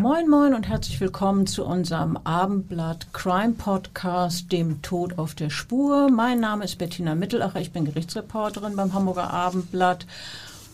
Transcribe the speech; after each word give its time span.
Moin 0.00 0.28
Moin 0.28 0.54
und 0.54 0.68
herzlich 0.68 1.00
willkommen 1.00 1.46
zu 1.46 1.64
unserem 1.64 2.16
Abendblatt 2.24 3.06
Crime 3.12 3.52
Podcast, 3.52 4.50
dem 4.50 4.82
Tod 4.82 5.18
auf 5.18 5.34
der 5.34 5.50
Spur. 5.50 6.10
Mein 6.10 6.40
Name 6.40 6.64
ist 6.64 6.78
Bettina 6.78 7.14
Mittelacher, 7.14 7.60
ich 7.60 7.70
bin 7.70 7.84
Gerichtsreporterin 7.84 8.74
beim 8.74 8.92
Hamburger 8.92 9.30
Abendblatt 9.30 10.06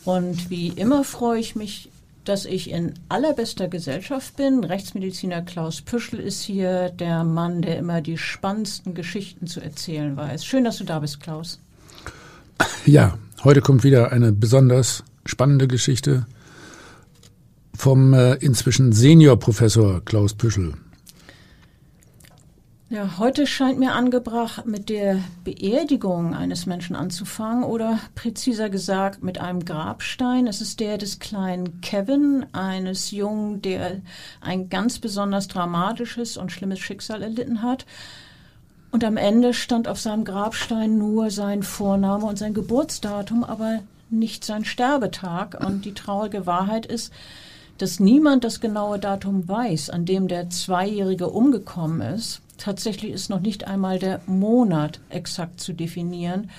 und 0.04 0.48
wie 0.48 0.68
immer 0.68 1.04
freue 1.04 1.38
ich 1.38 1.54
mich, 1.54 1.90
dass 2.24 2.46
ich 2.46 2.70
in 2.70 2.94
allerbester 3.08 3.68
Gesellschaft 3.68 4.36
bin. 4.36 4.64
Rechtsmediziner 4.64 5.42
Klaus 5.42 5.82
Püschel 5.82 6.18
ist 6.18 6.42
hier, 6.42 6.88
der 6.88 7.22
Mann, 7.22 7.60
der 7.60 7.78
immer 7.78 8.00
die 8.00 8.18
spannendsten 8.18 8.94
Geschichten 8.94 9.46
zu 9.46 9.60
erzählen 9.60 10.16
weiß. 10.16 10.44
Schön, 10.44 10.64
dass 10.64 10.78
du 10.78 10.84
da 10.84 10.98
bist, 10.98 11.20
Klaus. 11.20 11.60
Ja, 12.86 13.18
heute 13.44 13.60
kommt 13.60 13.84
wieder 13.84 14.12
eine 14.12 14.32
besonders 14.32 15.04
spannende 15.26 15.68
Geschichte 15.68 16.26
vom 17.80 18.12
äh, 18.12 18.34
inzwischen 18.34 18.92
Seniorprofessor 18.92 20.04
Klaus 20.04 20.34
Püschel. 20.34 20.74
Ja, 22.90 23.18
heute 23.18 23.46
scheint 23.46 23.78
mir 23.78 23.92
angebracht, 23.92 24.66
mit 24.66 24.90
der 24.90 25.20
Beerdigung 25.44 26.34
eines 26.34 26.66
Menschen 26.66 26.94
anzufangen 26.94 27.64
oder 27.64 27.98
präziser 28.16 28.68
gesagt 28.68 29.22
mit 29.22 29.40
einem 29.40 29.64
Grabstein. 29.64 30.46
Es 30.46 30.60
ist 30.60 30.80
der 30.80 30.98
des 30.98 31.20
kleinen 31.20 31.80
Kevin, 31.80 32.44
eines 32.52 33.12
Jungen, 33.12 33.62
der 33.62 34.02
ein 34.40 34.68
ganz 34.68 34.98
besonders 34.98 35.48
dramatisches 35.48 36.36
und 36.36 36.52
schlimmes 36.52 36.80
Schicksal 36.80 37.22
erlitten 37.22 37.62
hat. 37.62 37.86
Und 38.90 39.04
am 39.04 39.16
Ende 39.16 39.54
stand 39.54 39.88
auf 39.88 40.00
seinem 40.00 40.24
Grabstein 40.24 40.98
nur 40.98 41.30
sein 41.30 41.62
Vorname 41.62 42.26
und 42.26 42.36
sein 42.36 42.52
Geburtsdatum, 42.52 43.44
aber 43.44 43.78
nicht 44.10 44.44
sein 44.44 44.64
Sterbetag. 44.66 45.64
Und 45.64 45.84
die 45.86 45.94
traurige 45.94 46.44
Wahrheit 46.44 46.84
ist, 46.86 47.12
dass 47.80 47.98
niemand 47.98 48.44
das 48.44 48.60
genaue 48.60 48.98
Datum 48.98 49.48
weiß, 49.48 49.88
an 49.88 50.04
dem 50.04 50.28
der 50.28 50.50
Zweijährige 50.50 51.28
umgekommen 51.28 52.02
ist. 52.02 52.42
Tatsächlich 52.58 53.10
ist 53.10 53.30
noch 53.30 53.40
nicht 53.40 53.66
einmal 53.66 53.98
der 53.98 54.20
Monat 54.26 55.00
exakt 55.08 55.60
zu 55.62 55.72
definieren. 55.72 56.50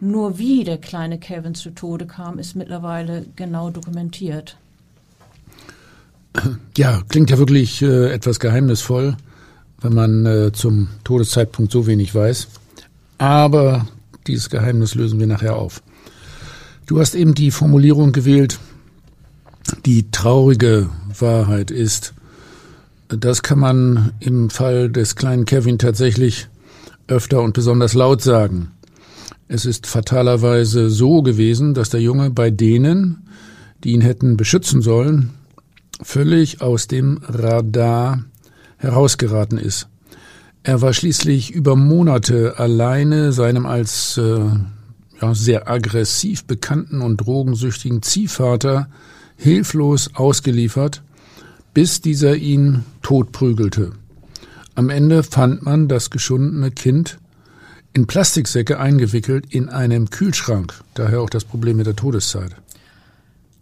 Nur 0.00 0.38
wie 0.38 0.64
der 0.64 0.76
kleine 0.76 1.18
Kevin 1.18 1.54
zu 1.54 1.70
Tode 1.70 2.04
kam, 2.04 2.38
ist 2.38 2.56
mittlerweile 2.56 3.24
genau 3.36 3.70
dokumentiert. 3.70 4.58
Ja, 6.76 7.00
klingt 7.08 7.30
ja 7.30 7.38
wirklich 7.38 7.80
äh, 7.80 8.12
etwas 8.12 8.38
geheimnisvoll, 8.38 9.16
wenn 9.80 9.94
man 9.94 10.26
äh, 10.26 10.52
zum 10.52 10.88
Todeszeitpunkt 11.04 11.72
so 11.72 11.86
wenig 11.86 12.14
weiß. 12.14 12.48
Aber 13.16 13.88
dieses 14.26 14.50
Geheimnis 14.50 14.94
lösen 14.94 15.18
wir 15.18 15.26
nachher 15.26 15.56
auf. 15.56 15.82
Du 16.84 17.00
hast 17.00 17.14
eben 17.14 17.34
die 17.34 17.50
Formulierung 17.50 18.12
gewählt, 18.12 18.58
die 19.84 20.10
traurige 20.10 20.90
Wahrheit 21.18 21.70
ist, 21.70 22.14
das 23.08 23.42
kann 23.42 23.58
man 23.58 24.12
im 24.20 24.50
Fall 24.50 24.90
des 24.90 25.16
kleinen 25.16 25.44
Kevin 25.44 25.78
tatsächlich 25.78 26.48
öfter 27.08 27.42
und 27.42 27.54
besonders 27.54 27.94
laut 27.94 28.22
sagen. 28.22 28.72
Es 29.48 29.64
ist 29.64 29.86
fatalerweise 29.86 30.90
so 30.90 31.22
gewesen, 31.22 31.74
dass 31.74 31.90
der 31.90 32.00
Junge 32.00 32.30
bei 32.30 32.50
denen, 32.50 33.28
die 33.84 33.92
ihn 33.92 34.00
hätten 34.00 34.36
beschützen 34.36 34.82
sollen, 34.82 35.30
völlig 36.02 36.60
aus 36.60 36.88
dem 36.88 37.20
Radar 37.22 38.24
herausgeraten 38.78 39.58
ist. 39.58 39.88
Er 40.64 40.82
war 40.82 40.92
schließlich 40.92 41.52
über 41.52 41.76
Monate 41.76 42.58
alleine 42.58 43.32
seinem 43.32 43.66
als 43.66 44.18
äh, 44.18 44.40
ja, 45.22 45.34
sehr 45.34 45.70
aggressiv 45.70 46.44
bekannten 46.44 47.00
und 47.02 47.18
drogensüchtigen 47.18 48.02
Ziehvater 48.02 48.88
hilflos 49.36 50.10
ausgeliefert, 50.14 51.02
bis 51.74 52.00
dieser 52.00 52.36
ihn 52.36 52.84
totprügelte. 53.02 53.92
Am 54.74 54.90
Ende 54.90 55.22
fand 55.22 55.62
man 55.62 55.88
das 55.88 56.10
geschundene 56.10 56.70
Kind 56.70 57.18
in 57.92 58.06
Plastiksäcke 58.06 58.78
eingewickelt 58.78 59.46
in 59.48 59.70
einem 59.70 60.10
Kühlschrank, 60.10 60.74
daher 60.94 61.22
auch 61.22 61.30
das 61.30 61.44
Problem 61.44 61.78
mit 61.78 61.86
der 61.86 61.96
Todeszeit. 61.96 62.52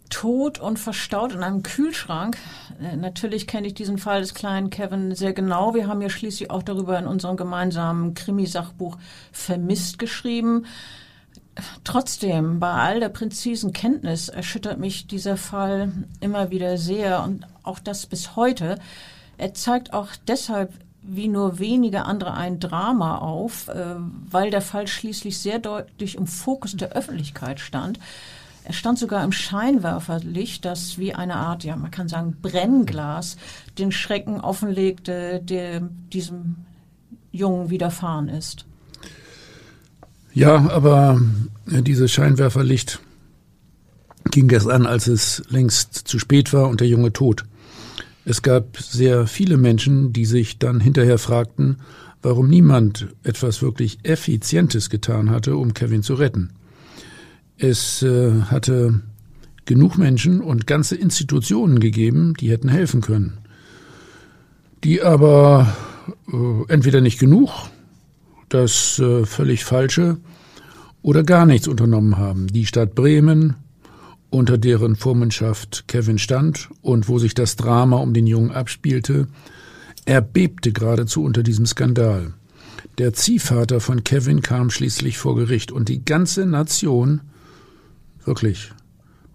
Tot 0.09 0.59
und 0.59 0.77
verstaut 0.77 1.33
in 1.33 1.41
einem 1.41 1.63
Kühlschrank. 1.63 2.37
Äh, 2.81 2.95
natürlich 2.95 3.47
kenne 3.47 3.67
ich 3.67 3.73
diesen 3.73 3.97
Fall 3.97 4.21
des 4.21 4.33
kleinen 4.33 4.69
Kevin 4.69 5.15
sehr 5.15 5.33
genau. 5.33 5.73
Wir 5.73 5.87
haben 5.87 6.01
ja 6.01 6.09
schließlich 6.09 6.51
auch 6.51 6.63
darüber 6.63 6.99
in 6.99 7.07
unserem 7.07 7.37
gemeinsamen 7.37 8.13
Krimisachbuch 8.13 8.97
Vermisst 9.31 9.97
geschrieben. 9.97 10.65
Trotzdem, 11.83 12.59
bei 12.59 12.71
all 12.71 12.99
der 12.99 13.09
präzisen 13.09 13.71
Kenntnis 13.71 14.27
erschüttert 14.27 14.77
mich 14.77 15.07
dieser 15.07 15.37
Fall 15.37 15.91
immer 16.19 16.51
wieder 16.51 16.77
sehr 16.77 17.23
und 17.23 17.47
auch 17.63 17.79
das 17.79 18.05
bis 18.05 18.35
heute. 18.35 18.77
Er 19.37 19.53
zeigt 19.53 19.93
auch 19.93 20.09
deshalb 20.27 20.73
wie 21.07 21.27
nur 21.27 21.59
wenige 21.59 22.05
andere 22.05 22.33
ein 22.33 22.59
Drama 22.59 23.19
auf, 23.19 23.67
äh, 23.67 23.95
weil 24.29 24.49
der 24.49 24.61
Fall 24.61 24.87
schließlich 24.87 25.37
sehr 25.37 25.59
deutlich 25.59 26.15
im 26.15 26.27
Fokus 26.27 26.75
der 26.75 26.93
Öffentlichkeit 26.93 27.59
stand. 27.59 27.99
Er 28.63 28.73
stand 28.73 28.97
sogar 28.97 29.23
im 29.23 29.31
Scheinwerferlicht, 29.31 30.65
das 30.65 30.97
wie 30.97 31.13
eine 31.13 31.35
Art, 31.35 31.63
ja, 31.63 31.75
man 31.75 31.91
kann 31.91 32.07
sagen, 32.07 32.37
Brennglas 32.41 33.37
den 33.77 33.91
Schrecken 33.91 34.41
offenlegte, 34.41 35.39
der 35.43 35.81
diesem 36.11 36.65
Jungen 37.31 37.69
widerfahren 37.69 38.27
ist. 38.27 38.65
Ja, 40.35 40.69
aber 40.69 41.21
äh, 41.71 41.81
dieses 41.81 42.11
Scheinwerferlicht 42.11 42.99
ging 44.31 44.49
erst 44.49 44.69
an, 44.69 44.85
als 44.85 45.07
es 45.07 45.43
längst 45.47 45.93
zu 45.93 46.19
spät 46.19 46.51
war 46.51 46.67
und 46.67 46.81
der 46.81 46.89
Junge 46.89 47.13
tot. 47.13 47.45
Es 48.25 48.41
gab 48.41 48.77
sehr 48.77 49.27
viele 49.27 49.55
Menschen, 49.55 50.11
die 50.11 50.25
sich 50.25 50.59
dann 50.59 50.81
hinterher 50.81 51.19
fragten, 51.19 51.77
warum 52.21 52.49
niemand 52.49 53.07
etwas 53.23 53.61
wirklich 53.61 53.99
Effizientes 54.03 54.89
getan 54.89 55.29
hatte, 55.29 55.55
um 55.55 55.73
Kevin 55.73 56.03
zu 56.03 56.15
retten. 56.15 56.49
Es 57.57 58.03
äh, 58.03 58.41
hatte 58.41 58.99
genug 59.63 59.97
Menschen 59.97 60.41
und 60.41 60.67
ganze 60.67 60.97
Institutionen 60.97 61.79
gegeben, 61.79 62.33
die 62.37 62.51
hätten 62.51 62.67
helfen 62.67 62.99
können, 62.99 63.37
die 64.83 65.01
aber 65.01 65.73
äh, 66.27 66.73
entweder 66.73 66.99
nicht 66.99 67.19
genug 67.19 67.51
das 68.49 68.99
äh, 68.99 69.25
völlig 69.25 69.65
falsche 69.65 70.17
oder 71.01 71.23
gar 71.23 71.45
nichts 71.45 71.67
unternommen 71.67 72.17
haben. 72.17 72.47
Die 72.47 72.65
Stadt 72.65 72.95
Bremen, 72.95 73.55
unter 74.29 74.57
deren 74.57 74.95
Vormundschaft 74.95 75.87
Kevin 75.87 76.17
stand 76.17 76.69
und 76.81 77.07
wo 77.07 77.19
sich 77.19 77.33
das 77.33 77.55
Drama 77.55 77.97
um 77.97 78.13
den 78.13 78.27
Jungen 78.27 78.51
abspielte, 78.51 79.27
erbebte 80.05 80.71
geradezu 80.71 81.23
unter 81.23 81.43
diesem 81.43 81.65
Skandal. 81.65 82.33
Der 82.97 83.13
Ziehvater 83.13 83.81
von 83.81 84.03
Kevin 84.03 84.41
kam 84.41 84.69
schließlich 84.69 85.17
vor 85.17 85.35
Gericht 85.35 85.71
und 85.71 85.89
die 85.89 86.05
ganze 86.05 86.45
Nation, 86.45 87.21
wirklich, 88.23 88.71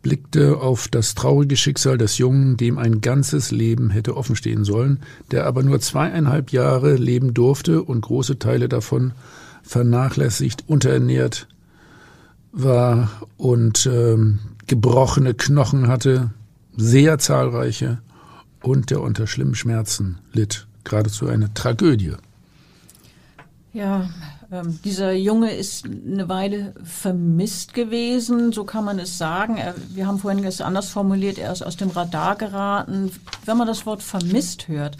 blickte 0.02 0.58
auf 0.58 0.88
das 0.88 1.14
traurige 1.14 1.56
Schicksal 1.56 1.98
des 1.98 2.18
Jungen, 2.18 2.56
dem 2.56 2.78
ein 2.78 3.00
ganzes 3.00 3.50
Leben 3.50 3.90
hätte 3.90 4.16
offenstehen 4.16 4.64
sollen, 4.64 5.00
der 5.30 5.46
aber 5.46 5.62
nur 5.62 5.80
zweieinhalb 5.80 6.52
Jahre 6.52 6.94
leben 6.96 7.34
durfte 7.34 7.82
und 7.82 8.00
große 8.00 8.38
Teile 8.38 8.68
davon 8.68 9.12
vernachlässigt, 9.62 10.64
unterernährt 10.66 11.48
war 12.52 13.10
und 13.36 13.86
ähm, 13.86 14.38
gebrochene 14.66 15.34
Knochen 15.34 15.88
hatte, 15.88 16.30
sehr 16.76 17.18
zahlreiche 17.18 18.00
und 18.62 18.90
der 18.90 19.00
unter 19.02 19.26
schlimmen 19.26 19.54
Schmerzen 19.54 20.18
litt. 20.32 20.66
Geradezu 20.84 21.28
eine 21.28 21.52
Tragödie. 21.52 22.14
Ja, 23.72 24.08
Ähm, 24.52 24.80
dieser 24.84 25.12
Junge 25.12 25.52
ist 25.52 25.84
eine 25.86 26.28
Weile 26.28 26.74
vermisst 26.82 27.72
gewesen, 27.72 28.52
so 28.52 28.64
kann 28.64 28.84
man 28.84 28.98
es 28.98 29.16
sagen. 29.16 29.56
Er, 29.56 29.74
wir 29.94 30.06
haben 30.06 30.18
vorhin 30.18 30.44
es 30.44 30.60
anders 30.60 30.88
formuliert, 30.88 31.38
er 31.38 31.52
ist 31.52 31.62
aus 31.62 31.76
dem 31.76 31.90
Radar 31.90 32.36
geraten. 32.36 33.12
Wenn 33.44 33.56
man 33.56 33.68
das 33.68 33.86
Wort 33.86 34.02
vermisst 34.02 34.66
hört, 34.66 34.96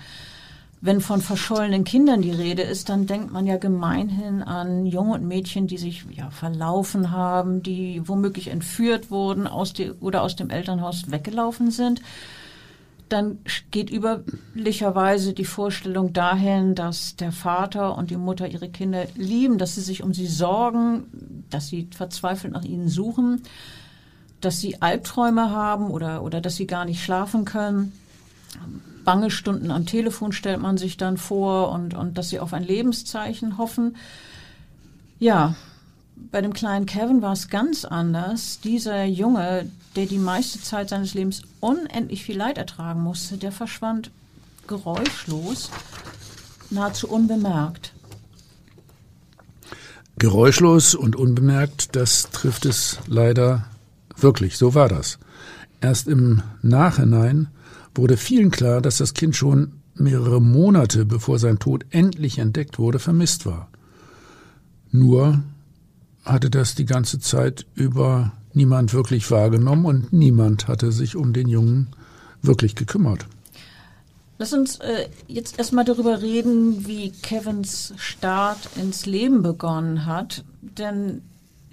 wenn 0.82 1.00
von 1.00 1.20
verschollenen 1.20 1.84
Kindern 1.84 2.22
die 2.22 2.30
Rede 2.30 2.62
ist, 2.62 2.88
dann 2.88 3.06
denkt 3.06 3.32
man 3.32 3.46
ja 3.46 3.58
gemeinhin 3.58 4.42
an 4.42 4.86
Junge 4.86 5.14
und 5.14 5.26
Mädchen, 5.26 5.66
die 5.66 5.76
sich 5.76 6.06
ja 6.10 6.30
verlaufen 6.30 7.10
haben, 7.10 7.62
die 7.62 8.00
womöglich 8.06 8.48
entführt 8.48 9.10
wurden 9.10 9.46
aus 9.46 9.74
die, 9.74 9.90
oder 9.90 10.22
aus 10.22 10.36
dem 10.36 10.48
Elternhaus 10.48 11.10
weggelaufen 11.10 11.70
sind. 11.70 12.00
Dann 13.10 13.38
geht 13.70 13.90
üblicherweise 13.90 15.34
die 15.34 15.44
Vorstellung 15.44 16.12
dahin, 16.12 16.74
dass 16.74 17.16
der 17.16 17.32
Vater 17.32 17.98
und 17.98 18.10
die 18.10 18.16
Mutter 18.16 18.48
ihre 18.48 18.70
Kinder 18.70 19.06
lieben, 19.14 19.58
dass 19.58 19.74
sie 19.74 19.82
sich 19.82 20.02
um 20.02 20.14
sie 20.14 20.26
sorgen, 20.26 21.44
dass 21.50 21.68
sie 21.68 21.88
verzweifelt 21.94 22.54
nach 22.54 22.64
ihnen 22.64 22.88
suchen, 22.88 23.42
dass 24.40 24.60
sie 24.60 24.80
Albträume 24.80 25.50
haben 25.50 25.90
oder, 25.90 26.22
oder 26.22 26.40
dass 26.40 26.56
sie 26.56 26.66
gar 26.66 26.86
nicht 26.86 27.04
schlafen 27.04 27.44
können 27.44 27.92
bange 29.04 29.30
Stunden 29.30 29.70
am 29.70 29.86
Telefon 29.86 30.32
stellt 30.32 30.60
man 30.60 30.76
sich 30.76 30.96
dann 30.96 31.16
vor 31.16 31.70
und, 31.72 31.94
und 31.94 32.18
dass 32.18 32.30
sie 32.30 32.40
auf 32.40 32.52
ein 32.52 32.64
Lebenszeichen 32.64 33.58
hoffen. 33.58 33.96
Ja, 35.18 35.54
bei 36.30 36.40
dem 36.40 36.52
kleinen 36.52 36.86
Kevin 36.86 37.22
war 37.22 37.32
es 37.32 37.48
ganz 37.48 37.84
anders. 37.84 38.60
Dieser 38.60 39.04
Junge, 39.04 39.70
der 39.96 40.06
die 40.06 40.18
meiste 40.18 40.60
Zeit 40.60 40.90
seines 40.90 41.14
Lebens 41.14 41.42
unendlich 41.60 42.22
viel 42.22 42.36
Leid 42.36 42.58
ertragen 42.58 43.00
musste, 43.00 43.36
der 43.36 43.52
verschwand 43.52 44.10
geräuschlos, 44.66 45.70
nahezu 46.70 47.08
unbemerkt. 47.08 47.92
Geräuschlos 50.18 50.94
und 50.94 51.16
unbemerkt, 51.16 51.96
das 51.96 52.30
trifft 52.30 52.66
es 52.66 52.98
leider 53.06 53.66
wirklich. 54.16 54.58
So 54.58 54.74
war 54.74 54.88
das. 54.88 55.18
Erst 55.80 56.08
im 56.08 56.42
Nachhinein 56.62 57.48
wurde 57.94 58.16
vielen 58.16 58.50
klar, 58.50 58.80
dass 58.80 58.98
das 58.98 59.14
Kind 59.14 59.34
schon 59.34 59.72
mehrere 59.94 60.40
Monate 60.40 61.04
bevor 61.04 61.38
sein 61.38 61.58
Tod 61.58 61.84
endlich 61.90 62.38
entdeckt 62.38 62.78
wurde, 62.78 62.98
vermisst 62.98 63.46
war. 63.46 63.68
Nur 64.92 65.42
hatte 66.32 66.50
das 66.50 66.74
die 66.74 66.86
ganze 66.86 67.18
Zeit 67.18 67.66
über 67.74 68.32
niemand 68.52 68.92
wirklich 68.92 69.30
wahrgenommen 69.30 69.84
und 69.84 70.12
niemand 70.12 70.68
hatte 70.68 70.92
sich 70.92 71.16
um 71.16 71.32
den 71.32 71.48
Jungen 71.48 71.88
wirklich 72.42 72.74
gekümmert. 72.74 73.26
Lass 74.38 74.54
uns 74.54 74.76
äh, 74.76 75.06
jetzt 75.28 75.58
erstmal 75.58 75.84
darüber 75.84 76.22
reden, 76.22 76.86
wie 76.86 77.10
Kevins 77.10 77.92
Start 77.96 78.70
ins 78.76 79.04
Leben 79.04 79.42
begonnen 79.42 80.06
hat. 80.06 80.44
Denn 80.62 81.20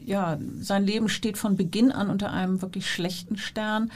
ja, 0.05 0.37
sein 0.59 0.85
Leben 0.85 1.07
steht 1.07 1.37
von 1.37 1.55
Beginn 1.55 1.91
an 1.91 2.09
unter 2.09 2.31
einem 2.31 2.61
wirklich 2.61 2.89
schlechten 2.89 3.37
Stern. 3.37 3.91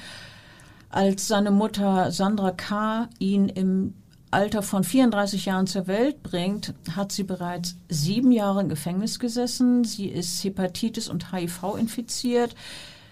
Als 0.90 1.28
seine 1.28 1.52
Mutter 1.52 2.12
Sandra 2.12 2.52
K. 2.52 3.10
ihn 3.20 3.50
im 3.50 3.94
Alter 4.32 4.64
von 4.64 4.86
34 4.86 5.46
Jahren 5.46 5.68
zur 5.68 5.88
Welt 5.88 6.24
bringt, 6.24 6.74
hat 6.96 7.12
sie 7.12 7.24
bereits 7.24 7.76
sieben 7.90 8.32
Jahre 8.32 8.62
im 8.62 8.70
Gefängnis 8.70 9.20
gesessen. 9.20 9.84
Sie 9.84 10.08
ist 10.08 10.42
Hepatitis 10.44 11.10
und 11.10 11.34
HIV 11.34 11.76
infiziert, 11.78 12.56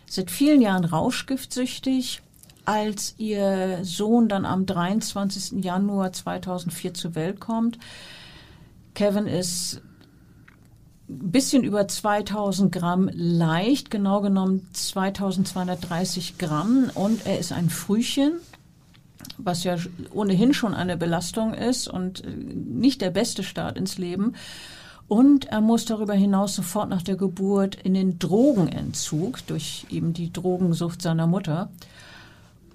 seit 0.07 0.31
vielen 0.31 0.61
Jahren 0.61 0.85
rauschgiftsüchtig. 0.85 2.21
Als 2.63 3.15
ihr 3.17 3.79
Sohn 3.83 4.29
dann 4.29 4.45
am 4.45 4.65
23. 4.65 5.63
Januar 5.63 6.13
2004 6.13 6.93
zur 6.93 7.15
Welt 7.15 7.39
kommt, 7.39 7.79
Kevin 8.93 9.27
ist 9.27 9.81
bisschen 11.09 11.63
über 11.63 11.87
2000 11.87 12.71
Gramm 12.71 13.09
leicht, 13.13 13.89
genau 13.89 14.21
genommen 14.21 14.69
2230 14.73 16.37
Gramm 16.37 16.91
und 16.93 17.25
er 17.25 17.39
ist 17.39 17.51
ein 17.51 17.69
Frühchen, 17.69 18.33
was 19.43 19.63
ja 19.63 19.77
ohnehin 20.13 20.53
schon 20.53 20.73
eine 20.73 20.97
Belastung 20.97 21.53
ist 21.53 21.87
und 21.87 22.23
äh, 22.23 22.29
nicht 22.29 23.01
der 23.01 23.09
beste 23.11 23.43
Start 23.43 23.77
ins 23.77 23.97
Leben. 23.97 24.33
Und 25.07 25.45
er 25.45 25.61
muss 25.61 25.85
darüber 25.85 26.13
hinaus 26.13 26.55
sofort 26.55 26.89
nach 26.89 27.01
der 27.01 27.15
Geburt 27.15 27.75
in 27.75 27.95
den 27.95 28.19
Drogenentzug 28.19 29.45
durch 29.47 29.87
eben 29.89 30.13
die 30.13 30.31
Drogensucht 30.31 31.01
seiner 31.01 31.25
Mutter. 31.25 31.71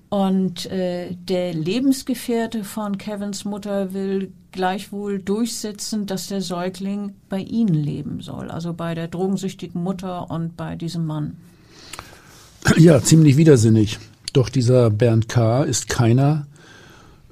Und 0.09 0.67
äh, 0.67 1.15
der 1.15 1.55
Lebensgefährte 1.55 2.65
von 2.65 2.99
Kevins 2.99 3.45
Mutter 3.45 3.95
will 3.95 4.33
gleichwohl 4.53 5.19
durchsetzen, 5.19 6.07
dass 6.07 6.29
der 6.29 6.41
Säugling 6.41 7.15
bei 7.29 7.41
ihnen 7.41 7.75
leben 7.75 8.21
soll, 8.21 8.51
also 8.51 8.73
bei 8.73 8.95
der 8.95 9.09
drogensüchtigen 9.09 9.83
Mutter 9.83 10.31
und 10.31 10.57
bei 10.57 10.77
diesem 10.77 11.07
Mann. 11.07 11.37
Ja, 12.77 13.03
ziemlich 13.03 13.37
widersinnig. 13.37 13.99
Doch 14.33 14.49
dieser 14.49 14.91
Bernd 14.91 15.29
K. 15.29 15.65
ist 15.65 15.89
keiner, 15.89 16.47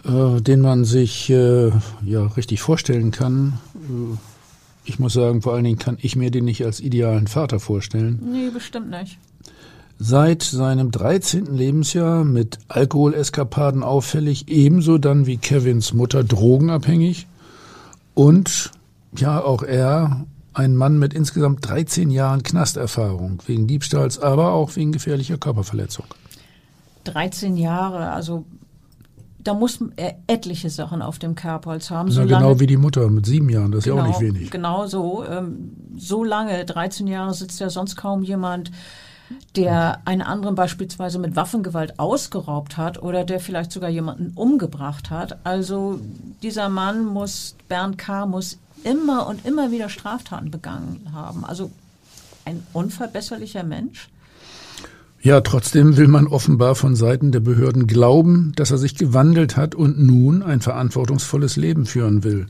äh, 0.05 0.41
den 0.41 0.61
man 0.61 0.85
sich 0.85 1.31
äh, 1.31 1.71
ja 2.05 2.27
richtig 2.37 2.61
vorstellen 2.61 3.11
kann. 3.11 3.59
Äh, 3.75 4.17
ich 4.85 4.99
muss 4.99 5.13
sagen, 5.13 5.43
vor 5.43 5.55
allen 5.55 5.65
Dingen 5.65 5.79
kann 5.79 5.99
ich 6.01 6.17
mir 6.17 6.31
den 6.31 6.45
nicht 6.45 6.65
als 6.65 6.81
idealen 6.81 7.29
Vater 7.29 7.61
vorstellen. 7.61 8.21
Nee, 8.33 8.51
bestimmt 8.53 8.91
nicht. 8.91 9.19
Seit 9.99 10.43
seinem 10.43 10.91
13. 10.91 11.55
Lebensjahr 11.57 12.25
mit 12.25 12.59
Alkoholeskapaden 12.67 13.85
auffällig, 13.85 14.49
ebenso 14.49 14.99
dann 14.99 15.27
wie 15.27 15.37
Kevins 15.37 15.93
Mutter 15.93 16.25
drogenabhängig 16.25 17.29
und 18.15 18.73
ja, 19.17 19.41
auch 19.41 19.63
er 19.63 20.27
ein 20.55 20.75
Mann 20.75 20.99
mit 20.99 21.15
insgesamt 21.15 21.67
13 21.69 22.11
Jahren 22.11 22.43
Knasterfahrung 22.43 23.39
wegen 23.47 23.67
Diebstahls, 23.67 24.19
aber 24.19 24.53
auch 24.53 24.75
wegen 24.77 24.93
gefährlicher 24.93 25.39
Körperverletzung. 25.39 26.07
13 27.05 27.57
Jahre, 27.57 28.11
also 28.11 28.45
da 29.45 29.55
muss 29.55 29.79
er 29.97 30.17
etliche 30.27 30.71
Sachen 30.71 31.03
auf 31.03 31.19
dem 31.19 31.35
Kerbholz 31.35 31.91
haben. 31.91 32.11
So 32.11 32.21
Na, 32.25 32.39
genau 32.39 32.61
wie 32.61 32.67
die 32.67 32.77
Mutter 32.77 33.09
mit 33.09 33.27
sieben 33.27 33.49
Jahren, 33.49 33.73
das 33.73 33.81
ist 33.81 33.85
genau, 33.85 33.97
ja 33.97 34.03
auch 34.03 34.21
nicht 34.21 34.21
wenig. 34.21 34.51
Genau 34.51 34.87
so. 34.87 35.25
Ähm, 35.25 35.73
so 35.97 36.25
lange, 36.25 36.65
13 36.65 37.07
Jahre 37.07 37.35
sitzt 37.35 37.61
ja 37.61 37.71
sonst 37.71 37.97
kaum 37.97 38.23
jemand 38.23 38.71
der 39.57 40.01
einen 40.05 40.23
anderen 40.23 40.55
beispielsweise 40.55 41.19
mit 41.19 41.37
Waffengewalt 41.37 41.99
ausgeraubt 41.99 42.77
hat 42.77 43.03
oder 43.03 43.25
der 43.25 43.41
vielleicht 43.41 43.73
sogar 43.73 43.91
jemanden 43.91 44.33
umgebracht 44.35 45.11
hat. 45.11 45.39
Also 45.45 46.01
dieser 46.43 46.69
Mann 46.69 47.05
muss, 47.07 47.57
Bernd 47.69 47.99
K. 47.99 48.27
muss 48.27 48.59
immer 48.85 49.27
und 49.27 49.47
immer 49.47 49.71
wieder 49.71 49.89
Straftaten 49.89 50.51
begangen 50.51 51.09
haben. 51.13 51.45
Also 51.45 51.71
ein 52.45 52.63
unverbesserlicher 52.73 53.63
Mensch. 53.63 54.09
Ja, 55.25 55.41
trotzdem 55.41 55.97
will 55.97 56.09
man 56.09 56.27
offenbar 56.27 56.75
von 56.75 56.97
Seiten 56.97 57.31
der 57.31 57.39
Behörden 57.39 57.87
glauben, 57.87 58.51
dass 58.57 58.73
er 58.73 58.79
sich 58.79 58.97
gewandelt 58.97 59.57
hat 59.57 59.77
und 59.77 59.97
nun 60.01 60.43
ein 60.43 60.61
verantwortungsvolles 60.61 61.55
Leben 61.55 61.87
führen 61.87 62.25
will. 62.25 62.49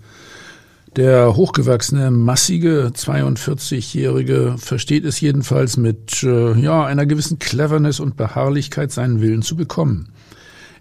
Der 0.97 1.37
hochgewachsene, 1.37 2.11
massige 2.11 2.91
42-Jährige 2.95 4.55
versteht 4.57 5.05
es 5.05 5.21
jedenfalls 5.21 5.77
mit 5.77 6.23
äh, 6.23 6.59
ja, 6.59 6.87
einer 6.87 7.05
gewissen 7.05 7.39
Cleverness 7.39 8.01
und 8.01 8.17
Beharrlichkeit, 8.17 8.91
seinen 8.91 9.21
Willen 9.21 9.43
zu 9.43 9.55
bekommen. 9.55 10.09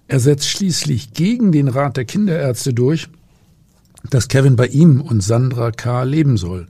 Er 0.08 0.22
setzt 0.22 0.48
schließlich 0.48 1.12
gegen 1.14 1.52
den 1.52 1.68
Rat 1.68 1.98
der 1.98 2.06
Kinderärzte 2.06 2.74
durch, 2.74 3.10
dass 4.10 4.30
Kevin 4.30 4.56
bei 4.56 4.68
ihm 4.68 5.02
und 5.02 5.22
Sandra 5.22 5.72
K. 5.72 6.04
leben 6.04 6.38
soll. 6.38 6.68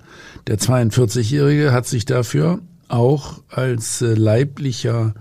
Der 0.48 0.58
42-Jährige 0.58 1.72
hat 1.72 1.86
sich 1.86 2.06
dafür 2.06 2.60
auch 2.92 3.42
als 3.50 4.02
äh, 4.02 4.14
leiblicher 4.14 5.14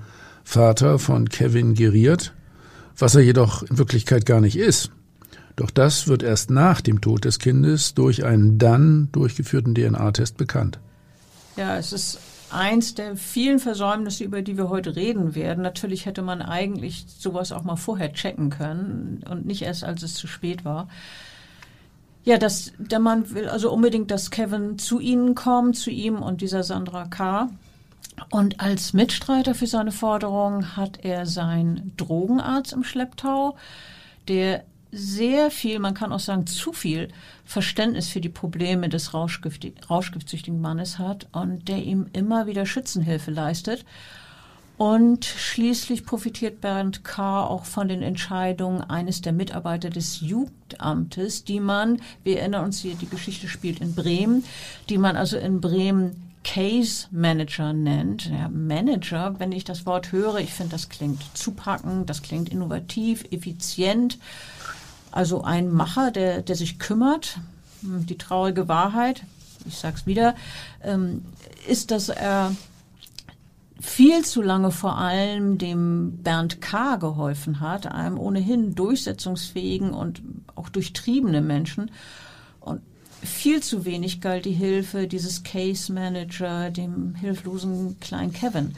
Vater 0.45 0.99
von 0.99 1.29
Kevin 1.29 1.75
geriert, 1.75 2.35
was 2.99 3.15
er 3.15 3.23
jedoch 3.23 3.63
in 3.63 3.79
Wirklichkeit 3.79 4.27
gar 4.27 4.41
nicht 4.41 4.57
ist. 4.57 4.91
Doch 5.57 5.71
das 5.71 6.09
wird 6.09 6.23
erst 6.23 6.51
nach 6.51 6.81
dem 6.81 7.01
Tod 7.01 7.25
des 7.25 7.39
Kindes 7.39 7.95
durch 7.95 8.25
einen 8.25 8.59
dann 8.59 9.09
durchgeführten 9.13 9.75
DNA-Test 9.75 10.37
bekannt. 10.37 10.79
Ja, 11.57 11.77
es 11.77 11.93
ist 11.93 12.19
eins 12.51 12.95
der 12.95 13.17
vielen 13.17 13.59
Versäumnisse, 13.59 14.25
über 14.25 14.43
die 14.43 14.57
wir 14.57 14.69
heute 14.69 14.97
reden 14.97 15.35
werden. 15.35 15.63
Natürlich 15.63 16.07
hätte 16.07 16.23
man 16.23 16.43
eigentlich 16.43 17.05
sowas 17.19 17.53
auch 17.53 17.63
mal 17.63 17.77
vorher 17.77 18.13
checken 18.13 18.51
können 18.51 19.23
und 19.29 19.47
nicht 19.47 19.63
erst, 19.63 19.85
als 19.85 20.03
es 20.03 20.15
zu 20.15 20.27
spät 20.27 20.65
war. 20.65 20.89
Ja, 22.25 22.37
das, 22.37 22.73
der 22.79 22.99
Mann 22.99 23.31
will 23.31 23.49
also 23.49 23.73
unbedingt, 23.73 24.11
dass 24.11 24.31
Kevin 24.31 24.79
zu 24.79 25.01
ihnen 25.01 25.35
kommt, 25.35 25.77
zu 25.77 25.91
ihm 25.91 26.21
und 26.21 26.43
dieser 26.43 26.63
Sandra 26.63 27.07
K. 27.07 27.49
Und 28.29 28.61
als 28.61 28.93
Mitstreiter 28.93 29.55
für 29.55 29.67
seine 29.67 29.93
Forderung 29.93 30.77
hat 30.77 31.03
er 31.03 31.25
seinen 31.25 31.93
Drogenarzt 31.97 32.75
im 32.75 32.85
Schlepptau, 32.85 33.57
der 34.29 34.65
sehr 34.93 35.51
viel, 35.51 35.79
man 35.79 35.95
kann 35.95 36.13
auch 36.13 36.21
sagen 36.21 36.47
zu 36.47 36.73
viel 36.73 37.09
Verständnis 37.45 38.09
für 38.09 38.21
die 38.21 38.29
Probleme 38.29 38.89
des 38.89 39.15
rauschgiftsüchtigen 39.15 40.61
Mannes 40.61 40.99
hat 40.99 41.29
und 41.33 41.69
der 41.69 41.79
ihm 41.79 42.07
immer 42.13 42.47
wieder 42.47 42.67
Schützenhilfe 42.67 43.31
leistet. 43.31 43.85
Und 44.81 45.27
schließlich 45.27 46.07
profitiert 46.07 46.63
Bernd 46.63 47.05
K. 47.05 47.45
auch 47.45 47.67
von 47.67 47.89
den 47.89 48.01
Entscheidungen 48.01 48.81
eines 48.81 49.21
der 49.21 49.35
Mitarbeiter 49.35 49.91
des 49.91 50.23
Jugendamtes, 50.23 51.45
die 51.45 51.61
man, 51.61 52.01
wir 52.25 52.41
erinnern 52.41 52.65
uns 52.65 52.79
hier, 52.79 52.95
die 52.95 53.11
Geschichte 53.11 53.47
spielt 53.47 53.83
in 53.83 53.95
Bremen, 53.95 54.43
die 54.89 54.97
man 54.97 55.19
also 55.19 55.37
in 55.37 55.61
Bremen 55.61 56.33
Case 56.45 57.09
Manager 57.11 57.75
nennt. 57.75 58.31
Ja, 58.31 58.49
Manager, 58.49 59.39
wenn 59.39 59.53
ich 59.53 59.65
das 59.65 59.85
Wort 59.85 60.13
höre, 60.13 60.37
ich 60.39 60.55
finde, 60.55 60.73
das 60.73 60.89
klingt 60.89 61.23
zupackend, 61.35 62.09
das 62.09 62.23
klingt 62.23 62.49
innovativ, 62.49 63.27
effizient. 63.31 64.17
Also 65.13 65.43
ein 65.43 65.71
Macher, 65.71 66.11
der, 66.11 66.41
der 66.41 66.57
sich 66.57 66.79
kümmert. 66.79 67.39
Hm, 67.83 68.07
die 68.07 68.17
traurige 68.17 68.67
Wahrheit, 68.67 69.25
ich 69.67 69.77
sag's 69.77 70.07
wieder, 70.07 70.35
ähm, 70.83 71.23
ist, 71.69 71.91
dass 71.91 72.09
er 72.09 72.57
viel 73.81 74.25
zu 74.25 74.43
lange 74.43 74.71
vor 74.71 74.99
allem 74.99 75.59
dem 75.59 76.19
Bernd 76.23 76.61
K. 76.61 76.97
geholfen 76.97 77.61
hat, 77.61 77.87
einem 77.87 78.19
ohnehin 78.19 78.75
durchsetzungsfähigen 78.75 79.93
und 79.93 80.23
auch 80.55 80.69
durchtriebenen 80.69 81.47
Menschen. 81.47 81.91
Und 82.61 82.83
viel 83.23 83.63
zu 83.63 83.85
wenig 83.85 84.21
galt 84.21 84.45
die 84.45 84.53
Hilfe 84.53 85.07
dieses 85.07 85.43
Case 85.43 85.93
Manager, 85.93 86.71
dem 86.71 87.15
hilflosen 87.15 87.99
kleinen 88.01 88.33
Kevin. 88.33 88.75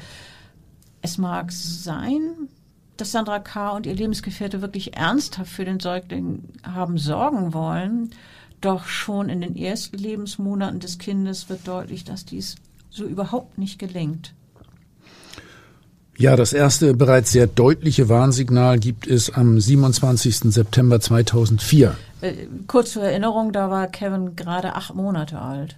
Es 1.00 1.18
mag 1.18 1.50
sein, 1.50 2.49
dass 2.97 3.11
Sandra 3.11 3.40
K. 3.40 3.71
und 3.71 3.87
ihr 3.87 3.94
Lebensgefährte 3.94 4.62
wirklich 4.62 4.97
ernsthaft 4.97 5.50
für 5.50 5.64
den 5.64 5.80
Säugling 5.80 6.44
haben 6.62 6.97
sorgen 6.99 7.52
wollen. 7.52 8.11
Doch 8.61 8.87
schon 8.87 9.28
in 9.28 9.40
den 9.40 9.56
ersten 9.56 9.99
Lebensmonaten 9.99 10.78
des 10.78 10.99
Kindes 10.99 11.49
wird 11.49 11.66
deutlich, 11.66 12.04
dass 12.04 12.25
dies 12.25 12.54
so 12.90 13.04
überhaupt 13.04 13.59
nicht 13.59 13.80
gelingt. 13.80 14.35
Ja, 16.19 16.37
das 16.37 16.52
erste 16.52 16.95
bereits 16.95 17.33
sehr 17.33 17.47
deutliche 17.47 18.09
Warnsignal 18.09 18.78
gibt 18.78 19.07
es 19.07 19.31
am 19.31 19.59
27. 19.59 20.52
September 20.52 21.00
2004. 21.00 21.97
Äh, 22.21 22.33
kurz 22.66 22.92
zur 22.92 23.02
Erinnerung, 23.02 23.52
da 23.52 23.71
war 23.71 23.87
Kevin 23.88 24.37
gerade 24.37 24.75
acht 24.75 24.95
Monate 24.95 25.40
alt. 25.40 25.76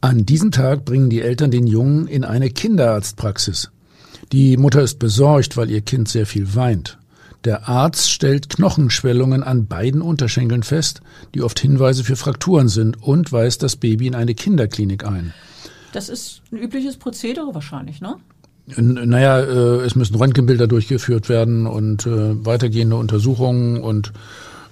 An 0.00 0.24
diesem 0.24 0.50
Tag 0.50 0.84
bringen 0.84 1.10
die 1.10 1.20
Eltern 1.20 1.50
den 1.50 1.66
Jungen 1.66 2.06
in 2.06 2.24
eine 2.24 2.50
Kinderarztpraxis. 2.50 3.70
Die 4.32 4.56
Mutter 4.56 4.82
ist 4.82 4.98
besorgt, 4.98 5.56
weil 5.56 5.70
ihr 5.70 5.82
Kind 5.82 6.08
sehr 6.08 6.26
viel 6.26 6.54
weint. 6.54 6.98
Der 7.44 7.68
Arzt 7.68 8.10
stellt 8.10 8.48
Knochenschwellungen 8.48 9.42
an 9.42 9.66
beiden 9.66 10.02
Unterschenkeln 10.02 10.62
fest, 10.62 11.00
die 11.34 11.42
oft 11.42 11.60
Hinweise 11.60 12.02
für 12.02 12.16
Frakturen 12.16 12.68
sind, 12.68 13.00
und 13.02 13.30
weist 13.30 13.62
das 13.62 13.76
Baby 13.76 14.08
in 14.08 14.14
eine 14.16 14.34
Kinderklinik 14.34 15.04
ein. 15.04 15.32
Das 15.92 16.08
ist 16.08 16.42
ein 16.50 16.58
übliches 16.58 16.96
Prozedere 16.96 17.54
wahrscheinlich, 17.54 18.00
ne? 18.00 18.16
Naja, 18.66 19.40
äh, 19.40 19.84
es 19.84 19.94
müssen 19.94 20.16
Röntgenbilder 20.16 20.66
durchgeführt 20.66 21.28
werden 21.28 21.66
und 21.66 22.06
äh, 22.06 22.44
weitergehende 22.44 22.96
Untersuchungen 22.96 23.80
und 23.80 24.12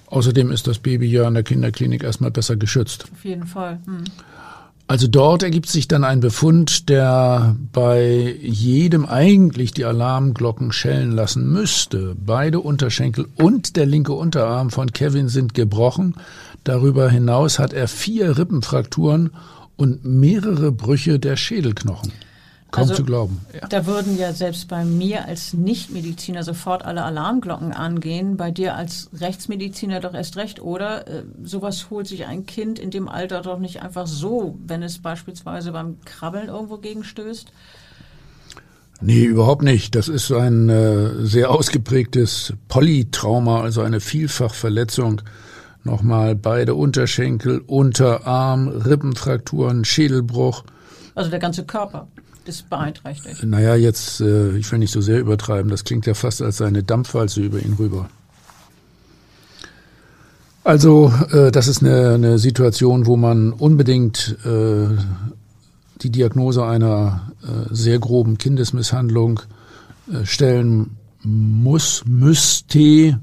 außerdem 0.07 0.51
ist 0.51 0.67
das 0.67 0.79
Baby 0.79 1.07
ja 1.07 1.27
in 1.27 1.33
der 1.33 1.43
Kinderklinik 1.43 2.03
erstmal 2.03 2.31
besser 2.31 2.57
geschützt. 2.57 3.05
Auf 3.13 3.23
jeden 3.23 3.45
Fall. 3.47 3.79
Hm. 3.85 4.03
Also 4.87 5.07
dort 5.07 5.41
ergibt 5.41 5.67
sich 5.67 5.87
dann 5.87 6.03
ein 6.03 6.19
Befund, 6.19 6.89
der 6.89 7.55
bei 7.73 8.37
jedem 8.39 9.05
eigentlich 9.05 9.73
die 9.73 9.85
Alarmglocken 9.85 10.71
schellen 10.71 11.11
lassen 11.11 11.51
müsste. 11.51 12.15
Beide 12.23 12.59
Unterschenkel 12.59 13.25
und 13.35 13.77
der 13.77 13.87
linke 13.87 14.13
Unterarm 14.13 14.69
von 14.69 14.91
Kevin 14.91 15.27
sind 15.27 15.55
gebrochen. 15.55 16.15
Darüber 16.63 17.09
hinaus 17.09 17.57
hat 17.57 17.73
er 17.73 17.87
vier 17.87 18.37
Rippenfrakturen 18.37 19.31
und 19.75 20.05
mehrere 20.05 20.71
Brüche 20.71 21.17
der 21.17 21.35
Schädelknochen. 21.35 22.11
Kaum 22.71 22.83
also, 22.83 22.95
zu 22.95 23.03
glauben. 23.03 23.39
Ja. 23.53 23.67
Da 23.67 23.85
würden 23.85 24.17
ja 24.17 24.33
selbst 24.33 24.67
bei 24.67 24.83
mir 24.83 25.25
als 25.25 25.53
Nichtmediziner 25.53 26.43
sofort 26.43 26.83
alle 26.83 27.03
Alarmglocken 27.03 27.71
angehen. 27.71 28.37
Bei 28.37 28.51
dir 28.51 28.75
als 28.75 29.09
Rechtsmediziner 29.17 29.99
doch 30.01 30.13
erst 30.13 30.35
recht, 30.35 30.61
oder? 30.61 31.07
Äh, 31.07 31.23
sowas 31.43 31.89
holt 31.89 32.07
sich 32.07 32.25
ein 32.25 32.45
Kind 32.45 32.79
in 32.79 32.91
dem 32.91 33.07
Alter 33.07 33.41
doch 33.41 33.59
nicht 33.59 33.81
einfach 33.81 34.07
so, 34.07 34.57
wenn 34.65 34.83
es 34.83 34.97
beispielsweise 34.97 35.71
beim 35.71 35.97
Krabbeln 36.05 36.49
irgendwo 36.49 36.77
gegenstößt. 36.77 37.51
Nee, 39.01 39.23
überhaupt 39.23 39.61
nicht. 39.61 39.95
Das 39.95 40.07
ist 40.07 40.31
ein 40.31 40.69
äh, 40.69 41.25
sehr 41.25 41.51
ausgeprägtes 41.51 42.53
Polytrauma, 42.67 43.61
also 43.61 43.81
eine 43.81 43.99
Vielfachverletzung. 43.99 45.21
Nochmal 45.83 46.35
beide 46.35 46.75
Unterschenkel, 46.75 47.59
Unterarm, 47.59 48.67
Rippenfrakturen, 48.67 49.85
Schädelbruch. 49.85 50.63
Also 51.13 51.29
der 51.29 51.39
ganze 51.39 51.63
Körper 51.63 52.07
ist 52.47 52.69
beeinträchtigt. 52.69 53.43
Naja, 53.43 53.75
jetzt, 53.75 54.21
äh, 54.21 54.57
ich 54.57 54.71
will 54.71 54.79
nicht 54.79 54.91
so 54.91 55.01
sehr 55.01 55.19
übertreiben, 55.19 55.69
das 55.69 55.83
klingt 55.83 56.05
ja 56.05 56.13
fast 56.13 56.41
als 56.41 56.61
eine 56.61 56.83
Dampfwalze 56.83 57.41
über 57.41 57.59
ihn 57.59 57.73
rüber. 57.73 58.09
Also, 60.63 61.13
äh, 61.31 61.51
das 61.51 61.67
ist 61.67 61.83
eine, 61.83 62.15
eine 62.15 62.39
Situation, 62.39 63.05
wo 63.05 63.17
man 63.17 63.53
unbedingt 63.53 64.35
äh, 64.45 64.87
die 66.01 66.09
Diagnose 66.09 66.65
einer 66.65 67.31
äh, 67.43 67.73
sehr 67.73 67.99
groben 67.99 68.39
Kindesmisshandlung 68.39 69.41
äh, 70.11 70.25
stellen 70.25 70.97
muss, 71.23 72.03
müsste. 72.07 73.19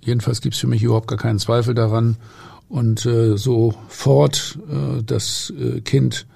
Jedenfalls 0.00 0.40
gibt 0.40 0.56
es 0.56 0.60
für 0.60 0.66
mich 0.66 0.82
überhaupt 0.82 1.08
gar 1.08 1.18
keinen 1.18 1.38
Zweifel 1.38 1.74
daran. 1.74 2.16
Und 2.68 3.04
äh, 3.06 3.36
sofort 3.36 4.58
das 5.04 5.52
Kind 5.84 6.26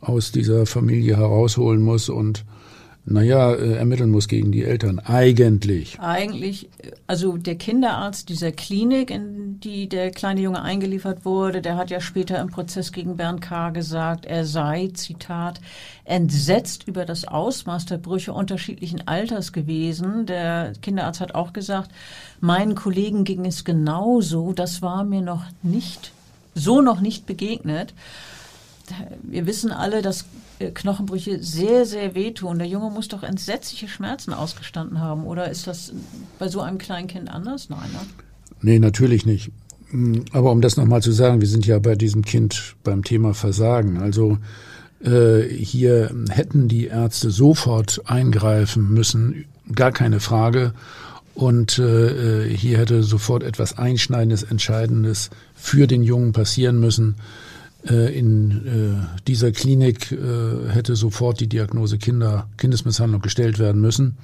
aus 0.00 0.32
dieser 0.32 0.66
Familie 0.66 1.16
herausholen 1.16 1.82
muss 1.82 2.08
und 2.08 2.44
naja, 3.08 3.54
äh, 3.54 3.74
ermitteln 3.74 4.10
muss 4.10 4.26
gegen 4.26 4.50
die 4.50 4.64
Eltern. 4.64 4.98
Eigentlich. 4.98 5.98
Eigentlich, 6.00 6.68
also 7.06 7.36
der 7.36 7.54
Kinderarzt 7.54 8.28
dieser 8.28 8.50
Klinik, 8.50 9.12
in 9.12 9.60
die 9.60 9.88
der 9.88 10.10
kleine 10.10 10.40
Junge 10.40 10.60
eingeliefert 10.60 11.24
wurde, 11.24 11.62
der 11.62 11.76
hat 11.76 11.90
ja 11.90 12.00
später 12.00 12.40
im 12.40 12.48
Prozess 12.48 12.90
gegen 12.90 13.16
Bernd 13.16 13.40
K. 13.42 13.70
gesagt, 13.70 14.26
er 14.26 14.44
sei, 14.44 14.90
Zitat, 14.92 15.60
entsetzt 16.04 16.88
über 16.88 17.04
das 17.04 17.28
Ausmaß 17.28 17.86
der 17.86 17.98
Brüche 17.98 18.32
unterschiedlichen 18.32 19.06
Alters 19.06 19.52
gewesen. 19.52 20.26
Der 20.26 20.72
Kinderarzt 20.82 21.20
hat 21.20 21.36
auch 21.36 21.52
gesagt, 21.52 21.92
meinen 22.40 22.74
Kollegen 22.74 23.22
ging 23.22 23.46
es 23.46 23.64
genauso, 23.64 24.52
das 24.52 24.82
war 24.82 25.04
mir 25.04 25.22
noch 25.22 25.44
nicht, 25.62 26.10
so 26.56 26.80
noch 26.80 27.00
nicht 27.00 27.24
begegnet 27.24 27.94
wir 29.22 29.46
wissen 29.46 29.72
alle, 29.72 30.02
dass 30.02 30.24
äh, 30.58 30.70
Knochenbrüche 30.70 31.42
sehr, 31.42 31.86
sehr 31.86 32.14
wehtun. 32.14 32.58
Der 32.58 32.68
Junge 32.68 32.90
muss 32.90 33.08
doch 33.08 33.22
entsetzliche 33.22 33.88
Schmerzen 33.88 34.32
ausgestanden 34.32 35.00
haben. 35.00 35.26
Oder 35.26 35.50
ist 35.50 35.66
das 35.66 35.92
bei 36.38 36.48
so 36.48 36.60
einem 36.60 36.78
kleinen 36.78 37.08
Kind 37.08 37.30
anders? 37.30 37.68
Nein, 37.68 37.90
ne? 37.92 38.00
Nee, 38.62 38.78
natürlich 38.78 39.26
nicht. 39.26 39.50
Hm, 39.90 40.24
aber 40.32 40.50
um 40.52 40.60
das 40.60 40.76
nochmal 40.76 41.02
zu 41.02 41.12
sagen, 41.12 41.40
wir 41.40 41.48
sind 41.48 41.66
ja 41.66 41.78
bei 41.78 41.94
diesem 41.94 42.22
Kind 42.22 42.76
beim 42.82 43.04
Thema 43.04 43.34
Versagen. 43.34 43.98
Also 43.98 44.38
äh, 45.04 45.42
hier 45.42 46.10
hätten 46.30 46.68
die 46.68 46.86
Ärzte 46.86 47.30
sofort 47.30 48.02
eingreifen 48.06 48.92
müssen, 48.92 49.44
gar 49.74 49.92
keine 49.92 50.20
Frage. 50.20 50.72
Und 51.34 51.78
äh, 51.78 52.48
hier 52.48 52.78
hätte 52.78 53.02
sofort 53.02 53.42
etwas 53.42 53.76
Einschneidendes, 53.76 54.42
Entscheidendes 54.42 55.28
für 55.54 55.86
den 55.86 56.02
Jungen 56.02 56.32
passieren 56.32 56.80
müssen. 56.80 57.16
Äh, 57.88 58.18
in 58.18 58.50
äh, 58.66 59.20
dieser 59.28 59.52
Klinik 59.52 60.10
äh, 60.10 60.70
hätte 60.70 60.96
sofort 60.96 61.38
die 61.40 61.48
Diagnose 61.48 61.98
Kinder, 61.98 62.48
Kindesmisshandlung 62.56 63.20
gestellt 63.20 63.58
werden 63.58 63.80
müssen. 63.80 64.16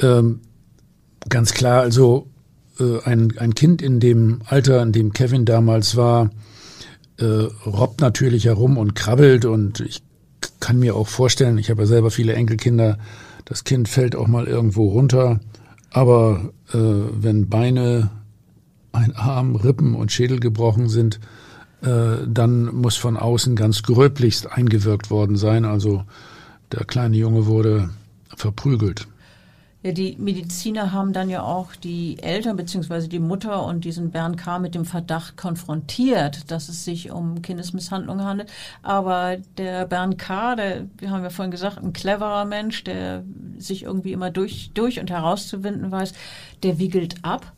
Ähm, 0.00 0.40
ganz 1.28 1.52
klar, 1.52 1.82
also 1.82 2.26
ein, 3.04 3.36
ein 3.36 3.54
Kind 3.54 3.82
in 3.82 4.00
dem 4.00 4.40
Alter, 4.46 4.82
in 4.82 4.92
dem 4.92 5.12
Kevin 5.12 5.44
damals 5.44 5.96
war, 5.96 6.30
robbt 7.20 8.00
natürlich 8.00 8.46
herum 8.46 8.78
und 8.78 8.94
krabbelt 8.94 9.44
und 9.44 9.80
ich 9.80 10.02
kann 10.60 10.78
mir 10.78 10.96
auch 10.96 11.06
vorstellen, 11.06 11.58
ich 11.58 11.68
habe 11.68 11.82
ja 11.82 11.86
selber 11.86 12.10
viele 12.10 12.32
Enkelkinder, 12.32 12.96
das 13.44 13.64
Kind 13.64 13.90
fällt 13.90 14.16
auch 14.16 14.28
mal 14.28 14.46
irgendwo 14.46 14.88
runter, 14.88 15.40
aber 15.90 16.54
wenn 16.72 17.50
Beine, 17.50 18.08
ein 18.92 19.14
Arm, 19.14 19.56
Rippen 19.56 19.94
und 19.94 20.10
Schädel 20.10 20.40
gebrochen 20.40 20.88
sind, 20.88 21.20
dann 21.82 22.74
muss 22.74 22.96
von 22.96 23.16
außen 23.16 23.56
ganz 23.56 23.82
gröblichst 23.82 24.52
eingewirkt 24.52 25.10
worden 25.10 25.36
sein. 25.36 25.64
Also 25.64 26.04
der 26.72 26.84
kleine 26.84 27.16
Junge 27.16 27.46
wurde 27.46 27.90
verprügelt. 28.36 29.06
Ja, 29.82 29.92
die 29.92 30.14
Mediziner 30.18 30.92
haben 30.92 31.14
dann 31.14 31.30
ja 31.30 31.42
auch 31.42 31.74
die 31.74 32.18
Eltern 32.22 32.56
bzw. 32.56 33.08
die 33.08 33.18
Mutter 33.18 33.64
und 33.64 33.86
diesen 33.86 34.10
Bernd 34.10 34.36
K. 34.36 34.58
mit 34.58 34.74
dem 34.74 34.84
Verdacht 34.84 35.38
konfrontiert, 35.38 36.50
dass 36.50 36.68
es 36.68 36.84
sich 36.84 37.10
um 37.10 37.40
Kindesmisshandlung 37.40 38.22
handelt. 38.22 38.50
Aber 38.82 39.38
der 39.56 39.86
Bernd 39.86 40.18
K., 40.18 40.54
der, 40.54 40.86
wir 40.98 41.10
haben 41.10 41.22
ja 41.22 41.30
vorhin 41.30 41.50
gesagt, 41.50 41.78
ein 41.78 41.94
cleverer 41.94 42.44
Mensch, 42.44 42.84
der 42.84 43.24
sich 43.56 43.84
irgendwie 43.84 44.12
immer 44.12 44.30
durch, 44.30 44.70
durch 44.74 45.00
und 45.00 45.08
herauszuwinden 45.08 45.90
weiß, 45.90 46.12
der 46.62 46.78
wiegelt 46.78 47.14
ab 47.22 47.54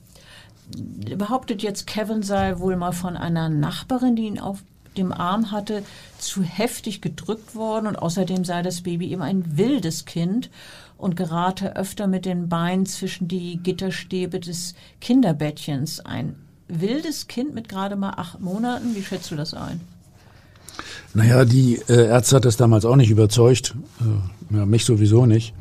behauptet 1.16 1.62
jetzt, 1.62 1.86
Kevin 1.86 2.22
sei 2.22 2.58
wohl 2.58 2.76
mal 2.76 2.92
von 2.92 3.16
einer 3.16 3.48
Nachbarin, 3.48 4.16
die 4.16 4.26
ihn 4.26 4.38
auf 4.38 4.62
dem 4.96 5.12
Arm 5.12 5.50
hatte, 5.50 5.82
zu 6.18 6.42
heftig 6.42 7.00
gedrückt 7.00 7.54
worden 7.54 7.86
und 7.86 7.96
außerdem 7.96 8.44
sei 8.44 8.62
das 8.62 8.82
Baby 8.82 9.10
eben 9.10 9.22
ein 9.22 9.56
wildes 9.56 10.04
Kind 10.04 10.50
und 10.98 11.16
gerate 11.16 11.76
öfter 11.76 12.06
mit 12.06 12.26
den 12.26 12.48
Beinen 12.48 12.86
zwischen 12.86 13.26
die 13.26 13.56
Gitterstäbe 13.56 14.38
des 14.38 14.74
Kinderbettchens. 15.00 16.00
Ein 16.00 16.36
wildes 16.68 17.26
Kind 17.26 17.54
mit 17.54 17.68
gerade 17.68 17.96
mal 17.96 18.14
acht 18.16 18.40
Monaten, 18.40 18.94
wie 18.94 19.02
schätzt 19.02 19.30
du 19.30 19.36
das 19.36 19.54
ein? 19.54 19.80
Naja, 21.14 21.44
die 21.44 21.80
äh, 21.88 22.06
Ärzte 22.06 22.36
hat 22.36 22.44
das 22.44 22.56
damals 22.56 22.84
auch 22.84 22.96
nicht 22.96 23.10
überzeugt. 23.10 23.74
Äh, 24.00 24.56
ja, 24.56 24.66
mich 24.66 24.84
sowieso 24.84 25.26
nicht. 25.26 25.54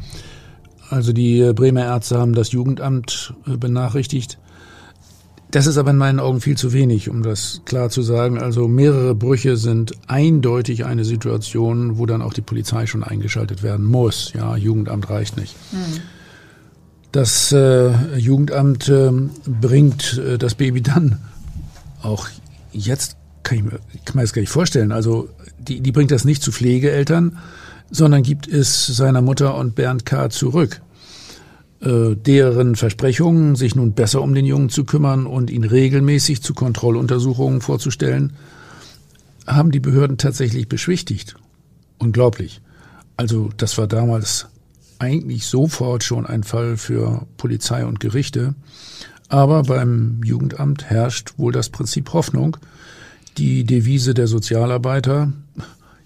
Also 0.89 1.11
die 1.13 1.39
äh, 1.39 1.53
Bremer 1.53 1.85
Ärzte 1.85 2.19
haben 2.19 2.33
das 2.33 2.51
Jugendamt 2.51 3.33
äh, 3.47 3.57
benachrichtigt. 3.57 4.37
Das 5.51 5.67
ist 5.67 5.77
aber 5.77 5.91
in 5.91 5.97
meinen 5.97 6.19
Augen 6.19 6.39
viel 6.39 6.57
zu 6.57 6.71
wenig, 6.71 7.09
um 7.09 7.23
das 7.23 7.61
klar 7.65 7.89
zu 7.89 8.01
sagen. 8.01 8.39
Also 8.39 8.69
mehrere 8.69 9.13
Brüche 9.13 9.57
sind 9.57 9.91
eindeutig 10.07 10.85
eine 10.85 11.03
Situation, 11.03 11.97
wo 11.97 12.05
dann 12.05 12.21
auch 12.21 12.33
die 12.33 12.41
Polizei 12.41 12.85
schon 12.87 13.03
eingeschaltet 13.03 13.61
werden 13.61 13.85
muss. 13.85 14.31
Ja, 14.33 14.55
Jugendamt 14.55 15.09
reicht 15.09 15.35
nicht. 15.35 15.55
Hm. 15.71 16.01
Das 17.11 17.51
äh, 17.51 17.91
Jugendamt 18.17 18.87
äh, 18.87 19.11
bringt 19.45 20.17
äh, 20.17 20.37
das 20.37 20.55
Baby 20.55 20.81
dann 20.81 21.19
auch 22.01 22.27
jetzt 22.71 23.17
kann 23.43 23.57
ich 23.57 23.63
mir, 23.63 23.79
kann 24.05 24.15
mir 24.15 24.21
das 24.21 24.33
gar 24.33 24.41
nicht 24.41 24.51
vorstellen. 24.51 24.91
Also 24.91 25.29
die, 25.59 25.81
die 25.81 25.91
bringt 25.91 26.11
das 26.11 26.25
nicht 26.25 26.41
zu 26.41 26.51
Pflegeeltern, 26.51 27.37
sondern 27.89 28.23
gibt 28.23 28.47
es 28.47 28.85
seiner 28.85 29.21
Mutter 29.21 29.55
und 29.55 29.75
Bernd 29.75 30.05
K. 30.05 30.29
zurück. 30.29 30.81
Äh, 31.81 32.15
deren 32.15 32.75
Versprechungen, 32.75 33.55
sich 33.55 33.73
nun 33.73 33.93
besser 33.93 34.21
um 34.21 34.35
den 34.35 34.45
Jungen 34.45 34.69
zu 34.69 34.83
kümmern 34.83 35.25
und 35.25 35.49
ihn 35.49 35.63
regelmäßig 35.63 36.43
zu 36.43 36.53
Kontrolluntersuchungen 36.53 37.59
vorzustellen, 37.59 38.33
haben 39.47 39.71
die 39.71 39.79
Behörden 39.79 40.17
tatsächlich 40.17 40.69
beschwichtigt. 40.69 41.35
Unglaublich. 41.97 42.61
Also 43.17 43.49
das 43.57 43.79
war 43.79 43.87
damals 43.87 44.47
eigentlich 44.99 45.47
sofort 45.47 46.03
schon 46.03 46.27
ein 46.27 46.43
Fall 46.43 46.77
für 46.77 47.25
Polizei 47.37 47.83
und 47.83 47.99
Gerichte. 47.99 48.53
Aber 49.27 49.63
beim 49.63 50.21
Jugendamt 50.23 50.85
herrscht 50.85 51.33
wohl 51.37 51.51
das 51.51 51.69
Prinzip 51.69 52.13
Hoffnung, 52.13 52.57
die 53.37 53.63
Devise 53.63 54.13
der 54.13 54.27
Sozialarbeiter, 54.27 55.33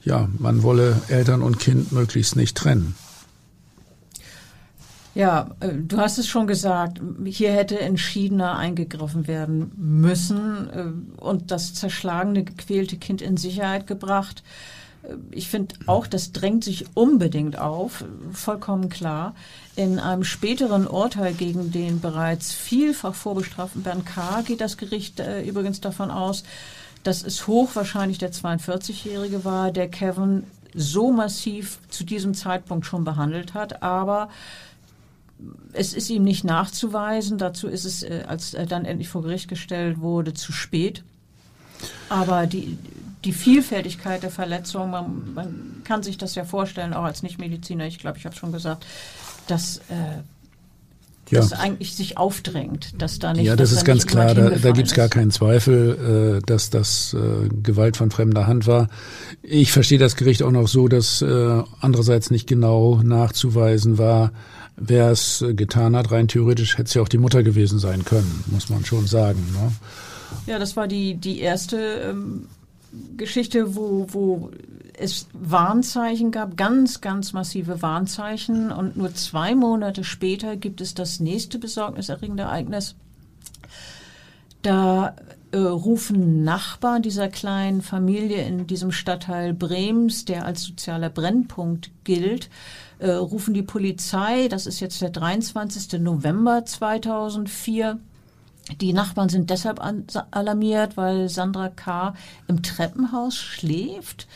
ja, 0.04 0.30
man 0.38 0.64
wolle 0.64 1.02
Eltern 1.10 1.42
und 1.42 1.60
Kind 1.60 1.92
möglichst 1.92 2.38
nicht 2.38 2.56
trennen. 2.56 2.96
Ja, 5.16 5.52
äh, 5.62 5.70
du 5.74 5.98
hast 5.98 6.18
es 6.18 6.28
schon 6.28 6.46
gesagt, 6.46 7.00
hier 7.26 7.52
hätte 7.54 7.80
entschiedener 7.80 8.58
eingegriffen 8.58 9.28
werden 9.28 9.72
müssen 9.78 10.70
äh, 10.70 11.22
und 11.22 11.52
das 11.52 11.74
zerschlagene, 11.74 12.44
gequälte 12.44 12.98
Kind 12.98 13.22
in 13.22 13.38
Sicherheit 13.38 13.88
gebracht. 13.88 14.44
Äh, 15.04 15.16
ich 15.32 15.48
finde 15.48 15.76
auch, 15.86 16.06
das 16.06 16.34
drängt 16.34 16.66
sich 16.66 16.86
unbedingt 16.96 17.58
auf, 17.58 18.04
vollkommen 18.34 18.90
klar. 18.90 19.36
In 19.78 20.00
einem 20.00 20.26
späteren 20.26 20.86
Urteil 20.86 21.34
gegen 21.34 21.72
den 21.72 22.02
bereits 22.02 22.52
vielfach 22.52 23.16
vorbestraften 23.16 23.84
Bernd 23.84 24.06
K. 24.06 24.42
geht 24.42 24.60
das 24.60 24.78
Gericht 24.78 25.22
übrigens 25.46 25.82
davon 25.82 26.12
aus, 26.12 26.44
dass 27.04 27.24
es 27.24 27.46
hochwahrscheinlich 27.46 28.18
der 28.18 28.32
42-Jährige 28.32 29.44
war, 29.44 29.72
der 29.72 29.90
Kevin 29.90 30.44
so 30.74 31.12
massiv 31.12 31.80
zu 31.90 32.06
diesem 32.06 32.34
Zeitpunkt 32.34 32.86
schon 32.86 33.04
behandelt 33.04 33.54
hat, 33.54 33.84
aber 33.84 34.30
es 35.74 35.94
ist 35.94 36.10
ihm 36.10 36.24
nicht 36.24 36.44
nachzuweisen. 36.44 37.38
Dazu 37.38 37.68
ist 37.68 37.86
es, 37.86 38.04
äh, 38.04 38.24
als 38.28 38.54
er 38.54 38.66
dann 38.66 38.86
endlich 38.86 39.10
vor 39.10 39.24
Gericht 39.24 39.48
gestellt 39.48 40.00
wurde, 40.00 40.34
zu 40.34 40.52
spät. 40.52 41.04
Aber 42.10 42.48
die, 42.48 42.78
die 43.24 43.34
Vielfältigkeit 43.34 44.24
der 44.24 44.32
Verletzung, 44.32 44.92
man, 44.92 45.34
man 45.34 45.82
kann 45.84 46.04
sich 46.04 46.18
das 46.18 46.36
ja 46.36 46.46
vorstellen, 46.46 46.94
auch 46.94 47.04
als 47.04 47.24
Nichtmediziner, 47.24 47.86
ich 47.86 48.00
glaube, 48.00 48.18
ich 48.18 48.26
habe 48.26 48.36
schon 48.36 48.52
gesagt, 48.52 48.86
dass 49.48 49.78
äh, 49.90 50.22
ja. 51.30 51.40
das 51.40 51.54
eigentlich 51.54 51.96
sich 51.96 52.18
aufdrängt, 52.18 53.02
dass 53.02 53.20
da 53.20 53.34
nicht. 53.34 53.46
Ja, 53.46 53.56
das 53.56 53.72
ist 53.72 53.86
ganz 53.86 54.06
klar. 54.06 54.34
Da, 54.34 54.50
da 54.50 54.72
gibt 54.72 54.88
es 54.88 54.94
gar 54.94 55.10
keinen 55.10 55.32
Zweifel, 55.32 56.40
äh, 56.40 56.46
dass 56.46 56.70
das 56.70 57.14
äh, 57.14 57.50
Gewalt 57.50 57.98
von 57.98 58.12
fremder 58.12 58.48
Hand 58.48 58.68
war. 58.68 58.90
Ich 59.42 59.72
verstehe 59.72 60.00
das 60.00 60.16
Gericht 60.16 60.44
auch 60.44 60.52
noch 60.52 60.68
so, 60.68 60.88
dass 60.88 61.22
äh, 61.22 61.64
andererseits 61.82 62.32
nicht 62.32 62.48
genau 62.48 63.02
nachzuweisen 63.04 63.98
war, 63.98 64.32
wer 64.78 65.12
es 65.12 65.44
getan 65.56 65.96
hat. 65.96 66.12
Rein 66.12 66.28
theoretisch 66.28 66.78
hätte 66.78 66.88
es 66.88 66.94
ja 66.94 67.02
auch 67.02 67.10
die 67.10 67.18
Mutter 67.18 67.44
gewesen 67.44 67.80
sein 67.80 68.06
können, 68.06 68.44
muss 68.48 68.70
man 68.70 68.86
schon 68.86 69.08
sagen. 69.08 69.46
Ne? 69.54 69.72
Ja, 70.48 70.60
das 70.60 70.76
war 70.76 70.88
die 70.88 71.16
die 71.16 71.40
erste 71.40 71.78
ähm, 71.78 72.48
Geschichte, 73.18 73.76
wo, 73.76 74.08
wo 74.10 74.52
es 74.98 75.28
Warnzeichen 75.34 76.32
gab, 76.32 76.58
ganz, 76.58 77.02
ganz 77.02 77.34
massive 77.34 77.82
Warnzeichen. 77.82 78.72
Und 78.72 78.98
nur 78.98 79.14
zwei 79.14 79.56
Monate 79.56 80.04
später 80.04 80.56
gibt 80.56 80.82
es 80.82 80.94
das 80.94 81.20
nächste 81.20 81.60
besorgniserregende 81.60 82.44
Ereignis. 82.44 82.96
Da 84.62 85.16
äh, 85.52 85.58
rufen 85.58 86.44
Nachbarn 86.44 87.02
dieser 87.02 87.28
kleinen 87.28 87.82
Familie 87.82 88.46
in 88.46 88.68
diesem 88.68 88.92
Stadtteil 88.92 89.54
Brems, 89.54 90.26
der 90.26 90.46
als 90.46 90.64
sozialer 90.64 91.10
Brennpunkt 91.10 91.92
gilt, 92.04 92.50
äh, 93.00 93.12
rufen 93.12 93.54
die 93.54 93.64
Polizei. 93.64 94.48
Das 94.48 94.66
ist 94.66 94.80
jetzt 94.80 95.02
der 95.02 95.10
23. 95.10 96.00
November 96.00 96.66
2004 96.66 98.00
die 98.82 98.94
Nachbarn 98.94 99.30
sind 99.30 99.52
deshalb 99.52 99.80
alarmiert, 100.32 100.98
weil 100.98 101.30
Sandra 101.30 101.70
K. 101.70 102.16
im 102.48 102.64
Treppenhaus 102.64 103.36
schläft. 103.36 104.28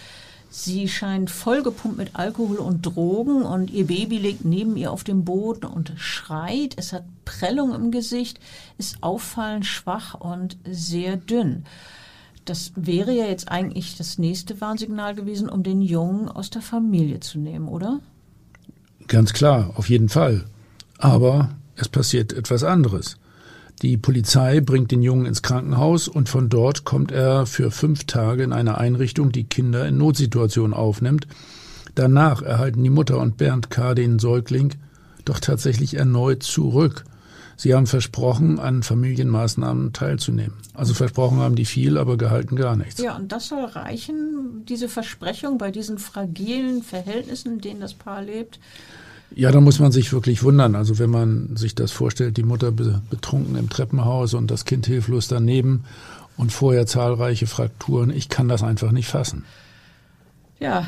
Sie 0.51 0.87
scheint 0.87 1.29
vollgepumpt 1.29 1.97
mit 1.97 2.15
Alkohol 2.15 2.57
und 2.57 2.81
Drogen 2.83 3.43
und 3.43 3.71
ihr 3.71 3.85
Baby 3.85 4.17
liegt 4.17 4.45
neben 4.45 4.77
ihr 4.77 4.91
auf 4.91 5.03
dem 5.03 5.23
Boden 5.23 5.65
und 5.65 5.93
schreit. 5.97 6.73
Es 6.77 6.91
hat 6.93 7.03
Prellung 7.25 7.73
im 7.73 7.91
Gesicht, 7.91 8.39
ist 8.77 9.01
auffallend 9.01 9.65
schwach 9.65 10.15
und 10.15 10.57
sehr 10.67 11.17
dünn. 11.17 11.65
Das 12.45 12.71
wäre 12.75 13.11
ja 13.13 13.25
jetzt 13.25 13.49
eigentlich 13.49 13.95
das 13.97 14.17
nächste 14.17 14.59
Warnsignal 14.59 15.13
gewesen, 15.13 15.49
um 15.49 15.61
den 15.61 15.81
Jungen 15.81 16.29
aus 16.29 16.49
der 16.49 16.63
Familie 16.63 17.19
zu 17.19 17.37
nehmen, 17.37 17.67
oder? 17.67 17.99
Ganz 19.09 19.33
klar, 19.33 19.71
auf 19.75 19.89
jeden 19.89 20.07
Fall. 20.07 20.45
Aber 20.99 21.49
es 21.75 21.89
passiert 21.89 22.31
etwas 22.31 22.63
anderes. 22.63 23.17
Die 23.81 23.97
Polizei 23.97 24.59
bringt 24.59 24.91
den 24.91 25.01
Jungen 25.01 25.25
ins 25.25 25.41
Krankenhaus 25.41 26.07
und 26.07 26.29
von 26.29 26.47
dort 26.47 26.83
kommt 26.83 27.11
er 27.11 27.45
für 27.45 27.71
fünf 27.71 28.03
Tage 28.03 28.43
in 28.43 28.53
eine 28.53 28.77
Einrichtung, 28.77 29.31
die 29.31 29.45
Kinder 29.45 29.87
in 29.87 29.97
Notsituationen 29.97 30.73
aufnimmt. 30.73 31.27
Danach 31.95 32.41
erhalten 32.43 32.83
die 32.83 32.89
Mutter 32.89 33.17
und 33.17 33.37
Bernd 33.37 33.69
K. 33.71 33.95
den 33.95 34.19
Säugling 34.19 34.75
doch 35.25 35.39
tatsächlich 35.39 35.95
erneut 35.95 36.43
zurück. 36.43 37.03
Sie 37.59 37.73
haben 37.73 37.87
versprochen, 37.87 38.57
an 38.59 38.83
Familienmaßnahmen 38.83 39.91
teilzunehmen. 39.91 40.53
Also 40.73 40.93
versprochen 40.93 41.39
haben 41.39 41.55
die 41.55 41.65
viel, 41.65 41.97
aber 41.97 42.15
gehalten 42.15 42.55
gar 42.55 42.77
nichts. 42.77 43.01
Ja, 43.01 43.17
und 43.17 43.33
das 43.33 43.49
soll 43.49 43.65
reichen, 43.65 44.65
diese 44.67 44.87
Versprechung 44.87 45.57
bei 45.57 45.69
diesen 45.69 45.97
fragilen 45.97 46.83
Verhältnissen, 46.83 47.55
in 47.55 47.59
denen 47.59 47.81
das 47.81 47.93
Paar 47.93 48.21
lebt. 48.21 48.59
Ja, 49.35 49.51
da 49.51 49.61
muss 49.61 49.79
man 49.79 49.91
sich 49.91 50.11
wirklich 50.11 50.43
wundern. 50.43 50.75
Also 50.75 50.97
wenn 50.99 51.09
man 51.09 51.55
sich 51.55 51.75
das 51.75 51.91
vorstellt, 51.91 52.37
die 52.37 52.43
Mutter 52.43 52.71
betrunken 52.71 53.55
im 53.55 53.69
Treppenhaus 53.69 54.33
und 54.33 54.49
das 54.49 54.65
Kind 54.65 54.87
hilflos 54.87 55.27
daneben 55.27 55.83
und 56.35 56.51
vorher 56.51 56.85
zahlreiche 56.85 57.47
Frakturen, 57.47 58.09
ich 58.09 58.29
kann 58.29 58.47
das 58.47 58.63
einfach 58.63 58.91
nicht 58.91 59.07
fassen. 59.07 59.45
Ja, 60.59 60.87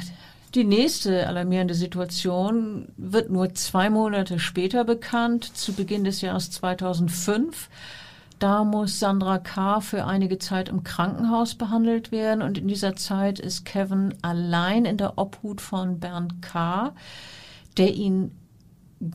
die 0.56 0.63
nächste 0.65 1.27
alarmierende 1.27 1.75
Situation 1.75 2.88
wird 2.97 3.30
nur 3.30 3.54
zwei 3.54 3.89
Monate 3.89 4.38
später 4.38 4.84
bekannt, 4.84 5.56
zu 5.56 5.71
Beginn 5.73 6.04
des 6.04 6.19
Jahres 6.21 6.51
2005. 6.51 7.69
Da 8.39 8.63
muss 8.63 8.99
Sandra 8.99 9.38
K. 9.38 9.82
für 9.82 10.06
einige 10.06 10.39
Zeit 10.39 10.67
im 10.67 10.84
Krankenhaus 10.84 11.56
behandelt 11.56 12.12
werden 12.12 12.41
und 12.41 12.58
in 12.58 12.67
dieser 12.67 12.95
Zeit 12.95 13.39
ist 13.39 13.65
Kevin 13.65 14.15
allein 14.23 14.86
in 14.86 14.97
der 14.97 15.17
Obhut 15.17 15.62
von 15.62 15.99
Bernd 15.99 16.41
K 16.41 16.91
der 17.78 17.94
ihn 17.94 18.32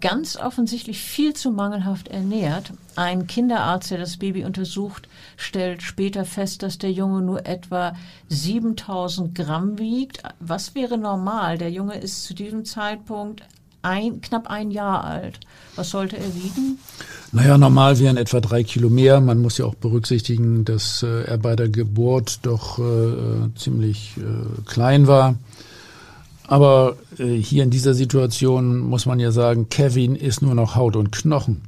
ganz 0.00 0.36
offensichtlich 0.36 1.00
viel 1.00 1.34
zu 1.34 1.52
mangelhaft 1.52 2.08
ernährt. 2.08 2.72
Ein 2.96 3.26
Kinderarzt, 3.26 3.90
der 3.90 3.98
das 3.98 4.16
Baby 4.16 4.44
untersucht, 4.44 5.08
stellt 5.36 5.82
später 5.82 6.24
fest, 6.24 6.62
dass 6.62 6.78
der 6.78 6.90
Junge 6.90 7.22
nur 7.22 7.46
etwa 7.46 7.94
7000 8.28 9.34
Gramm 9.34 9.78
wiegt. 9.78 10.22
Was 10.40 10.74
wäre 10.74 10.98
normal? 10.98 11.58
Der 11.58 11.70
Junge 11.70 11.98
ist 11.98 12.24
zu 12.24 12.34
diesem 12.34 12.64
Zeitpunkt 12.64 13.42
ein, 13.82 14.20
knapp 14.20 14.50
ein 14.50 14.72
Jahr 14.72 15.04
alt. 15.04 15.38
Was 15.76 15.90
sollte 15.90 16.16
er 16.16 16.34
wiegen? 16.34 16.78
Naja, 17.30 17.56
normal 17.56 17.98
wären 18.00 18.16
etwa 18.16 18.40
drei 18.40 18.64
Kilo 18.64 18.88
mehr. 18.88 19.20
Man 19.20 19.38
muss 19.38 19.58
ja 19.58 19.66
auch 19.66 19.76
berücksichtigen, 19.76 20.64
dass 20.64 21.04
äh, 21.04 21.24
er 21.24 21.38
bei 21.38 21.54
der 21.54 21.68
Geburt 21.68 22.40
doch 22.42 22.80
äh, 22.80 23.54
ziemlich 23.54 24.14
äh, 24.16 24.62
klein 24.64 25.06
war. 25.06 25.36
Aber 26.46 26.96
äh, 27.18 27.24
hier 27.34 27.64
in 27.64 27.70
dieser 27.70 27.94
Situation 27.94 28.78
muss 28.78 29.06
man 29.06 29.18
ja 29.18 29.30
sagen, 29.32 29.68
Kevin 29.68 30.14
ist 30.14 30.42
nur 30.42 30.54
noch 30.54 30.76
Haut 30.76 30.96
und 30.96 31.12
Knochen. 31.12 31.62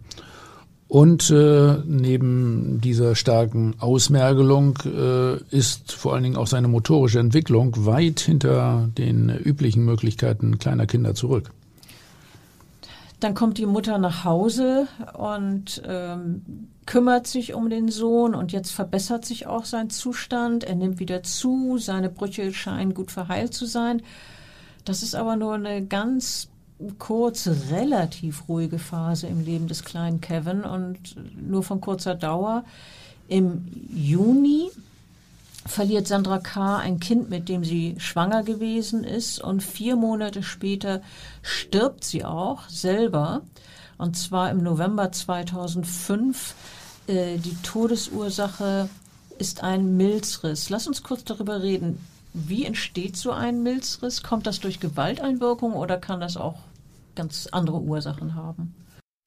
Und 0.89 1.29
äh, 1.31 1.77
neben 1.85 2.81
dieser 2.81 3.15
starken 3.15 3.75
Ausmergelung 3.79 4.79
äh, 4.87 5.37
ist 5.55 5.93
vor 5.93 6.15
allen 6.15 6.23
Dingen 6.23 6.37
auch 6.37 6.47
seine 6.47 6.69
motorische 6.69 7.19
Entwicklung 7.19 7.85
weit 7.85 8.21
hinter 8.21 8.89
den 8.97 9.29
üblichen 9.29 9.85
Möglichkeiten 9.85 10.59
kleiner 10.59 10.87
Kinder 10.87 11.15
zurück. 11.15 11.51
Dann 13.21 13.35
kommt 13.35 13.59
die 13.59 13.67
Mutter 13.67 13.99
nach 13.99 14.25
Hause 14.25 14.87
und 15.13 15.83
ähm, 15.85 16.69
kümmert 16.87 17.27
sich 17.27 17.53
um 17.53 17.69
den 17.69 17.89
Sohn 17.89 18.35
und 18.35 18.53
jetzt 18.53 18.71
verbessert 18.71 19.27
sich 19.27 19.47
auch 19.47 19.67
sein 19.67 19.91
Zustand. 19.91 20.65
Er 20.65 20.77
nimmt 20.77 21.01
wieder 21.01 21.23
zu, 21.23 21.77
seine 21.79 22.09
Brüche 22.09 22.55
scheinen 22.55 22.95
gut 22.95 23.11
verheilt 23.11 23.53
zu 23.53 23.67
sein. 23.67 24.01
Das 24.89 25.03
ist 25.03 25.15
aber 25.15 25.37
nur 25.37 25.53
eine 25.53 25.85
ganz 25.85 26.49
kurze, 26.99 27.55
relativ 27.71 28.49
ruhige 28.49 28.79
Phase 28.79 29.27
im 29.27 29.45
Leben 29.45 29.69
des 29.69 29.85
kleinen 29.85 30.23
Kevin 30.23 30.63
und 30.63 31.15
nur 31.37 31.63
von 31.63 31.83
kurzer 31.83 32.15
Dauer. 32.15 32.65
Im 33.29 33.69
Juni 33.95 34.71
verliert 35.67 36.07
Sandra 36.07 36.39
K. 36.39 36.79
ein 36.79 37.01
Kind, 37.01 37.29
mit 37.29 37.51
dem 37.51 37.65
sie 37.65 37.97
schwanger 37.99 38.45
gewesen 38.45 39.05
ist 39.05 39.43
und 39.43 39.63
vier 39.63 39.95
Monate 39.95 40.43
später 40.43 41.03
stirbt 41.43 42.03
sie 42.03 42.25
auch 42.25 42.67
selber 42.71 43.43
und 43.99 44.17
zwar 44.17 44.51
im 44.51 44.63
November 44.63 45.13
2005. 45.13 46.55
Äh, 47.09 47.37
die 47.37 47.57
Todesursache 47.63 48.89
ist 49.39 49.63
ein 49.63 49.99
Milzriss. 49.99 50.71
Lass 50.71 50.87
uns 50.87 51.03
kurz 51.03 51.25
darüber 51.25 51.63
reden. 51.63 51.99
Wie 52.33 52.65
entsteht 52.65 53.17
so 53.17 53.33
ein 53.33 53.63
Milzriss? 53.63 54.23
Kommt 54.23 54.47
das 54.47 54.61
durch 54.61 54.81
Gewalteinwirkung 54.81 55.73
oder 55.73 55.97
kann 55.97 56.21
das 56.21 56.37
auch 56.37 56.59
ganz 57.19 57.49
andere 57.51 57.81
Ursachen 57.81 58.35
haben. 58.35 58.75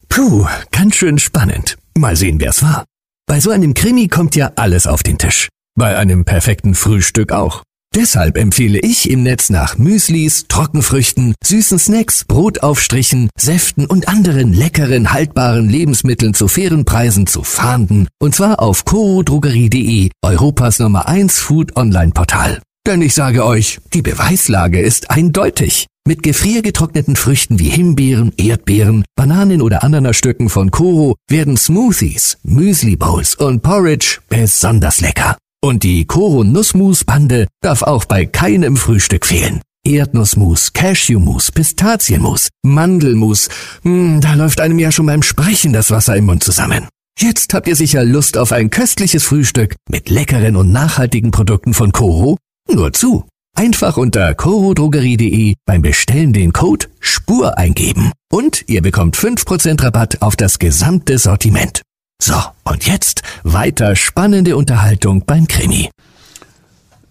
Puh, 0.07 0.47
ganz 0.71 0.95
schön 0.95 1.19
spannend. 1.19 1.77
Mal 1.97 2.15
sehen, 2.15 2.39
wer's 2.39 2.63
war. 2.63 2.85
Bei 3.27 3.39
so 3.39 3.51
einem 3.51 3.73
Krimi 3.73 4.07
kommt 4.07 4.35
ja 4.35 4.51
alles 4.55 4.87
auf 4.87 5.03
den 5.03 5.17
Tisch. 5.17 5.49
Bei 5.77 5.97
einem 5.97 6.25
perfekten 6.25 6.73
Frühstück 6.73 7.31
auch. 7.31 7.63
Deshalb 7.93 8.37
empfehle 8.37 8.79
ich 8.79 9.09
im 9.09 9.23
Netz 9.23 9.49
nach 9.49 9.77
Müslis, 9.77 10.45
Trockenfrüchten, 10.47 11.35
süßen 11.43 11.77
Snacks, 11.77 12.23
Brotaufstrichen, 12.23 13.29
Säften 13.37 13.85
und 13.85 14.07
anderen 14.07 14.53
leckeren, 14.53 15.11
haltbaren 15.11 15.67
Lebensmitteln 15.67 16.33
zu 16.33 16.47
fairen 16.47 16.85
Preisen 16.85 17.27
zu 17.27 17.43
fahnden. 17.43 18.07
Und 18.21 18.33
zwar 18.33 18.61
auf 18.61 18.85
corodrogerie.de, 18.85 20.09
Europas 20.21 20.79
Nummer 20.79 21.09
1 21.09 21.39
Food 21.39 21.75
Online 21.75 22.11
Portal. 22.11 22.61
Denn 22.87 23.01
ich 23.03 23.13
sage 23.13 23.45
euch, 23.45 23.79
die 23.93 24.01
Beweislage 24.01 24.79
ist 24.79 25.11
eindeutig. 25.11 25.85
Mit 26.07 26.23
gefriergetrockneten 26.23 27.15
Früchten 27.15 27.59
wie 27.59 27.69
Himbeeren, 27.69 28.33
Erdbeeren, 28.37 29.05
Bananen 29.15 29.61
oder 29.61 29.83
Ananasstücken 29.83 30.49
von 30.49 30.71
Koro 30.71 31.15
werden 31.29 31.57
Smoothies, 31.57 32.39
Müsli 32.41 32.95
Bowls 32.95 33.35
und 33.35 33.61
Porridge 33.61 34.17
besonders 34.29 34.99
lecker. 34.99 35.37
Und 35.63 35.83
die 35.83 36.05
Koro 36.05 36.43
Nussmus 36.43 37.03
Bande 37.03 37.47
darf 37.61 37.83
auch 37.83 38.05
bei 38.05 38.25
keinem 38.25 38.75
Frühstück 38.77 39.27
fehlen. 39.27 39.61
Erdnussmus, 39.85 40.73
Cashewmus, 40.73 41.51
Pistazienmus, 41.51 42.49
Mandelmus, 42.63 43.49
hm, 43.83 44.21
da 44.21 44.33
läuft 44.33 44.59
einem 44.59 44.79
ja 44.79 44.91
schon 44.91 45.05
beim 45.05 45.21
Sprechen 45.21 45.71
das 45.71 45.91
Wasser 45.91 46.15
im 46.15 46.25
Mund 46.25 46.43
zusammen. 46.43 46.87
Jetzt 47.19 47.53
habt 47.53 47.67
ihr 47.67 47.75
sicher 47.75 48.03
Lust 48.03 48.37
auf 48.37 48.51
ein 48.51 48.71
köstliches 48.71 49.23
Frühstück 49.23 49.75
mit 49.87 50.09
leckeren 50.09 50.55
und 50.55 50.71
nachhaltigen 50.71 51.29
Produkten 51.29 51.75
von 51.75 51.91
Koro? 51.91 52.37
Nur 52.69 52.93
zu. 52.93 53.25
Einfach 53.55 53.97
unter 53.97 54.33
corodrogerie.de 54.33 55.55
beim 55.65 55.81
Bestellen 55.81 56.33
den 56.33 56.53
Code 56.53 56.87
SPUR 56.99 57.57
eingeben 57.57 58.11
und 58.31 58.63
ihr 58.67 58.81
bekommt 58.81 59.17
5% 59.17 59.83
Rabatt 59.83 60.21
auf 60.21 60.35
das 60.35 60.57
gesamte 60.57 61.17
Sortiment. 61.17 61.81
So, 62.21 62.35
und 62.63 62.85
jetzt 62.87 63.23
weiter 63.43 63.95
spannende 63.95 64.55
Unterhaltung 64.55 65.25
beim 65.25 65.47
Krimi. 65.47 65.89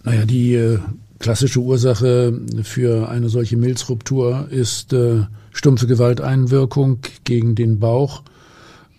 Naja, 0.05 0.25
die 0.25 0.55
äh, 0.55 0.79
klassische 1.19 1.61
Ursache 1.61 2.41
für 2.63 3.09
eine 3.09 3.29
solche 3.29 3.57
Milzruptur 3.57 4.49
ist 4.51 4.93
äh, 4.93 5.27
stumpfe 5.53 5.87
Gewalteinwirkung 5.87 7.01
gegen 7.25 7.55
den 7.55 7.79
Bauch. 7.79 8.23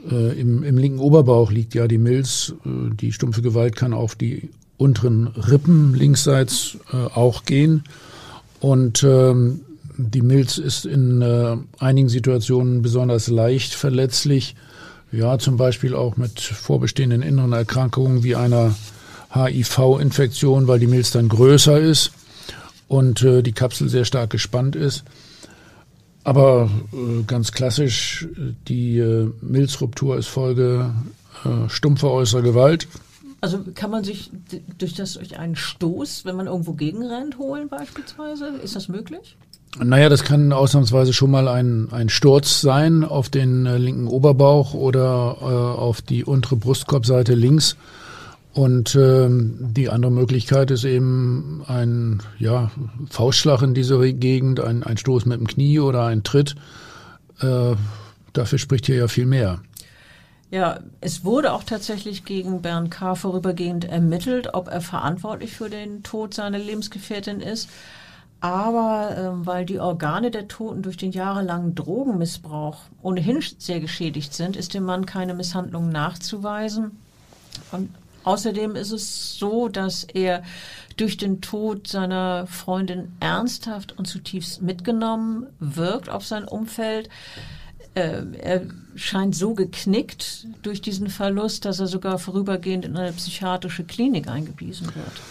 Äh, 0.10 0.40
im, 0.40 0.64
Im 0.64 0.78
linken 0.78 1.00
Oberbauch 1.00 1.52
liegt 1.52 1.74
ja 1.74 1.88
die 1.88 1.98
Milz. 1.98 2.54
Äh, 2.66 2.94
die 2.94 3.12
stumpfe 3.12 3.42
Gewalt 3.42 3.76
kann 3.76 3.94
auf 3.94 4.16
die 4.16 4.50
unteren 4.82 5.28
Rippen 5.28 5.94
linksseits 5.94 6.78
äh, 6.92 6.98
auch 6.98 7.46
gehen. 7.46 7.84
Und 8.60 9.04
ähm, 9.04 9.62
die 9.98 10.22
Milz 10.22 10.58
ist 10.58 10.86
in 10.86 11.22
äh, 11.22 11.58
einigen 11.80 12.10
Situationen 12.10 12.82
besonders 12.82 13.28
leicht 13.28 13.74
verletzlich. 13.74 14.56
Ja, 15.12 15.38
zum 15.38 15.58
Beispiel 15.58 15.94
auch 15.94 16.18
mit 16.18 16.40
vorbestehenden 16.40 17.22
inneren 17.22 17.54
Erkrankungen 17.54 18.24
wie 18.24 18.36
einer 18.36 18.74
HIV-Infektion, 19.34 20.68
weil 20.68 20.80
die 20.80 20.88
Milz 20.88 21.12
dann 21.12 21.30
größer 21.30 21.80
ist 21.80 22.12
und 22.88 23.22
äh, 23.22 23.44
die 23.44 23.52
Kapsel 23.52 23.90
sehr 23.90 24.06
stark 24.06 24.30
gespannt 24.30 24.76
ist. 24.76 25.04
Aber 26.24 26.70
äh, 26.94 27.24
ganz 27.24 27.52
klassisch, 27.52 28.28
die 28.68 29.00
äh, 29.00 29.30
Milzruptur 29.42 30.18
ist 30.18 30.28
Folge 30.28 30.94
äh, 31.44 31.70
stumpfer 31.70 32.12
äußerer 32.12 32.42
Gewalt. 32.42 32.88
Also 33.42 33.64
kann 33.74 33.90
man 33.90 34.04
sich 34.04 34.30
durch 34.78 34.94
das 34.94 35.16
durch 35.16 35.38
einen 35.38 35.56
Stoß, 35.56 36.26
wenn 36.26 36.36
man 36.36 36.46
irgendwo 36.46 36.74
gegenrennt, 36.74 37.40
holen 37.40 37.70
beispielsweise? 37.70 38.48
Ist 38.64 38.76
das 38.76 38.88
möglich? 38.88 39.36
Naja, 39.80 40.10
das 40.10 40.24
kann 40.24 40.52
ausnahmsweise 40.54 41.14
schon 41.14 41.32
mal 41.32 41.48
ein, 41.48 41.88
ein 41.92 42.10
Sturz 42.10 42.62
sein 42.62 43.04
auf 43.04 43.30
den 43.30 43.66
äh, 43.66 43.78
linken 43.78 44.08
Oberbauch 44.08 44.74
oder 44.74 45.38
äh, 45.40 45.46
auf 45.46 46.02
die 46.02 46.24
untere 46.26 46.58
Brustkorbseite 46.58 47.34
links. 47.34 47.78
Und 48.54 48.96
ähm, 48.96 49.56
die 49.60 49.90
andere 49.90 50.12
Möglichkeit 50.12 50.72
ist 50.72 50.84
eben 50.84 51.64
ein 51.68 52.22
ja, 52.38 52.70
Faustschlag 53.10 53.62
in 53.62 53.74
diese 53.74 54.14
Gegend, 54.14 54.60
ein, 54.60 54.84
ein 54.84 54.98
Stoß 54.98 55.26
mit 55.26 55.40
dem 55.40 55.48
Knie 55.48 55.80
oder 55.80 56.06
ein 56.06 56.24
Tritt. 56.24 56.56
Äh, 57.40 57.76
dafür 58.34 58.60
spricht 58.60 58.88
hier 58.88 58.98
ja 58.98 59.08
viel 59.08 59.26
mehr. 59.26 59.62
Ja, 60.52 60.82
es 61.00 61.24
wurde 61.24 61.54
auch 61.54 61.64
tatsächlich 61.64 62.26
gegen 62.26 62.62
Bernd 62.62 62.92
K. 62.92 63.16
vorübergehend 63.16 63.86
ermittelt, 63.86 64.54
ob 64.54 64.68
er 64.68 64.82
verantwortlich 64.82 65.54
für 65.54 65.70
den 65.70 66.04
Tod 66.04 66.34
seiner 66.34 66.60
Lebensgefährtin 66.60 67.40
ist. 67.40 67.70
Aber 68.42 69.16
ähm, 69.18 69.46
weil 69.46 69.66
die 69.66 69.80
Organe 69.80 70.30
der 70.30 70.50
Toten 70.50 70.82
durch 70.82 70.98
den 70.98 71.12
jahrelangen 71.12 71.74
Drogenmissbrauch 71.74 72.80
ohnehin 73.02 73.42
sehr 73.60 73.80
geschädigt 73.80 74.34
sind, 74.34 74.58
ist 74.58 74.74
dem 74.74 74.84
Mann 74.84 75.06
keine 75.06 75.36
Misshandlung 75.36 75.90
nachzuweisen. 75.90 77.00
Und 77.72 77.94
außerdem 78.24 78.76
ist 78.76 78.92
es 78.92 79.38
so, 79.38 79.70
dass 79.70 80.04
er 80.04 80.44
durch 80.98 81.16
den 81.16 81.40
Tod 81.40 81.88
seiner 81.88 82.46
Freundin 82.48 83.14
ernsthaft 83.22 83.98
und 83.98 84.06
zutiefst 84.06 84.62
mitgenommen 84.62 85.48
wirkt 85.60 86.10
auf 86.10 86.26
sein 86.26 86.44
Umfeld. 86.44 87.08
Äh, 87.94 88.24
er 88.40 88.62
scheint 88.96 89.36
so 89.36 89.54
geknickt 89.54 90.48
durch 90.62 90.82
diesen 90.82 91.10
Verlust, 91.10 91.66
dass 91.66 91.80
er 91.80 91.88
sogar 91.88 92.20
vorübergehend 92.20 92.86
in 92.86 92.98
eine 92.98 93.12
psychiatrische 93.14 93.84
Klinik 93.84 94.28
eingewiesen 94.28 94.88
wird. 94.88 95.22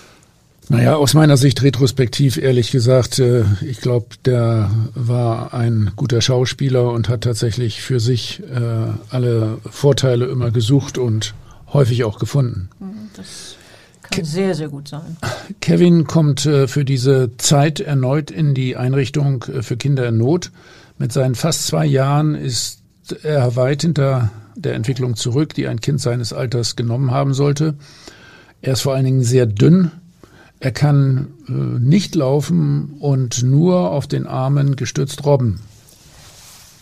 Naja, 0.68 0.94
aus 0.94 1.14
meiner 1.14 1.36
Sicht 1.36 1.62
retrospektiv, 1.62 2.36
ehrlich 2.36 2.70
gesagt, 2.70 3.18
äh, 3.18 3.42
ich 3.60 3.80
glaube, 3.80 4.06
der 4.24 4.70
war 4.94 5.52
ein 5.52 5.90
guter 5.96 6.20
Schauspieler 6.20 6.92
und 6.92 7.08
hat 7.08 7.22
tatsächlich 7.22 7.82
für 7.82 7.98
sich 7.98 8.40
äh, 8.40 8.92
alle 9.10 9.58
Vorteile 9.68 10.26
immer 10.26 10.52
gesucht 10.52 10.96
und 10.96 11.34
häufig 11.72 12.04
auch 12.04 12.20
gefunden. 12.20 12.68
Mhm, 12.78 13.10
das 13.16 13.56
kann 14.02 14.24
sehr, 14.24 14.54
sehr 14.54 14.68
gut 14.68 14.86
sein. 14.86 15.16
Kevin 15.60 16.06
kommt 16.06 16.40
für 16.40 16.84
diese 16.84 17.36
Zeit 17.36 17.80
erneut 17.80 18.30
in 18.30 18.54
die 18.54 18.76
Einrichtung 18.76 19.44
für 19.60 19.76
Kinder 19.76 20.08
in 20.08 20.18
Not. 20.18 20.50
Mit 20.98 21.12
seinen 21.12 21.34
fast 21.34 21.66
zwei 21.66 21.86
Jahren 21.86 22.34
ist 22.34 22.79
er 23.12 23.56
weit 23.56 23.82
hinter 23.82 24.30
der 24.54 24.74
Entwicklung 24.74 25.16
zurück, 25.16 25.54
die 25.54 25.68
ein 25.68 25.80
Kind 25.80 26.00
seines 26.00 26.32
Alters 26.32 26.76
genommen 26.76 27.10
haben 27.10 27.34
sollte. 27.34 27.74
Er 28.62 28.74
ist 28.74 28.82
vor 28.82 28.94
allen 28.94 29.04
Dingen 29.04 29.22
sehr 29.22 29.46
dünn. 29.46 29.90
Er 30.58 30.72
kann 30.72 31.28
äh, 31.48 31.52
nicht 31.52 32.14
laufen 32.14 32.96
und 33.00 33.42
nur 33.42 33.90
auf 33.90 34.06
den 34.06 34.26
Armen 34.26 34.76
gestützt 34.76 35.24
robben. 35.24 35.60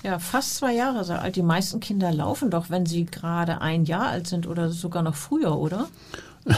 Ja, 0.02 0.18
fast 0.18 0.56
zwei 0.56 0.74
Jahre 0.74 1.04
so 1.04 1.12
alt. 1.12 1.36
Die 1.36 1.42
meisten 1.42 1.80
Kinder 1.80 2.12
laufen 2.12 2.50
doch, 2.50 2.70
wenn 2.70 2.86
sie 2.86 3.06
gerade 3.06 3.60
ein 3.60 3.84
Jahr 3.84 4.08
alt 4.08 4.26
sind 4.26 4.46
oder 4.46 4.70
sogar 4.70 5.02
noch 5.02 5.16
früher, 5.16 5.56
oder? 5.56 5.88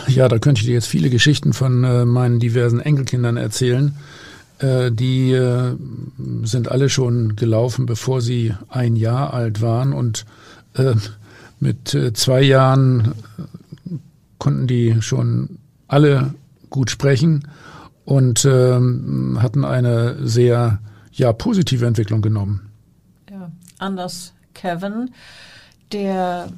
Ja, 0.06 0.28
da 0.28 0.38
könnte 0.38 0.60
ich 0.60 0.66
dir 0.66 0.74
jetzt 0.74 0.86
viele 0.86 1.10
Geschichten 1.10 1.52
von 1.52 1.84
äh, 1.84 2.04
meinen 2.04 2.38
diversen 2.38 2.80
Enkelkindern 2.80 3.36
erzählen. 3.36 3.96
Äh, 4.60 4.92
die 4.92 5.32
äh, 5.32 5.76
sind 6.42 6.70
alle 6.70 6.88
schon 6.88 7.36
gelaufen, 7.36 7.86
bevor 7.86 8.20
sie 8.20 8.54
ein 8.68 8.94
Jahr 8.96 9.32
alt 9.32 9.62
waren 9.62 9.92
und 9.92 10.26
äh, 10.74 10.94
mit 11.58 11.96
zwei 12.14 12.40
Jahren 12.40 13.12
konnten 14.38 14.66
die 14.66 15.02
schon 15.02 15.58
alle 15.88 16.34
gut 16.70 16.90
sprechen 16.90 17.46
und 18.06 18.46
ähm, 18.46 19.38
hatten 19.42 19.66
eine 19.66 20.26
sehr 20.26 20.78
ja 21.12 21.34
positive 21.34 21.86
Entwicklung 21.86 22.22
genommen. 22.22 22.70
Ja, 23.30 23.50
anders 23.78 24.32
Kevin. 24.54 25.10
Der 25.92 26.48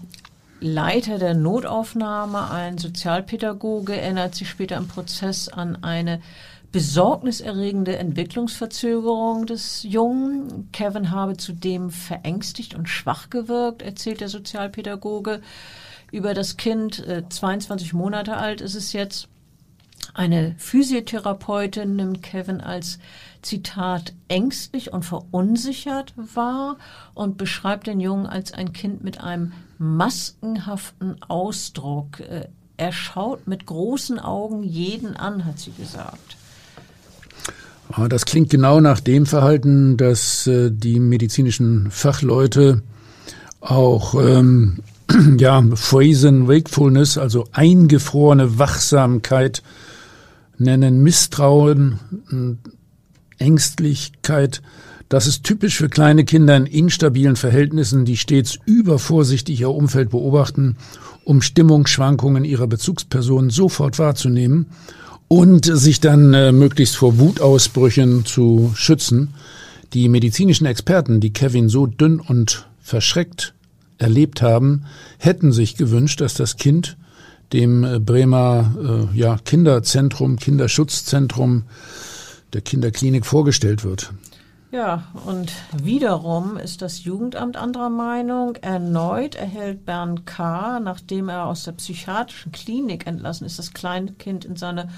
Leiter 0.60 1.18
der 1.18 1.34
Notaufnahme, 1.34 2.50
ein 2.52 2.78
Sozialpädagoge, 2.78 4.00
erinnert 4.00 4.36
sich 4.36 4.48
später 4.48 4.76
im 4.76 4.86
Prozess 4.86 5.48
an 5.48 5.82
eine 5.82 6.20
besorgniserregende 6.72 7.98
Entwicklungsverzögerung 7.98 9.46
des 9.46 9.82
Jungen. 9.82 10.70
Kevin 10.72 11.10
habe 11.10 11.36
zudem 11.36 11.90
verängstigt 11.90 12.74
und 12.74 12.88
schwach 12.88 13.28
gewirkt, 13.28 13.82
erzählt 13.82 14.20
der 14.20 14.30
Sozialpädagoge 14.30 15.42
über 16.10 16.32
das 16.34 16.56
Kind. 16.56 17.04
22 17.28 17.92
äh, 17.92 17.96
Monate 17.96 18.36
alt 18.36 18.62
ist 18.62 18.74
es 18.74 18.94
jetzt. 18.94 19.28
Eine 20.14 20.54
Physiotherapeutin 20.58 21.94
nimmt 21.94 22.22
Kevin 22.22 22.60
als 22.60 22.98
Zitat 23.40 24.12
ängstlich 24.28 24.92
und 24.92 25.04
verunsichert 25.04 26.12
wahr 26.16 26.76
und 27.14 27.36
beschreibt 27.36 27.86
den 27.86 28.00
Jungen 28.00 28.26
als 28.26 28.52
ein 28.52 28.72
Kind 28.72 29.04
mit 29.04 29.20
einem 29.20 29.52
maskenhaften 29.78 31.22
Ausdruck. 31.22 32.20
Äh, 32.20 32.48
er 32.78 32.92
schaut 32.92 33.46
mit 33.46 33.66
großen 33.66 34.18
Augen 34.18 34.62
jeden 34.62 35.16
an, 35.16 35.44
hat 35.44 35.58
sie 35.58 35.72
gesagt. 35.72 36.36
Ah, 37.94 38.08
das 38.08 38.24
klingt 38.24 38.48
genau 38.48 38.80
nach 38.80 39.00
dem 39.00 39.26
Verhalten, 39.26 39.98
das 39.98 40.46
äh, 40.46 40.70
die 40.70 40.98
medizinischen 40.98 41.90
Fachleute 41.90 42.80
auch 43.60 44.14
ähm, 44.14 44.78
ja, 45.38 45.62
Frozen 45.74 46.48
Wakefulness, 46.48 47.18
also 47.18 47.46
eingefrorene 47.52 48.58
Wachsamkeit 48.58 49.62
nennen, 50.56 51.02
Misstrauen, 51.02 52.56
Ängstlichkeit. 53.36 54.62
Das 55.10 55.26
ist 55.26 55.44
typisch 55.44 55.76
für 55.76 55.90
kleine 55.90 56.24
Kinder 56.24 56.56
in 56.56 56.64
instabilen 56.64 57.36
Verhältnissen, 57.36 58.06
die 58.06 58.16
stets 58.16 58.58
übervorsichtig 58.64 59.60
ihr 59.60 59.70
Umfeld 59.70 60.08
beobachten, 60.10 60.76
um 61.24 61.42
Stimmungsschwankungen 61.42 62.44
ihrer 62.44 62.68
Bezugspersonen 62.68 63.50
sofort 63.50 63.98
wahrzunehmen 63.98 64.66
und 65.32 65.64
sich 65.64 65.98
dann 65.98 66.34
äh, 66.34 66.52
möglichst 66.52 66.94
vor 66.94 67.18
Wutausbrüchen 67.18 68.26
zu 68.26 68.70
schützen. 68.74 69.32
Die 69.94 70.10
medizinischen 70.10 70.66
Experten, 70.66 71.20
die 71.20 71.32
Kevin 71.32 71.70
so 71.70 71.86
dünn 71.86 72.20
und 72.20 72.66
verschreckt 72.82 73.54
erlebt 73.96 74.42
haben, 74.42 74.84
hätten 75.16 75.50
sich 75.50 75.76
gewünscht, 75.76 76.20
dass 76.20 76.34
das 76.34 76.58
Kind 76.58 76.98
dem 77.54 77.82
äh, 77.82 77.98
Bremer 77.98 79.08
äh, 79.14 79.18
ja, 79.18 79.38
Kinderzentrum, 79.42 80.36
Kinderschutzzentrum 80.36 81.62
der 82.52 82.60
Kinderklinik 82.60 83.24
vorgestellt 83.24 83.84
wird. 83.84 84.12
Ja, 84.72 85.04
und 85.26 85.52
wiederum 85.82 86.56
ist 86.56 86.80
das 86.80 87.04
Jugendamt 87.04 87.58
anderer 87.58 87.90
Meinung. 87.90 88.56
Erneut 88.56 89.34
erhält 89.34 89.84
Bernd 89.84 90.24
K., 90.24 90.80
nachdem 90.80 91.28
er 91.28 91.44
aus 91.44 91.64
der 91.64 91.72
psychiatrischen 91.72 92.52
Klinik 92.52 93.06
entlassen 93.06 93.46
ist, 93.46 93.58
das 93.58 93.74
Kleinkind 93.74 94.46
in 94.46 94.56
seine 94.56 94.88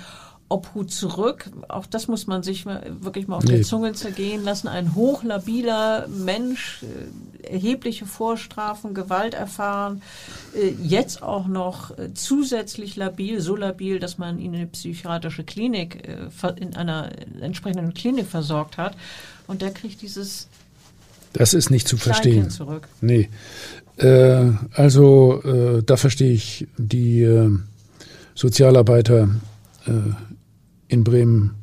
Obhut 0.54 0.92
zurück. 0.92 1.50
Auch 1.68 1.86
das 1.86 2.06
muss 2.06 2.28
man 2.28 2.44
sich 2.44 2.64
wirklich 2.66 3.26
mal 3.26 3.36
auf 3.36 3.44
nee. 3.44 3.56
der 3.56 3.62
Zunge 3.62 3.92
zergehen 3.92 4.44
lassen. 4.44 4.68
Ein 4.68 4.94
hochlabiler 4.94 6.06
Mensch, 6.08 6.84
äh, 6.84 7.52
erhebliche 7.52 8.06
Vorstrafen, 8.06 8.94
Gewalt 8.94 9.34
erfahren, 9.34 10.00
äh, 10.54 10.70
jetzt 10.80 11.24
auch 11.24 11.48
noch 11.48 11.98
äh, 11.98 12.14
zusätzlich 12.14 12.94
labil, 12.94 13.40
so 13.40 13.56
labil, 13.56 13.98
dass 13.98 14.16
man 14.16 14.38
ihn 14.38 14.54
in 14.54 14.60
eine 14.60 14.66
psychiatrische 14.68 15.42
Klinik, 15.42 16.08
in 16.56 16.76
einer 16.76 17.10
entsprechenden 17.40 17.92
Klinik 17.92 18.26
versorgt 18.26 18.78
hat. 18.78 18.96
Und 19.48 19.60
der 19.60 19.72
kriegt 19.72 20.02
dieses 20.02 20.48
das 21.32 21.52
ist 21.52 21.68
nicht 21.68 21.88
zu 21.88 21.96
verstehen. 21.96 22.48
Zurück. 22.48 22.86
Nee. 23.00 23.28
Äh, 23.96 24.52
also 24.72 25.42
äh, 25.42 25.82
da 25.82 25.96
verstehe 25.96 26.32
ich 26.32 26.68
die 26.78 27.22
äh, 27.22 27.50
Sozialarbeiter 28.36 29.28
in 30.94 31.04
Bremen 31.04 31.54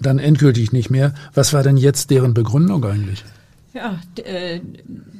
dann 0.00 0.18
endgültig 0.18 0.72
nicht 0.72 0.90
mehr. 0.90 1.14
Was 1.34 1.52
war 1.52 1.62
denn 1.62 1.76
jetzt 1.76 2.10
deren 2.10 2.34
Begründung 2.34 2.84
eigentlich? 2.84 3.24
Ja, 3.74 4.00
äh, 4.24 4.60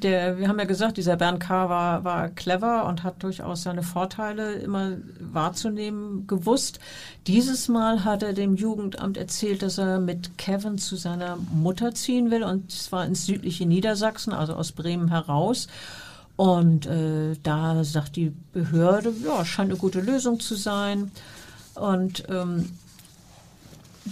der, 0.03 0.39
wir 0.39 0.49
haben 0.49 0.59
ja 0.59 0.65
gesagt, 0.65 0.97
dieser 0.97 1.17
Bernd 1.17 1.39
K. 1.39 1.69
War, 1.69 2.03
war 2.03 2.29
clever 2.31 2.87
und 2.87 3.05
hat 3.05 3.23
durchaus 3.23 3.63
seine 3.63 3.83
Vorteile 3.83 4.55
immer 4.55 4.93
wahrzunehmen 5.21 6.27
gewusst. 6.27 6.81
Dieses 7.27 7.69
Mal 7.69 8.05
hat 8.05 8.23
er 8.23 8.33
dem 8.33 8.57
Jugendamt 8.57 9.17
erzählt, 9.17 9.63
dass 9.63 9.79
er 9.79 10.01
mit 10.01 10.39
Kevin 10.39 10.79
zu 10.79 10.97
seiner 10.97 11.37
Mutter 11.37 11.95
ziehen 11.95 12.31
will 12.31 12.43
und 12.43 12.73
zwar 12.73 13.05
ins 13.05 13.27
südliche 13.27 13.67
Niedersachsen, 13.67 14.33
also 14.33 14.55
aus 14.55 14.73
Bremen 14.73 15.09
heraus. 15.09 15.69
Und 16.37 16.87
äh, 16.87 17.37
da 17.43 17.85
sagt 17.85 18.17
die 18.17 18.33
Behörde, 18.53 19.13
ja, 19.25 19.45
scheint 19.45 19.71
eine 19.71 19.79
gute 19.79 20.01
Lösung 20.01 20.41
zu 20.41 20.55
sein. 20.55 21.11
Und 21.75 22.25
ähm, 22.29 22.71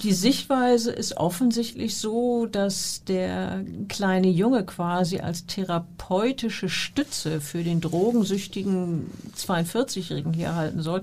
die 0.03 0.13
Sichtweise 0.13 0.91
ist 0.91 1.17
offensichtlich 1.17 1.97
so, 1.97 2.47
dass 2.47 3.03
der 3.05 3.65
kleine 3.89 4.29
Junge 4.29 4.65
quasi 4.65 5.21
als 5.21 5.47
therapeutische 5.47 6.69
Stütze 6.69 7.41
für 7.41 7.63
den 7.63 7.81
drogensüchtigen 7.81 9.11
42-Jährigen 9.37 10.33
hier 10.33 10.47
erhalten 10.47 10.83
soll, 10.83 11.03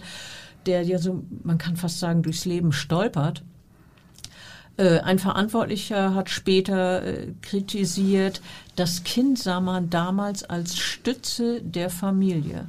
der 0.66 0.84
ja 0.84 1.00
so, 1.00 1.24
man 1.44 1.58
kann 1.58 1.76
fast 1.76 2.00
sagen, 2.00 2.24
durchs 2.24 2.46
Leben 2.46 2.72
stolpert. 2.72 3.44
Äh, 4.78 5.00
ein 5.00 5.20
Verantwortlicher 5.20 6.16
hat 6.16 6.30
später 6.30 7.04
äh, 7.04 7.28
kritisiert, 7.42 8.42
das 8.76 9.04
Kind 9.04 9.38
sah 9.38 9.62
man 9.62 9.90
damals 9.90 10.44
als 10.44 10.78
Stütze 10.78 11.62
der 11.62 11.90
Familie. 11.90 12.66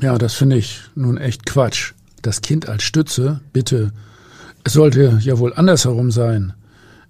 Ja, 0.00 0.18
das 0.18 0.34
finde 0.34 0.56
ich 0.56 0.80
nun 0.94 1.16
echt 1.16 1.46
Quatsch. 1.46 1.92
Das 2.22 2.40
Kind 2.40 2.68
als 2.68 2.82
Stütze, 2.82 3.40
bitte 3.52 3.92
es 4.66 4.72
sollte 4.72 5.20
ja 5.22 5.38
wohl 5.38 5.54
andersherum 5.54 6.10
sein. 6.10 6.52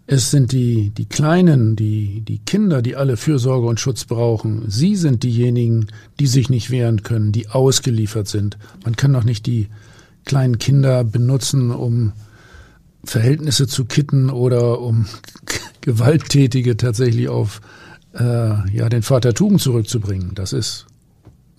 Es 0.06 0.30
sind 0.30 0.52
die, 0.52 0.90
die 0.90 1.06
Kleinen, 1.06 1.74
die, 1.74 2.20
die 2.20 2.38
Kinder, 2.38 2.82
die 2.82 2.96
alle 2.96 3.16
Fürsorge 3.16 3.66
und 3.66 3.80
Schutz 3.80 4.04
brauchen. 4.04 4.64
Sie 4.68 4.94
sind 4.94 5.22
diejenigen, 5.22 5.86
die 6.20 6.26
sich 6.26 6.50
nicht 6.50 6.70
wehren 6.70 7.02
können, 7.02 7.32
die 7.32 7.48
ausgeliefert 7.48 8.28
sind. 8.28 8.58
Man 8.84 8.94
kann 8.94 9.14
doch 9.14 9.24
nicht 9.24 9.46
die 9.46 9.68
kleinen 10.26 10.58
Kinder 10.58 11.02
benutzen, 11.02 11.70
um 11.70 12.12
Verhältnisse 13.04 13.66
zu 13.66 13.86
kitten 13.86 14.28
oder 14.28 14.82
um 14.82 15.06
Gewalttätige 15.80 16.76
tatsächlich 16.76 17.30
auf 17.30 17.62
äh, 18.12 18.70
ja, 18.70 18.90
den 18.90 19.02
Vater 19.02 19.32
Tugend 19.32 19.62
zurückzubringen. 19.62 20.32
Das 20.34 20.52
ist 20.52 20.84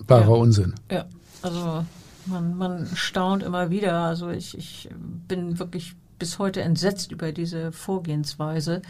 barer 0.06 0.36
ja. 0.36 0.42
Unsinn. 0.42 0.76
Ja, 0.92 1.06
also 1.42 1.84
man, 2.28 2.58
man 2.58 2.88
staunt 2.96 3.44
immer 3.44 3.70
wieder. 3.70 4.00
Also 4.00 4.30
ich, 4.30 4.58
ich 4.58 4.90
bin 5.28 5.60
wirklich 5.60 5.96
bis 6.20 6.40
heute 6.40 6.62
entsetzt 6.62 7.12
über 7.12 7.32
diese 7.32 7.72
Vorgehensweise. 7.72 8.82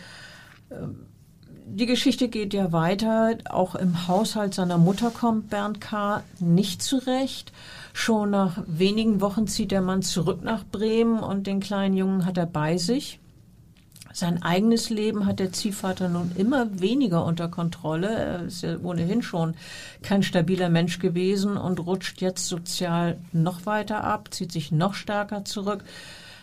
Ähm, 0.71 1.07
die 1.69 1.85
Geschichte 1.85 2.29
geht 2.29 2.53
ja 2.53 2.71
weiter. 2.71 3.37
Auch 3.49 3.75
im 3.75 4.07
Haushalt 4.07 4.53
seiner 4.53 4.77
Mutter 4.77 5.11
kommt 5.11 5.49
Bernd 5.49 5.81
K. 5.81 6.23
nicht 6.39 6.81
zurecht. 6.81 7.51
Schon 7.93 8.29
nach 8.29 8.63
wenigen 8.67 9.19
Wochen 9.19 9.47
zieht 9.47 9.71
der 9.71 9.81
Mann 9.81 10.01
zurück 10.01 10.43
nach 10.43 10.63
Bremen 10.63 11.19
und 11.19 11.45
den 11.45 11.59
kleinen 11.59 11.95
Jungen 11.95 12.25
hat 12.25 12.37
er 12.37 12.45
bei 12.45 12.77
sich. 12.77 13.19
Sein 14.17 14.41
eigenes 14.41 14.89
Leben 14.89 15.27
hat 15.27 15.37
der 15.37 15.51
Ziehvater 15.51 16.09
nun 16.09 16.31
immer 16.35 16.81
weniger 16.81 17.23
unter 17.23 17.49
Kontrolle. 17.49 18.07
Er 18.07 18.43
ist 18.45 18.63
ja 18.63 18.75
ohnehin 18.79 19.21
schon 19.21 19.53
kein 20.01 20.23
stabiler 20.23 20.69
Mensch 20.69 20.97
gewesen 20.97 21.55
und 21.55 21.85
rutscht 21.85 22.19
jetzt 22.19 22.47
sozial 22.47 23.19
noch 23.31 23.67
weiter 23.67 24.03
ab, 24.03 24.29
zieht 24.33 24.51
sich 24.51 24.71
noch 24.71 24.95
stärker 24.95 25.45
zurück. 25.45 25.83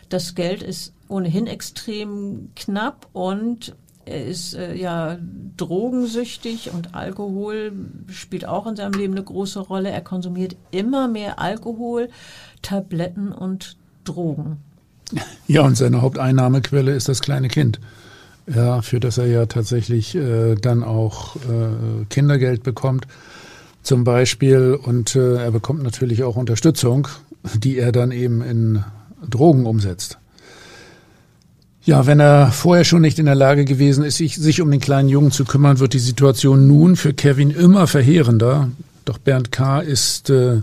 Das 0.09 0.37
Geld 0.37 0.63
ist 0.63 0.93
ohnehin 1.09 1.49
extrem 1.49 2.51
knapp 2.55 3.09
und 3.13 3.75
er 4.05 4.25
ist 4.25 4.55
äh, 4.55 4.77
ja 4.77 5.19
drogensüchtig 5.57 6.71
und 6.71 6.95
Alkohol 6.95 7.73
spielt 8.09 8.47
auch 8.47 8.69
in 8.69 8.77
seinem 8.77 8.93
Leben 8.93 9.15
eine 9.15 9.25
große 9.25 9.59
Rolle. 9.59 9.91
Er 9.91 10.03
konsumiert 10.03 10.55
immer 10.71 11.09
mehr 11.09 11.41
Alkohol, 11.41 12.09
Tabletten 12.63 13.33
und 13.33 13.77
Drogen. 14.05 14.63
Ja, 15.47 15.63
und 15.63 15.77
seine 15.77 16.03
Haupteinnahmequelle 16.03 16.93
ist 16.95 17.09
das 17.09 17.21
kleine 17.21 17.49
Kind. 17.49 17.81
Ja, 18.53 18.83
für 18.83 19.01
das 19.01 19.19
er 19.19 19.27
ja 19.27 19.47
tatsächlich 19.47 20.15
äh, 20.15 20.55
dann 20.55 20.83
auch 20.83 21.37
äh, 21.37 22.05
Kindergeld 22.11 22.63
bekommt, 22.63 23.07
zum 23.83 24.05
Beispiel. 24.05 24.79
Und 24.81 25.17
äh, 25.17 25.37
er 25.37 25.51
bekommt 25.51 25.83
natürlich 25.83 26.25
auch 26.25 26.37
Unterstützung, 26.37 27.09
die 27.55 27.79
er 27.79 27.93
dann 27.93 28.11
eben 28.13 28.43
in 28.43 28.85
Drogen 29.29 29.67
umsetzt. 29.67 30.19
Ja, 31.85 32.07
wenn 32.07 32.19
er 32.19 32.51
vorher 32.51 32.85
schon 32.85 33.03
nicht 33.03 33.19
in 33.19 33.27
der 33.27 33.35
Lage 33.35 33.67
gewesen 33.67 34.05
ist, 34.05 34.17
sich, 34.17 34.63
um 34.63 34.71
den 34.71 34.81
kleinen 34.81 35.11
Jungen 35.11 35.31
zu 35.31 35.45
kümmern, 35.45 35.81
wird 35.81 35.93
die 35.93 35.99
Situation 35.99 36.67
nun 36.67 36.97
für 36.97 37.13
Kevin 37.13 37.51
immer 37.51 37.87
verheerender. 37.87 38.71
Doch 39.05 39.19
Bernd 39.19 39.53
K. 39.53 39.81
ist 39.81 40.31
äh, 40.31 40.63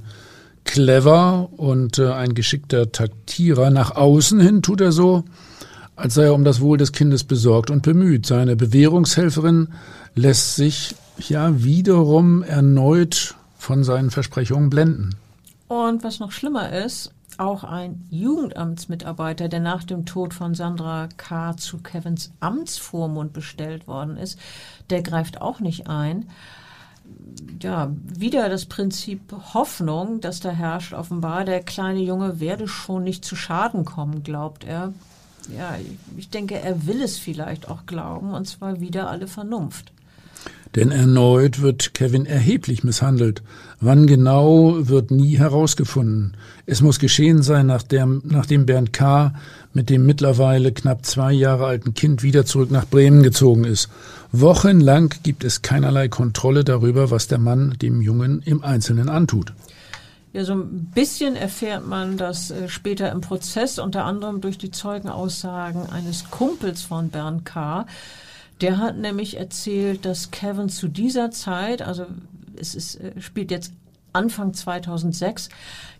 clever 0.63 1.49
und 1.57 1.99
äh, 1.99 2.11
ein 2.11 2.33
geschickter 2.33 2.91
Taktierer. 2.91 3.69
Nach 3.69 3.95
außen 3.95 4.39
hin 4.39 4.61
tut 4.61 4.81
er 4.81 4.91
so, 4.91 5.23
als 5.95 6.13
sei 6.15 6.25
er 6.25 6.33
um 6.33 6.43
das 6.43 6.61
Wohl 6.61 6.77
des 6.77 6.91
Kindes 6.91 7.23
besorgt 7.23 7.69
und 7.69 7.83
bemüht. 7.83 8.25
Seine 8.25 8.55
Bewährungshelferin 8.55 9.69
lässt 10.15 10.55
sich 10.55 10.95
ja 11.17 11.63
wiederum 11.63 12.43
erneut 12.43 13.35
von 13.57 13.83
seinen 13.83 14.09
Versprechungen 14.09 14.69
blenden. 14.69 15.15
Und 15.67 16.03
was 16.03 16.19
noch 16.19 16.31
schlimmer 16.31 16.73
ist, 16.73 17.13
auch 17.37 17.63
ein 17.63 18.05
Jugendamtsmitarbeiter, 18.09 19.47
der 19.49 19.59
nach 19.59 19.83
dem 19.83 20.05
Tod 20.05 20.33
von 20.33 20.53
Sandra 20.53 21.07
K. 21.17 21.55
zu 21.57 21.77
Kevins 21.79 22.31
Amtsvormund 22.39 23.33
bestellt 23.33 23.87
worden 23.87 24.17
ist, 24.17 24.37
der 24.89 25.01
greift 25.01 25.41
auch 25.41 25.59
nicht 25.59 25.87
ein. 25.87 26.27
Ja, 27.61 27.91
wieder 28.17 28.49
das 28.49 28.65
Prinzip 28.65 29.21
Hoffnung, 29.53 30.19
das 30.19 30.39
da 30.39 30.49
herrscht, 30.49 30.93
offenbar. 30.93 31.45
Der 31.45 31.61
kleine 31.61 32.01
Junge 32.01 32.39
werde 32.39 32.67
schon 32.67 33.03
nicht 33.03 33.23
zu 33.23 33.35
Schaden 33.35 33.85
kommen, 33.85 34.23
glaubt 34.23 34.63
er. 34.63 34.93
Ja, 35.55 35.75
ich 36.17 36.29
denke, 36.29 36.59
er 36.59 36.87
will 36.87 37.01
es 37.01 37.17
vielleicht 37.17 37.69
auch 37.69 37.85
glauben, 37.85 38.33
und 38.33 38.47
zwar 38.47 38.79
wieder 38.79 39.09
alle 39.09 39.27
Vernunft. 39.27 39.91
Denn 40.75 40.91
erneut 40.91 41.61
wird 41.61 41.93
Kevin 41.93 42.25
erheblich 42.25 42.83
misshandelt. 42.83 43.43
Wann 43.81 44.07
genau 44.07 44.87
wird 44.87 45.11
nie 45.11 45.37
herausgefunden. 45.37 46.37
Es 46.65 46.81
muss 46.81 46.97
geschehen 46.97 47.41
sein, 47.41 47.65
nachdem, 47.65 48.21
nachdem 48.23 48.65
Bernd 48.65 48.93
K. 48.93 49.33
mit 49.73 49.89
dem 49.89 50.05
mittlerweile 50.05 50.71
knapp 50.71 51.05
zwei 51.05 51.33
Jahre 51.33 51.65
alten 51.65 51.93
Kind 51.93 52.23
wieder 52.23 52.45
zurück 52.45 52.71
nach 52.71 52.87
Bremen 52.87 53.21
gezogen 53.21 53.65
ist. 53.65 53.89
Wochenlang 54.31 55.13
gibt 55.23 55.43
es 55.43 55.61
keinerlei 55.61 56.07
Kontrolle 56.07 56.63
darüber, 56.63 57.11
was 57.11 57.27
der 57.27 57.37
Mann 57.37 57.75
dem 57.81 58.01
Jungen 58.01 58.41
im 58.43 58.63
Einzelnen 58.63 59.09
antut. 59.09 59.53
Ja, 60.33 60.45
so 60.45 60.53
ein 60.53 60.85
bisschen 60.95 61.35
erfährt 61.35 61.85
man 61.85 62.15
das 62.15 62.51
äh, 62.51 62.69
später 62.69 63.11
im 63.11 63.19
Prozess, 63.19 63.79
unter 63.79 64.05
anderem 64.05 64.39
durch 64.39 64.57
die 64.57 64.71
Zeugenaussagen 64.71 65.89
eines 65.89 66.29
Kumpels 66.31 66.81
von 66.81 67.09
Bernd 67.09 67.45
K., 67.45 67.85
der 68.61 68.77
hat 68.77 68.95
nämlich 68.95 69.37
erzählt, 69.37 70.05
dass 70.05 70.29
Kevin 70.29 70.69
zu 70.69 70.87
dieser 70.87 71.31
Zeit, 71.31 71.81
also 71.81 72.05
es 72.55 72.75
ist, 72.75 73.01
äh, 73.01 73.19
spielt 73.19 73.51
jetzt 73.51 73.73
Anfang 74.13 74.53
2006, 74.53 75.49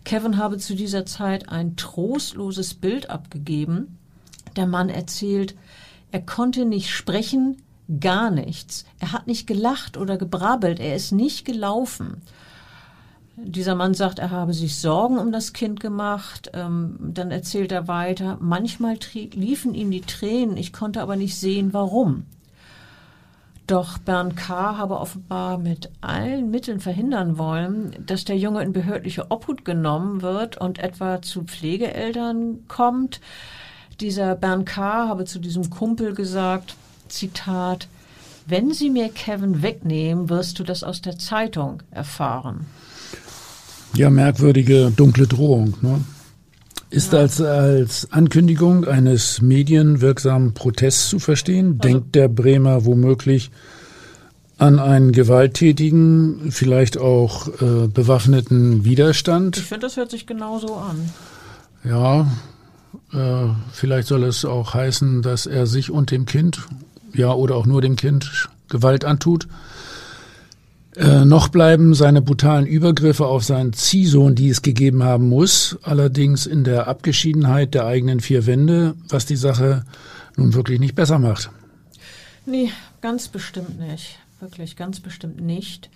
Kevin 0.04 0.38
habe 0.38 0.58
zu 0.58 0.74
dieser 0.74 1.04
Zeit 1.04 1.48
ein 1.48 1.76
trostloses 1.76 2.74
Bild 2.74 3.10
abgegeben. 3.10 3.98
Der 4.56 4.66
Mann 4.66 4.88
erzählt, 4.88 5.54
er 6.10 6.20
konnte 6.22 6.64
nicht 6.64 6.90
sprechen, 6.90 7.56
gar 8.00 8.30
nichts. 8.30 8.84
Er 9.00 9.12
hat 9.12 9.26
nicht 9.26 9.46
gelacht 9.46 9.96
oder 9.96 10.16
gebrabbelt, 10.16 10.80
er 10.80 10.96
ist 10.96 11.12
nicht 11.12 11.44
gelaufen. 11.44 12.22
Dieser 13.36 13.74
Mann 13.74 13.94
sagt, 13.94 14.18
er 14.18 14.30
habe 14.30 14.52
sich 14.52 14.76
Sorgen 14.76 15.18
um 15.18 15.32
das 15.32 15.52
Kind 15.52 15.80
gemacht. 15.80 16.50
Ähm, 16.54 16.96
dann 17.00 17.30
erzählt 17.30 17.72
er 17.72 17.88
weiter, 17.88 18.36
manchmal 18.40 18.98
liefen 19.14 19.74
ihm 19.74 19.90
die 19.90 20.02
Tränen, 20.02 20.56
ich 20.56 20.72
konnte 20.72 21.00
aber 21.00 21.16
nicht 21.16 21.36
sehen, 21.36 21.72
warum. 21.72 22.24
Doch 23.66 23.96
Bernd 23.98 24.36
K. 24.36 24.76
habe 24.76 24.98
offenbar 24.98 25.56
mit 25.56 25.88
allen 26.00 26.50
Mitteln 26.50 26.80
verhindern 26.80 27.38
wollen, 27.38 27.96
dass 28.04 28.24
der 28.24 28.36
Junge 28.36 28.62
in 28.62 28.72
behördliche 28.72 29.30
Obhut 29.30 29.64
genommen 29.64 30.20
wird 30.20 30.58
und 30.58 30.78
etwa 30.78 31.22
zu 31.22 31.44
Pflegeeltern 31.44 32.64
kommt. 32.68 33.20
Dieser 34.00 34.34
Bernd 34.34 34.66
K. 34.66 35.08
habe 35.08 35.24
zu 35.24 35.38
diesem 35.38 35.70
Kumpel 35.70 36.12
gesagt, 36.14 36.74
Zitat, 37.12 37.88
wenn 38.46 38.72
sie 38.72 38.90
mir 38.90 39.08
Kevin 39.08 39.62
wegnehmen, 39.62 40.28
wirst 40.28 40.58
du 40.58 40.64
das 40.64 40.82
aus 40.82 41.02
der 41.02 41.18
Zeitung 41.18 41.82
erfahren. 41.90 42.66
Ja, 43.94 44.10
merkwürdige 44.10 44.90
dunkle 44.90 45.26
Drohung. 45.26 45.74
Ne? 45.80 46.00
Ist 46.90 47.14
als, 47.14 47.40
als 47.40 48.10
Ankündigung 48.10 48.84
eines 48.84 49.40
medienwirksamen 49.40 50.54
Protests 50.54 51.08
zu 51.08 51.18
verstehen? 51.18 51.78
Also, 51.78 51.88
Denkt 51.88 52.14
der 52.14 52.28
Bremer 52.28 52.84
womöglich 52.84 53.50
an 54.58 54.78
einen 54.78 55.12
gewalttätigen, 55.12 56.50
vielleicht 56.52 56.98
auch 56.98 57.48
äh, 57.60 57.88
bewaffneten 57.88 58.84
Widerstand? 58.84 59.56
Ich 59.56 59.64
finde, 59.64 59.86
das 59.86 59.96
hört 59.96 60.10
sich 60.10 60.26
genauso 60.26 60.76
an. 60.76 61.10
Ja, 61.84 62.30
äh, 63.12 63.48
vielleicht 63.72 64.08
soll 64.08 64.24
es 64.24 64.44
auch 64.44 64.74
heißen, 64.74 65.22
dass 65.22 65.46
er 65.46 65.66
sich 65.66 65.90
und 65.90 66.10
dem 66.10 66.26
Kind, 66.26 66.60
ja, 67.14 67.32
oder 67.32 67.56
auch 67.56 67.66
nur 67.66 67.80
dem 67.82 67.96
Kind 67.96 68.48
Gewalt 68.68 69.04
antut. 69.04 69.48
Äh, 70.94 71.24
noch 71.24 71.48
bleiben 71.48 71.94
seine 71.94 72.20
brutalen 72.20 72.66
Übergriffe 72.66 73.26
auf 73.26 73.44
seinen 73.44 73.72
Ziehsohn, 73.72 74.34
die 74.34 74.50
es 74.50 74.60
gegeben 74.60 75.02
haben 75.02 75.28
muss, 75.28 75.78
allerdings 75.82 76.44
in 76.44 76.64
der 76.64 76.86
Abgeschiedenheit 76.86 77.72
der 77.72 77.86
eigenen 77.86 78.20
vier 78.20 78.46
Wände, 78.46 78.94
was 79.08 79.24
die 79.24 79.36
Sache 79.36 79.84
nun 80.36 80.52
wirklich 80.52 80.80
nicht 80.80 80.94
besser 80.94 81.18
macht. 81.18 81.50
Nee, 82.44 82.70
ganz 83.00 83.28
bestimmt 83.28 83.78
nicht. 83.78 84.18
Wirklich, 84.40 84.76
ganz 84.76 85.00
bestimmt 85.00 85.40
nicht. 85.40 85.88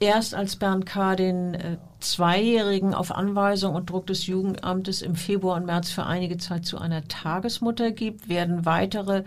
Erst 0.00 0.34
als 0.34 0.56
Bernd 0.56 0.86
K. 0.86 1.14
den 1.14 1.54
äh, 1.54 1.76
Zweijährigen 2.00 2.94
auf 2.94 3.14
Anweisung 3.14 3.74
und 3.74 3.90
Druck 3.90 4.06
des 4.08 4.26
Jugendamtes 4.26 5.02
im 5.02 5.14
Februar 5.14 5.56
und 5.56 5.66
März 5.66 5.90
für 5.90 6.04
einige 6.04 6.36
Zeit 6.36 6.66
zu 6.66 6.78
einer 6.78 7.06
Tagesmutter 7.06 7.92
gibt, 7.92 8.28
werden 8.28 8.64
weitere 8.64 9.22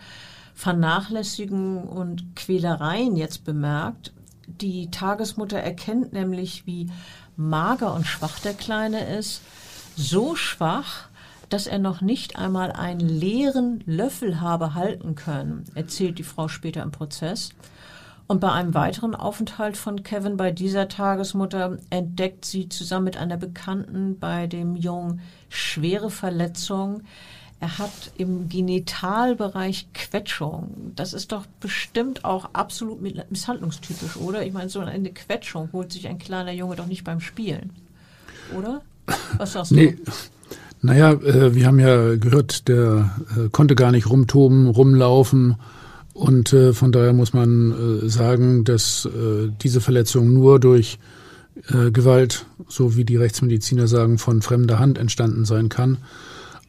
Vernachlässigungen 0.57 1.83
und 1.83 2.35
Quälereien 2.35 3.15
jetzt 3.15 3.45
bemerkt. 3.45 4.11
Die 4.47 4.89
Tagesmutter 4.89 5.59
erkennt 5.59 6.13
nämlich, 6.13 6.65
wie 6.65 6.89
mager 7.35 7.93
und 7.93 8.07
schwach 8.07 8.39
der 8.39 8.55
Kleine 8.55 9.05
ist. 9.17 9.43
So 9.95 10.35
schwach, 10.35 11.09
dass 11.49 11.67
er 11.67 11.77
noch 11.77 12.01
nicht 12.01 12.37
einmal 12.37 12.71
einen 12.71 13.07
leeren 13.07 13.83
Löffel 13.85 14.41
habe 14.41 14.73
halten 14.73 15.13
können, 15.13 15.63
erzählt 15.75 16.17
die 16.17 16.23
Frau 16.23 16.47
später 16.47 16.81
im 16.81 16.91
Prozess. 16.91 17.51
Und 18.25 18.41
bei 18.41 18.51
einem 18.51 18.73
weiteren 18.73 19.13
Aufenthalt 19.13 19.77
von 19.77 20.01
Kevin 20.01 20.37
bei 20.37 20.51
dieser 20.51 20.87
Tagesmutter 20.87 21.77
entdeckt 21.91 22.45
sie 22.45 22.67
zusammen 22.67 23.05
mit 23.05 23.17
einer 23.17 23.37
Bekannten 23.37 24.17
bei 24.17 24.47
dem 24.47 24.75
Jungen 24.75 25.21
schwere 25.49 26.09
Verletzungen, 26.09 27.03
er 27.59 27.79
hat 27.79 28.11
im 28.17 28.49
Genitalbereich 28.49 29.87
Quetschung. 29.93 30.91
Das 30.95 31.13
ist 31.13 31.31
doch 31.31 31.45
bestimmt 31.59 32.23
auch 32.23 32.49
absolut 32.53 33.01
misshandlungstypisch, 33.31 34.17
oder? 34.17 34.45
Ich 34.45 34.53
meine, 34.53 34.69
so 34.69 34.79
eine 34.79 35.11
Quetschung 35.11 35.69
holt 35.73 35.91
sich 35.91 36.07
ein 36.07 36.19
kleiner 36.19 36.51
Junge 36.51 36.75
doch 36.75 36.85
nicht 36.85 37.03
beim 37.03 37.19
Spielen, 37.19 37.71
oder? 38.55 38.81
Was 39.37 39.53
sagst 39.53 39.71
du? 39.71 39.75
Nee. 39.75 39.97
Naja, 40.81 41.13
äh, 41.13 41.55
wir 41.55 41.65
haben 41.65 41.79
ja 41.79 42.15
gehört, 42.17 42.67
der 42.67 43.09
äh, 43.35 43.49
konnte 43.49 43.73
gar 43.73 43.91
nicht 43.91 44.07
rumtoben, 44.07 44.67
rumlaufen. 44.67 45.55
Und 46.13 46.53
äh, 46.53 46.73
von 46.73 46.91
daher 46.91 47.13
muss 47.13 47.33
man 47.33 48.03
äh, 48.03 48.09
sagen, 48.09 48.63
dass 48.63 49.05
äh, 49.05 49.49
diese 49.61 49.81
Verletzung 49.81 50.31
nur 50.33 50.59
durch 50.59 50.99
äh, 51.69 51.89
Gewalt, 51.89 52.45
so 52.67 52.95
wie 52.95 53.05
die 53.05 53.17
Rechtsmediziner 53.17 53.87
sagen, 53.87 54.19
von 54.19 54.43
fremder 54.43 54.77
Hand 54.77 54.99
entstanden 54.99 55.45
sein 55.45 55.69
kann. 55.69 55.97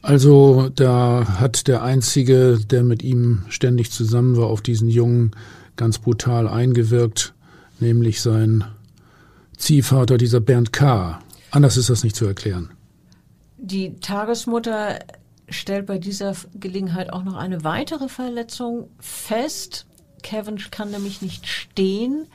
Also 0.01 0.69
da 0.69 1.39
hat 1.39 1.67
der 1.67 1.83
Einzige, 1.83 2.59
der 2.59 2.83
mit 2.83 3.03
ihm 3.03 3.43
ständig 3.49 3.91
zusammen 3.91 4.37
war, 4.37 4.47
auf 4.47 4.61
diesen 4.61 4.87
Jungen 4.89 5.31
ganz 5.75 5.99
brutal 5.99 6.47
eingewirkt, 6.47 7.33
nämlich 7.79 8.21
sein 8.21 8.63
Ziehvater, 9.57 10.17
dieser 10.17 10.39
Bernd 10.39 10.71
K. 10.71 11.19
Anders 11.51 11.77
ist 11.77 11.89
das 11.89 12.03
nicht 12.03 12.15
zu 12.15 12.25
erklären. 12.25 12.71
Die 13.57 13.95
Tagesmutter 13.99 14.99
stellt 15.49 15.85
bei 15.85 15.97
dieser 15.97 16.33
Gelegenheit 16.53 17.11
auch 17.11 17.23
noch 17.23 17.35
eine 17.35 17.63
weitere 17.63 18.07
Verletzung 18.07 18.89
fest. 18.99 19.85
Kevin 20.21 20.57
kann 20.71 20.91
nämlich 20.91 21.21
nicht 21.21 21.47
stehen. 21.47 22.27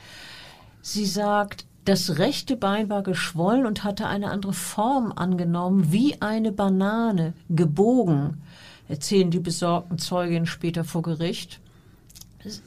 Sie 0.83 1.07
sagt, 1.07 1.65
das 1.85 2.19
rechte 2.19 2.57
Bein 2.57 2.89
war 2.89 3.03
geschwollen 3.03 3.67
und 3.67 3.85
hatte 3.85 4.07
eine 4.07 4.31
andere 4.31 4.55
Form 4.55 5.13
angenommen, 5.15 5.93
wie 5.93 6.21
eine 6.23 6.53
Banane, 6.53 7.35
gebogen, 7.51 8.43
erzählen 8.89 9.31
die 9.31 9.41
besorgten 9.41 9.99
Zeuginnen 9.99 10.47
später 10.47 10.85
vor 10.85 11.03
Gericht. 11.03 11.61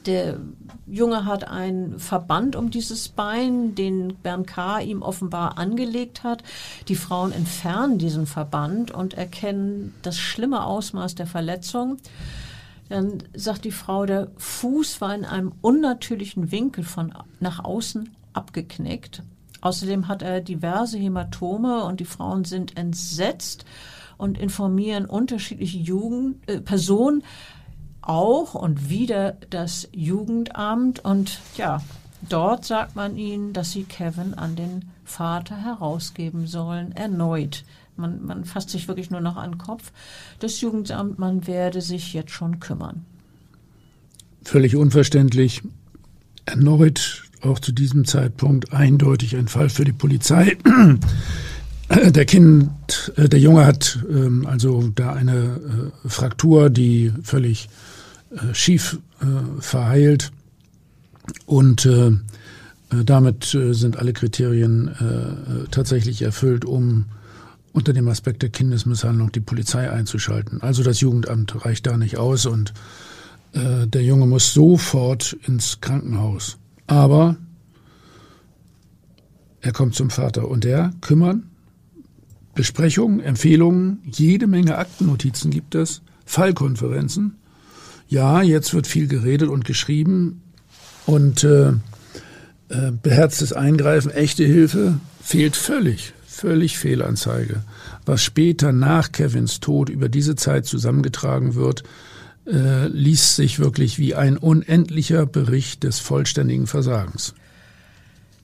Der 0.06 0.38
Junge 0.88 1.24
hat 1.24 1.46
einen 1.46 2.00
Verband 2.00 2.56
um 2.56 2.70
dieses 2.70 3.08
Bein, 3.08 3.76
den 3.76 4.16
Bernd 4.16 4.48
K. 4.48 4.80
ihm 4.80 5.02
offenbar 5.02 5.56
angelegt 5.56 6.24
hat. 6.24 6.42
Die 6.88 6.96
Frauen 6.96 7.30
entfernen 7.30 7.98
diesen 7.98 8.26
Verband 8.26 8.90
und 8.90 9.14
erkennen 9.14 9.94
das 10.02 10.18
schlimme 10.18 10.64
Ausmaß 10.64 11.14
der 11.14 11.28
Verletzung. 11.28 11.98
Dann 12.88 13.22
sagt 13.34 13.64
die 13.64 13.70
Frau, 13.70 14.04
der 14.04 14.28
Fuß 14.36 15.00
war 15.00 15.14
in 15.14 15.24
einem 15.24 15.52
unnatürlichen 15.60 16.50
Winkel 16.50 16.82
von 16.82 17.14
nach 17.38 17.62
außen 17.62 18.10
abgeknickt. 18.38 19.22
Außerdem 19.60 20.08
hat 20.08 20.22
er 20.22 20.40
diverse 20.40 20.98
Hämatome 20.98 21.84
und 21.84 22.00
die 22.00 22.04
Frauen 22.04 22.44
sind 22.44 22.76
entsetzt 22.76 23.64
und 24.16 24.38
informieren 24.38 25.04
unterschiedliche 25.04 25.78
Jugend, 25.78 26.48
äh, 26.48 26.60
Personen 26.60 27.24
auch 28.00 28.54
und 28.54 28.88
wieder 28.88 29.36
das 29.50 29.88
Jugendamt 29.92 31.04
und 31.04 31.40
ja, 31.56 31.82
dort 32.28 32.64
sagt 32.64 32.96
man 32.96 33.16
ihnen, 33.16 33.52
dass 33.52 33.72
sie 33.72 33.84
Kevin 33.84 34.34
an 34.34 34.56
den 34.56 34.90
Vater 35.04 35.56
herausgeben 35.56 36.46
sollen, 36.46 36.92
erneut 36.92 37.64
Man, 37.96 38.24
man 38.24 38.44
fasst 38.44 38.70
sich 38.70 38.86
wirklich 38.86 39.10
nur 39.10 39.20
noch 39.20 39.36
an 39.36 39.52
den 39.52 39.58
Kopf. 39.58 39.92
Das 40.38 40.60
Jugendamt, 40.60 41.18
man 41.18 41.46
werde 41.46 41.80
sich 41.82 42.14
jetzt 42.14 42.30
schon 42.30 42.60
kümmern. 42.60 43.04
Völlig 44.42 44.76
unverständlich. 44.76 45.62
Erneut 46.46 47.27
auch 47.42 47.58
zu 47.58 47.72
diesem 47.72 48.04
Zeitpunkt 48.04 48.72
eindeutig 48.72 49.36
ein 49.36 49.48
Fall 49.48 49.68
für 49.68 49.84
die 49.84 49.92
Polizei. 49.92 50.56
Der 51.90 52.26
Kind, 52.26 53.12
äh, 53.16 53.30
der 53.30 53.40
Junge 53.40 53.64
hat 53.64 53.98
ähm, 54.10 54.46
also 54.46 54.90
da 54.94 55.14
eine 55.14 55.92
äh, 56.04 56.08
Fraktur, 56.08 56.68
die 56.68 57.12
völlig 57.22 57.68
äh, 58.30 58.54
schief 58.54 58.98
verheilt 59.58 60.30
und 61.44 61.88
damit 62.88 63.46
sind 63.72 63.96
alle 63.96 64.12
Kriterien 64.12 65.66
tatsächlich 65.72 66.22
erfüllt, 66.22 66.64
um 66.64 67.06
unter 67.72 67.92
dem 67.92 68.06
Aspekt 68.06 68.42
der 68.42 68.50
Kindesmisshandlung 68.50 69.32
die 69.32 69.40
Polizei 69.40 69.90
einzuschalten. 69.90 70.62
Also 70.62 70.84
das 70.84 71.00
Jugendamt 71.00 71.64
reicht 71.64 71.88
da 71.88 71.96
nicht 71.96 72.16
aus 72.16 72.46
und 72.46 72.74
der 73.52 74.02
Junge 74.04 74.26
muss 74.28 74.54
sofort 74.54 75.36
ins 75.48 75.80
Krankenhaus. 75.80 76.58
Aber 76.88 77.36
er 79.60 79.72
kommt 79.72 79.94
zum 79.94 80.10
Vater 80.10 80.48
und 80.48 80.64
der 80.64 80.92
kümmern 81.00 81.44
Besprechungen, 82.54 83.20
Empfehlungen, 83.20 84.00
jede 84.04 84.48
Menge 84.48 84.78
Aktennotizen 84.78 85.52
gibt 85.52 85.76
es, 85.76 86.02
Fallkonferenzen. 86.24 87.36
Ja, 88.08 88.42
jetzt 88.42 88.74
wird 88.74 88.88
viel 88.88 89.06
geredet 89.06 89.48
und 89.48 89.64
geschrieben 89.64 90.42
und 91.06 91.44
äh, 91.44 91.68
äh, 91.68 92.90
beherztes 93.00 93.52
Eingreifen, 93.52 94.10
echte 94.10 94.44
Hilfe 94.44 94.98
fehlt 95.22 95.54
völlig, 95.54 96.14
völlig 96.26 96.78
Fehlanzeige. 96.78 97.62
Was 98.06 98.24
später 98.24 98.72
nach 98.72 99.12
Kevins 99.12 99.60
Tod 99.60 99.88
über 99.88 100.08
diese 100.08 100.34
Zeit 100.34 100.66
zusammengetragen 100.66 101.54
wird, 101.54 101.84
äh, 102.48 102.86
liest 102.88 103.36
sich 103.36 103.58
wirklich 103.58 103.98
wie 103.98 104.14
ein 104.14 104.36
unendlicher 104.36 105.26
Bericht 105.26 105.84
des 105.84 105.98
vollständigen 106.00 106.66
Versagens. 106.66 107.34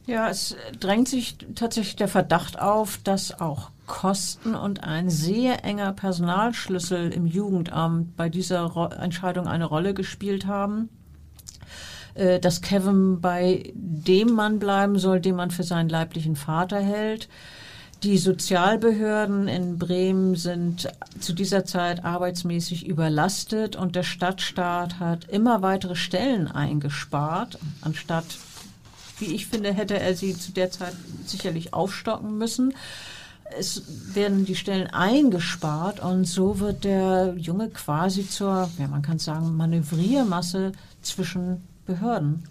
Ja, 0.06 0.28
es 0.28 0.54
drängt 0.80 1.08
sich 1.08 1.36
tatsächlich 1.54 1.96
der 1.96 2.08
Verdacht 2.08 2.58
auf, 2.58 2.98
dass 3.02 3.40
auch 3.40 3.70
Kosten 3.86 4.54
und 4.54 4.84
ein 4.84 5.08
sehr 5.10 5.64
enger 5.64 5.92
Personalschlüssel 5.92 7.10
im 7.10 7.26
Jugendamt 7.26 8.16
bei 8.16 8.28
dieser 8.28 8.62
Ro 8.62 8.86
Entscheidung 8.86 9.46
eine 9.46 9.64
Rolle 9.64 9.94
gespielt 9.94 10.46
haben. 10.46 10.88
Äh, 12.14 12.38
dass 12.38 12.60
Kevin 12.60 13.20
bei 13.20 13.72
dem 13.74 14.34
Mann 14.34 14.58
bleiben 14.58 14.98
soll, 14.98 15.20
den 15.20 15.36
man 15.36 15.50
für 15.50 15.64
seinen 15.64 15.88
leiblichen 15.88 16.36
Vater 16.36 16.80
hält. 16.80 17.28
Die 18.04 18.18
Sozialbehörden 18.18 19.48
in 19.48 19.78
Bremen 19.78 20.34
sind 20.36 20.92
zu 21.20 21.32
dieser 21.32 21.64
Zeit 21.64 22.04
arbeitsmäßig 22.04 22.86
überlastet 22.86 23.76
und 23.76 23.96
der 23.96 24.02
Stadtstaat 24.02 25.00
hat 25.00 25.30
immer 25.30 25.62
weitere 25.62 25.96
Stellen 25.96 26.46
eingespart, 26.46 27.58
anstatt 27.80 28.26
wie 29.18 29.34
ich 29.34 29.46
finde, 29.46 29.72
hätte 29.72 29.98
er 29.98 30.14
sie 30.14 30.36
zu 30.36 30.52
der 30.52 30.70
Zeit 30.70 30.92
sicherlich 31.24 31.72
aufstocken 31.72 32.36
müssen. 32.36 32.74
Es 33.58 33.82
werden 34.12 34.44
die 34.44 34.56
Stellen 34.56 34.88
eingespart 34.88 36.00
und 36.00 36.26
so 36.26 36.60
wird 36.60 36.84
der 36.84 37.34
Junge 37.38 37.70
quasi 37.70 38.28
zur, 38.28 38.68
ja, 38.78 38.86
man 38.86 39.00
kann 39.00 39.18
sagen, 39.18 39.56
Manövriermasse 39.56 40.72
zwischen 41.00 41.62
Behörden. 41.86 42.42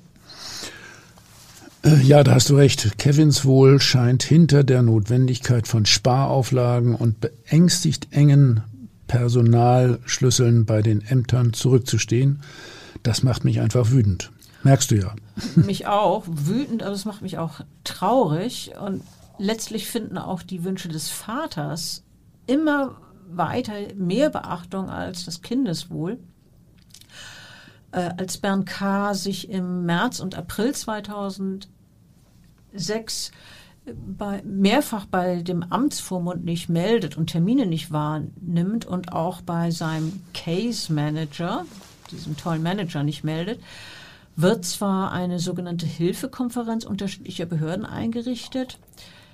Äh, 1.84 2.01
ja, 2.01 2.23
da 2.23 2.36
hast 2.36 2.49
du 2.49 2.55
recht. 2.55 2.97
Kevins 2.97 3.45
Wohl 3.45 3.81
scheint 3.81 4.23
hinter 4.23 4.63
der 4.63 4.81
Notwendigkeit 4.81 5.67
von 5.67 5.86
Sparauflagen 5.86 6.95
und 6.95 7.19
beängstigt 7.19 8.07
engen 8.11 8.63
Personalschlüsseln 9.07 10.65
bei 10.65 10.81
den 10.81 11.01
Ämtern 11.01 11.53
zurückzustehen. 11.53 12.41
Das 13.03 13.21
macht 13.21 13.43
mich 13.43 13.59
einfach 13.59 13.91
wütend. 13.91 14.31
Merkst 14.63 14.91
du 14.91 14.95
ja. 14.95 15.13
Mich 15.55 15.88
auch 15.88 16.23
wütend, 16.27 16.84
aber 16.84 16.93
es 16.93 17.03
macht 17.03 17.21
mich 17.21 17.38
auch 17.38 17.59
traurig. 17.84 18.71
Und 18.79 19.03
letztlich 19.38 19.88
finden 19.88 20.17
auch 20.17 20.41
die 20.41 20.63
Wünsche 20.63 20.88
des 20.88 21.09
Vaters 21.09 22.03
immer 22.47 22.95
weiter 23.29 23.73
mehr 23.95 24.29
Beachtung 24.29 24.89
als 24.89 25.25
das 25.25 25.41
Kindeswohl. 25.41 26.17
Äh, 27.91 28.11
als 28.17 28.38
Bernd 28.38 28.65
K. 28.67 29.13
sich 29.13 29.49
im 29.49 29.86
März 29.86 30.21
und 30.21 30.36
April 30.36 30.73
2006 32.74 33.32
bei, 33.86 34.41
mehrfach 34.45 35.05
bei 35.05 35.41
dem 35.41 35.63
Amtsvormund 35.63 36.45
nicht 36.45 36.69
meldet 36.69 37.17
und 37.17 37.28
Termine 37.28 37.65
nicht 37.65 37.91
wahrnimmt 37.91 38.86
und 38.86 39.11
auch 39.11 39.41
bei 39.41 39.71
seinem 39.71 40.21
Case 40.34 40.91
Manager, 40.91 41.65
diesem 42.11 42.38
tollen 42.38 42.63
Manager, 42.63 43.03
nicht 43.03 43.24
meldet, 43.24 43.59
wird 44.36 44.65
zwar 44.65 45.11
eine 45.11 45.39
sogenannte 45.39 45.86
Hilfekonferenz 45.86 46.86
unterschiedlicher 46.86 47.45
Behörden 47.45 47.86
eingerichtet. 47.86 48.80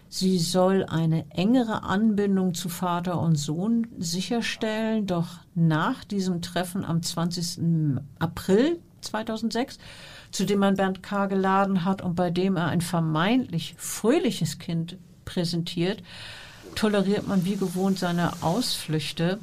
Sie 0.10 0.40
soll 0.40 0.84
eine 0.86 1.30
engere 1.30 1.84
Anbindung 1.84 2.56
zu 2.56 2.68
Vater 2.68 3.22
und 3.22 3.36
Sohn 3.36 3.88
sicherstellen, 4.00 5.06
doch 5.06 5.28
nach 5.54 6.04
diesem 6.04 6.42
Treffen 6.42 6.84
am 6.84 7.04
20. 7.04 8.00
April 8.18 8.80
2006, 9.02 9.78
zu 10.32 10.46
dem 10.46 10.60
man 10.60 10.76
Bernd 10.76 11.04
K. 11.04 11.28
geladen 11.28 11.86
hat 11.86 12.02
und 12.02 12.16
bei 12.16 12.30
dem 12.30 12.58
er 12.58 12.68
ein 12.68 12.82
vermeintlich 12.82 13.76
fröhliches 13.78 14.60
Kind 14.60 14.98
präsentiert, 15.26 16.04
toleriert 16.76 17.28
man 17.28 17.46
wie 17.46 17.56
gewohnt 17.56 18.00
seine 18.00 18.32
Ausflüchte 18.42 19.40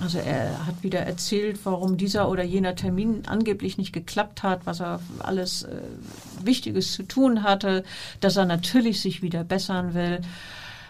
also 0.00 0.18
er 0.18 0.66
hat 0.66 0.82
wieder 0.82 1.00
erzählt, 1.00 1.58
warum 1.64 1.96
dieser 1.96 2.28
oder 2.28 2.44
jener 2.44 2.76
Termin 2.76 3.22
angeblich 3.26 3.78
nicht 3.78 3.92
geklappt 3.92 4.42
hat, 4.42 4.60
was 4.64 4.80
er 4.80 5.00
alles 5.18 5.64
äh, 5.64 5.80
Wichtiges 6.44 6.92
zu 6.92 7.02
tun 7.02 7.42
hatte, 7.42 7.82
dass 8.20 8.36
er 8.36 8.44
natürlich 8.44 9.00
sich 9.00 9.22
wieder 9.22 9.42
bessern 9.42 9.94
will. 9.94 10.20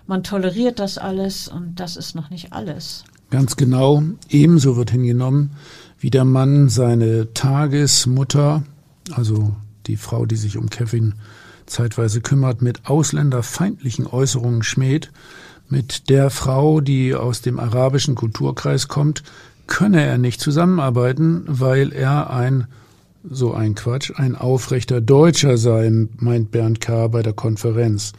Man 0.07 0.25
toleriert 0.25 0.79
das 0.79 0.99
alles 0.99 1.49
und 1.49 1.81
das 1.81 1.97
ist 1.97 2.15
noch 2.15 2.29
nicht 2.29 2.53
alles. 2.53 3.05
Ganz 3.31 3.57
genau. 3.57 4.03
Ebenso 4.29 4.77
wird 4.77 4.91
hingenommen, 4.91 5.53
wie 5.99 6.11
der 6.11 6.25
Mann 6.25 6.69
seine 6.69 7.33
Tagesmutter, 7.33 8.63
also 9.13 9.55
die 9.87 9.97
Frau, 9.97 10.27
die 10.27 10.37
sich 10.37 10.57
um 10.57 10.71
Kevin 10.71 11.15
zeitweise 11.67 12.21
kümmert, 12.21 12.63
mit 12.63 12.87
ausländerfeindlichen 12.87 14.07
Äußerungen 14.07 14.63
schmäht 14.63 15.11
mit 15.69 16.09
der 16.09 16.31
Frau, 16.31 16.81
die 16.81 17.15
aus 17.15 17.43
dem 17.43 17.59
arabischen 17.59 18.15
Kulturkreis 18.15 18.89
kommt, 18.89 19.23
könne 19.67 20.03
er 20.03 20.19
nicht 20.19 20.41
zusammenarbeiten, 20.41 21.45
weil 21.47 21.93
er 21.93 22.31
ein, 22.31 22.67
so 23.29 23.53
ein 23.53 23.75
Quatsch, 23.75 24.13
ein 24.17 24.35
aufrechter 24.35 25.01
Deutscher 25.01 25.59
sei, 25.59 25.91
meint 26.17 26.51
Bernd 26.51 26.81
K. 26.81 27.09
bei 27.09 27.23
der 27.23 27.35
Konferenz. 27.35 28.15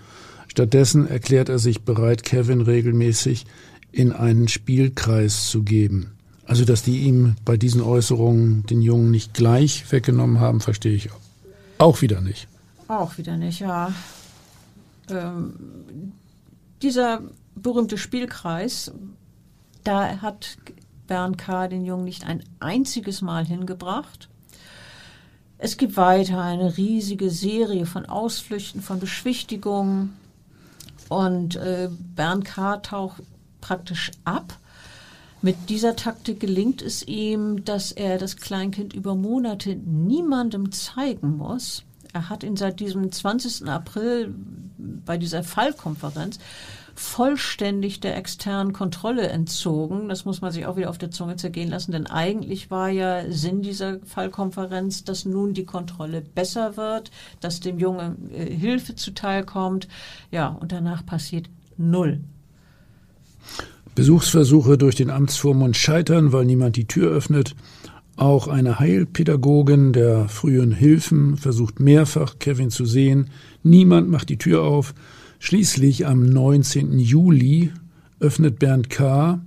Stattdessen 0.48 1.08
erklärt 1.08 1.50
er 1.50 1.60
sich 1.60 1.82
bereit, 1.82 2.24
Kevin 2.24 2.62
regelmäßig 2.62 3.46
in 3.92 4.12
einen 4.12 4.48
Spielkreis 4.48 5.50
zu 5.50 5.64
geben. 5.64 6.12
Also, 6.50 6.66
dass 6.66 6.82
die 6.82 7.02
ihm 7.02 7.36
bei 7.46 7.58
diesen 7.58 7.80
Äußerungen 7.80 8.66
den 8.66 8.82
Jungen 8.82 9.12
nicht 9.12 9.36
gleich 9.36 9.92
weggenommen 9.92 10.40
haben, 10.40 10.62
verstehe 10.62 10.96
ich 10.96 11.12
auch 11.78 12.02
wieder 12.02 12.22
nicht. 12.22 12.48
Auch 12.88 13.20
wieder 13.20 13.38
nicht, 13.38 13.60
ja. 13.60 13.94
Ähm, 15.12 15.54
dieser 16.82 17.22
berühmte 17.54 18.00
Spielkreis, 18.00 18.92
da 19.84 20.24
hat 20.24 20.58
Bernd 21.06 21.38
K. 21.38 21.68
den 21.68 21.86
Jungen 21.86 22.06
nicht 22.06 22.26
ein 22.26 22.44
einziges 22.60 23.22
Mal 23.22 23.46
hingebracht. 23.46 24.28
Es 25.60 25.78
gibt 25.78 25.98
weiter 25.98 26.42
eine 26.42 26.78
riesige 26.78 27.30
Serie 27.30 27.86
von 27.86 28.08
Ausflüchten, 28.08 28.82
von 28.82 29.00
Beschwichtigungen. 29.00 30.16
Und 31.10 31.58
äh, 31.58 31.90
Bernd 32.16 32.46
K. 32.46 32.78
taucht 32.78 33.22
praktisch 33.62 34.10
ab. 34.24 34.58
Mit 35.42 35.70
dieser 35.70 35.96
Taktik 35.96 36.42
gelingt 36.42 36.82
es 36.82 37.08
ihm, 37.08 37.64
dass 37.64 37.94
er 37.94 38.18
das 38.18 38.36
Kleinkind 38.36 38.94
über 38.94 39.16
Monate 39.16 39.76
niemandem 39.76 40.72
zeigen 40.74 41.38
muss. 41.38 41.84
Er 42.12 42.30
hat 42.30 42.44
ihn 42.44 42.58
seit 42.58 42.82
diesem 42.82 43.10
20. 43.10 43.68
April 43.68 44.34
bei 44.78 45.18
dieser 45.18 45.44
Fallkonferenz 45.44 46.40
vollständig 46.94 48.02
der 48.02 48.18
externen 48.18 48.74
Kontrolle 48.74 49.30
entzogen. 49.30 50.10
Das 50.10 50.26
muss 50.26 50.42
man 50.42 50.52
sich 50.52 50.66
auch 50.66 50.76
wieder 50.76 50.90
auf 50.90 50.98
der 50.98 51.12
Zunge 51.12 51.38
zergehen 51.38 51.70
lassen, 51.70 51.94
denn 51.94 52.08
eigentlich 52.08 52.70
war 52.70 52.90
ja 52.90 53.32
Sinn 53.32 53.62
dieser 53.62 54.00
Fallkonferenz, 54.02 55.06
dass 55.06 55.24
nun 55.24 55.54
die 55.54 55.64
Kontrolle 55.64 56.20
besser 56.20 56.76
wird, 56.76 57.12
dass 57.40 57.62
dem 57.62 57.80
Jungen 57.80 58.30
äh, 58.34 58.54
Hilfe 58.54 58.96
zuteilkommt. 58.96 59.88
Ja, 60.32 60.50
und 60.50 60.74
danach 60.74 61.06
passiert 61.06 61.50
null. 61.78 62.20
Besuchsversuche 64.00 64.78
durch 64.78 64.96
den 64.96 65.10
Amtsvormund 65.10 65.76
scheitern, 65.76 66.32
weil 66.32 66.46
niemand 66.46 66.78
die 66.78 66.88
Tür 66.88 67.12
öffnet. 67.12 67.54
Auch 68.16 68.48
eine 68.48 68.80
Heilpädagogin 68.80 69.92
der 69.92 70.30
frühen 70.30 70.72
Hilfen 70.72 71.36
versucht 71.36 71.82
mehrfach, 71.82 72.40
Kevin 72.40 72.70
zu 72.70 72.86
sehen. 72.86 73.30
Niemand 73.62 74.10
macht 74.10 74.30
die 74.30 74.38
Tür 74.38 74.64
auf. 74.64 74.94
Schließlich 75.40 76.08
am 76.08 76.26
19. 76.26 76.98
Juli 76.98 77.74
öffnet 78.22 78.58
Bernd 78.58 78.90
K. 78.90 79.42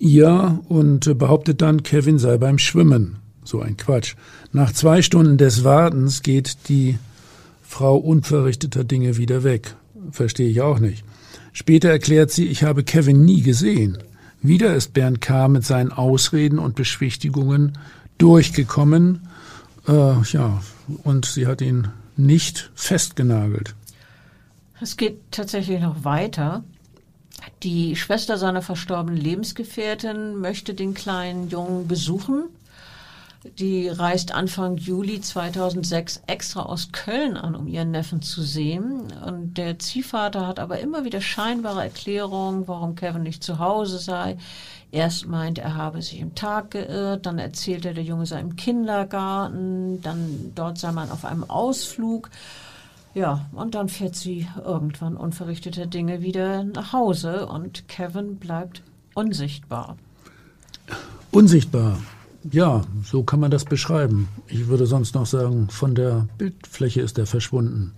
ihr 0.00 0.58
und 0.66 1.16
behauptet 1.16 1.62
dann, 1.62 1.84
Kevin 1.84 2.18
sei 2.18 2.38
beim 2.38 2.58
Schwimmen. 2.58 3.18
So 3.44 3.60
ein 3.60 3.76
Quatsch. 3.76 4.16
Nach 4.50 4.72
zwei 4.72 5.00
Stunden 5.00 5.38
des 5.38 5.62
Wartens 5.62 6.24
geht 6.24 6.68
die 6.68 6.98
Frau 7.62 7.96
unverrichteter 7.96 8.82
Dinge 8.82 9.16
wieder 9.16 9.44
weg. 9.44 9.76
Verstehe 10.10 10.48
ich 10.48 10.60
auch 10.60 10.80
nicht. 10.80 11.04
Später 11.58 11.88
erklärt 11.88 12.30
sie, 12.30 12.48
ich 12.48 12.64
habe 12.64 12.84
Kevin 12.84 13.24
nie 13.24 13.40
gesehen. 13.40 13.96
Wieder 14.42 14.74
ist 14.74 14.92
Bernd 14.92 15.22
K. 15.22 15.48
mit 15.48 15.64
seinen 15.64 15.90
Ausreden 15.90 16.58
und 16.58 16.74
Beschwichtigungen 16.74 17.78
durchgekommen. 18.18 19.26
Äh, 19.88 20.20
ja, 20.32 20.60
und 21.02 21.24
sie 21.24 21.46
hat 21.46 21.62
ihn 21.62 21.88
nicht 22.14 22.70
festgenagelt. 22.74 23.74
Es 24.82 24.98
geht 24.98 25.16
tatsächlich 25.30 25.80
noch 25.80 26.04
weiter. 26.04 26.62
Die 27.62 27.96
Schwester 27.96 28.36
seiner 28.36 28.60
verstorbenen 28.60 29.18
Lebensgefährtin 29.18 30.36
möchte 30.38 30.74
den 30.74 30.92
kleinen 30.92 31.48
Jungen 31.48 31.88
besuchen. 31.88 32.50
Die 33.58 33.88
reist 33.88 34.32
Anfang 34.32 34.76
Juli 34.76 35.20
2006 35.20 36.22
extra 36.26 36.62
aus 36.62 36.90
Köln 36.92 37.36
an, 37.36 37.54
um 37.54 37.66
ihren 37.66 37.90
Neffen 37.90 38.22
zu 38.22 38.42
sehen. 38.42 39.12
Und 39.24 39.58
der 39.58 39.78
Ziehvater 39.78 40.46
hat 40.46 40.58
aber 40.58 40.80
immer 40.80 41.04
wieder 41.04 41.20
scheinbare 41.20 41.82
Erklärungen, 41.82 42.68
warum 42.68 42.94
Kevin 42.94 43.22
nicht 43.22 43.42
zu 43.42 43.58
Hause 43.58 43.98
sei. 43.98 44.36
Erst 44.90 45.26
meint, 45.26 45.58
er 45.58 45.74
habe 45.74 46.02
sich 46.02 46.20
im 46.20 46.34
Tag 46.34 46.70
geirrt, 46.72 47.26
dann 47.26 47.38
erzählt 47.38 47.84
er, 47.84 47.94
der 47.94 48.04
Junge 48.04 48.26
sei 48.26 48.40
im 48.40 48.56
Kindergarten, 48.56 50.00
dann 50.02 50.52
dort 50.54 50.78
sei 50.78 50.92
man 50.92 51.10
auf 51.10 51.24
einem 51.24 51.44
Ausflug. 51.44 52.30
Ja, 53.14 53.46
und 53.52 53.74
dann 53.74 53.88
fährt 53.88 54.14
sie 54.14 54.46
irgendwann 54.64 55.16
unverrichteter 55.16 55.86
Dinge 55.86 56.20
wieder 56.20 56.64
nach 56.64 56.92
Hause 56.92 57.46
und 57.46 57.88
Kevin 57.88 58.36
bleibt 58.36 58.82
unsichtbar. 59.14 59.96
Unsichtbar. 61.30 61.98
Ja, 62.50 62.82
so 63.04 63.22
kann 63.22 63.40
man 63.40 63.50
das 63.50 63.64
beschreiben. 63.64 64.28
Ich 64.46 64.68
würde 64.68 64.86
sonst 64.86 65.14
noch 65.14 65.26
sagen, 65.26 65.68
von 65.70 65.94
der 65.94 66.28
Bildfläche 66.38 67.00
ist 67.00 67.18
er 67.18 67.26
verschwunden. 67.26 67.92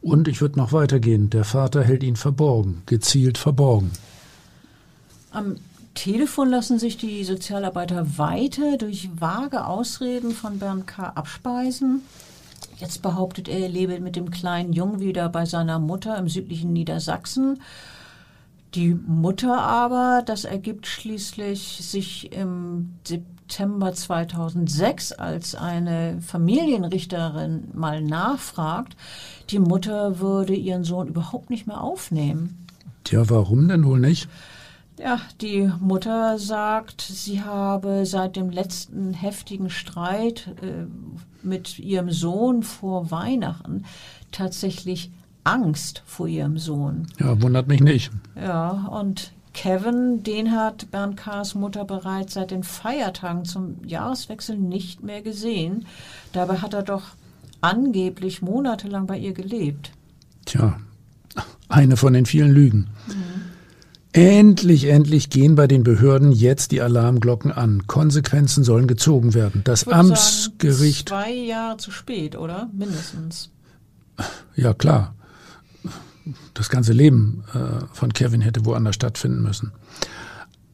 Und 0.00 0.28
ich 0.28 0.40
würde 0.40 0.58
noch 0.58 0.72
weitergehen. 0.72 1.30
Der 1.30 1.44
Vater 1.44 1.82
hält 1.82 2.02
ihn 2.02 2.16
verborgen, 2.16 2.82
gezielt 2.86 3.38
verborgen. 3.38 3.92
Am 5.30 5.56
Telefon 5.94 6.50
lassen 6.50 6.78
sich 6.78 6.96
die 6.96 7.22
Sozialarbeiter 7.24 8.18
weiter 8.18 8.78
durch 8.78 9.10
vage 9.18 9.66
Ausreden 9.66 10.32
von 10.32 10.58
Bernd 10.58 10.86
K. 10.86 11.08
abspeisen. 11.10 12.02
Jetzt 12.78 13.02
behauptet 13.02 13.48
er, 13.48 13.60
er 13.60 13.68
lebe 13.68 14.00
mit 14.00 14.16
dem 14.16 14.30
kleinen 14.30 14.72
Jungen 14.72 15.00
wieder 15.00 15.28
bei 15.28 15.44
seiner 15.44 15.78
Mutter 15.78 16.18
im 16.18 16.28
südlichen 16.28 16.72
Niedersachsen. 16.72 17.60
Die 18.74 18.94
Mutter 18.94 19.60
aber, 19.60 20.22
das 20.24 20.44
ergibt 20.44 20.86
schließlich 20.86 21.78
sich 21.82 22.32
im 22.32 22.94
September 23.52 23.92
2006, 23.92 25.12
als 25.12 25.54
eine 25.54 26.22
Familienrichterin 26.22 27.64
mal 27.74 28.00
nachfragt, 28.00 28.96
die 29.50 29.58
Mutter 29.58 30.20
würde 30.20 30.54
ihren 30.54 30.84
Sohn 30.84 31.06
überhaupt 31.06 31.50
nicht 31.50 31.66
mehr 31.66 31.82
aufnehmen. 31.82 32.66
Tja, 33.04 33.28
warum 33.28 33.68
denn 33.68 33.84
wohl 33.84 34.00
nicht? 34.00 34.26
Ja, 34.98 35.20
die 35.42 35.70
Mutter 35.80 36.38
sagt, 36.38 37.02
sie 37.02 37.42
habe 37.42 38.06
seit 38.06 38.36
dem 38.36 38.48
letzten 38.48 39.12
heftigen 39.12 39.68
Streit 39.68 40.48
äh, 40.62 40.86
mit 41.42 41.78
ihrem 41.78 42.10
Sohn 42.10 42.62
vor 42.62 43.10
Weihnachten 43.10 43.84
tatsächlich 44.30 45.10
Angst 45.44 46.02
vor 46.06 46.26
ihrem 46.26 46.56
Sohn. 46.56 47.06
Ja, 47.20 47.42
wundert 47.42 47.68
mich 47.68 47.82
nicht. 47.82 48.12
Ja, 48.34 48.70
und 48.90 49.34
Kevin, 49.54 50.22
den 50.22 50.52
hat 50.52 50.90
Bernd 50.90 51.16
K.'s 51.16 51.54
Mutter 51.54 51.84
bereits 51.84 52.34
seit 52.34 52.50
den 52.50 52.62
Feiertagen 52.62 53.44
zum 53.44 53.84
Jahreswechsel 53.84 54.56
nicht 54.56 55.02
mehr 55.02 55.22
gesehen. 55.22 55.86
Dabei 56.32 56.58
hat 56.58 56.74
er 56.74 56.82
doch 56.82 57.02
angeblich 57.60 58.42
monatelang 58.42 59.06
bei 59.06 59.18
ihr 59.18 59.32
gelebt. 59.32 59.92
Tja, 60.46 60.78
eine 61.68 61.96
von 61.96 62.12
den 62.12 62.26
vielen 62.26 62.50
Lügen. 62.50 62.88
Mhm. 63.06 63.42
Endlich, 64.14 64.88
endlich 64.88 65.30
gehen 65.30 65.54
bei 65.54 65.66
den 65.66 65.84
Behörden 65.84 66.32
jetzt 66.32 66.72
die 66.72 66.82
Alarmglocken 66.82 67.50
an. 67.50 67.86
Konsequenzen 67.86 68.62
sollen 68.62 68.86
gezogen 68.86 69.32
werden. 69.32 69.62
Das 69.64 69.88
Amtsgericht. 69.88 71.08
Sagen, 71.08 71.24
zwei 71.24 71.32
Jahre 71.32 71.78
zu 71.78 71.90
spät, 71.90 72.36
oder? 72.36 72.68
Mindestens. 72.74 73.50
Ja, 74.54 74.74
klar. 74.74 75.14
Das 76.54 76.68
ganze 76.68 76.92
Leben 76.92 77.44
äh, 77.54 77.84
von 77.92 78.12
Kevin 78.12 78.40
hätte 78.40 78.64
woanders 78.64 78.94
stattfinden 78.94 79.42
müssen. 79.42 79.72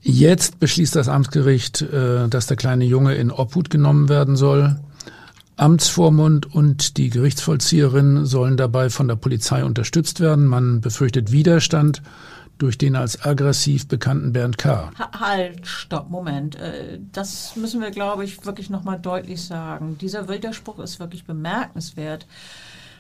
Jetzt 0.01 0.61
beschließt 0.61 0.95
das 0.95 1.09
Amtsgericht, 1.09 1.83
äh, 1.83 2.29
dass 2.29 2.47
der 2.47 2.57
kleine 2.57 2.85
Junge 2.85 3.15
in 3.15 3.31
Obhut 3.31 3.71
genommen 3.71 4.09
werden 4.09 4.37
soll. 4.37 4.77
Amtsvormund 5.57 6.55
und 6.55 6.97
die 6.99 7.11
Gerichtsvollzieherin 7.11 8.25
sollen 8.25 8.57
dabei 8.57 8.91
von 8.91 9.09
der 9.09 9.17
Polizei 9.17 9.65
unterstützt 9.65 10.21
werden. 10.21 10.47
Man 10.47 10.81
befürchtet 10.81 11.33
Widerstand 11.33 12.01
durch 12.59 12.79
den 12.79 12.97
als 12.97 13.25
aggressiv 13.25 13.89
bekannten 13.89 14.33
Bernd 14.33 14.59
K. 14.59 14.91
Halt, 15.19 15.67
stopp, 15.67 16.11
Moment. 16.11 16.57
Äh, 16.57 16.99
das 17.13 17.57
müssen 17.57 17.81
wir, 17.81 17.91
glaube 17.91 18.25
ich, 18.25 18.45
wirklich 18.45 18.71
nochmal 18.71 18.99
deutlich 18.99 19.43
sagen. 19.43 19.97
Dieser 20.01 20.29
Widerspruch 20.29 20.79
ist 20.81 21.01
wirklich 21.01 21.25
bemerkenswert. 21.25 22.27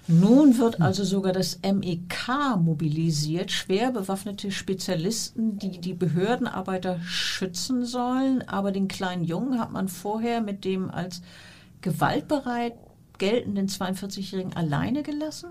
Nun 0.08 0.56
wird 0.56 0.80
also 0.80 1.04
sogar 1.04 1.34
das 1.34 1.60
MEK 1.62 2.56
mobilisiert, 2.58 3.52
schwer 3.52 3.92
bewaffnete 3.92 4.50
Spezialisten, 4.50 5.58
die 5.58 5.80
die 5.82 5.92
Behördenarbeiter 5.92 6.98
schützen 7.02 7.84
sollen. 7.84 8.42
Aber 8.48 8.72
den 8.72 8.88
kleinen 8.88 9.24
Jungen 9.24 9.60
hat 9.60 9.70
man 9.70 9.88
vorher 9.88 10.40
mit 10.40 10.64
dem 10.64 10.90
als 10.90 11.20
gewaltbereit 11.82 12.72
geltenden 13.18 13.68
42-Jährigen 13.68 14.56
alleine 14.56 15.02
gelassen? 15.02 15.50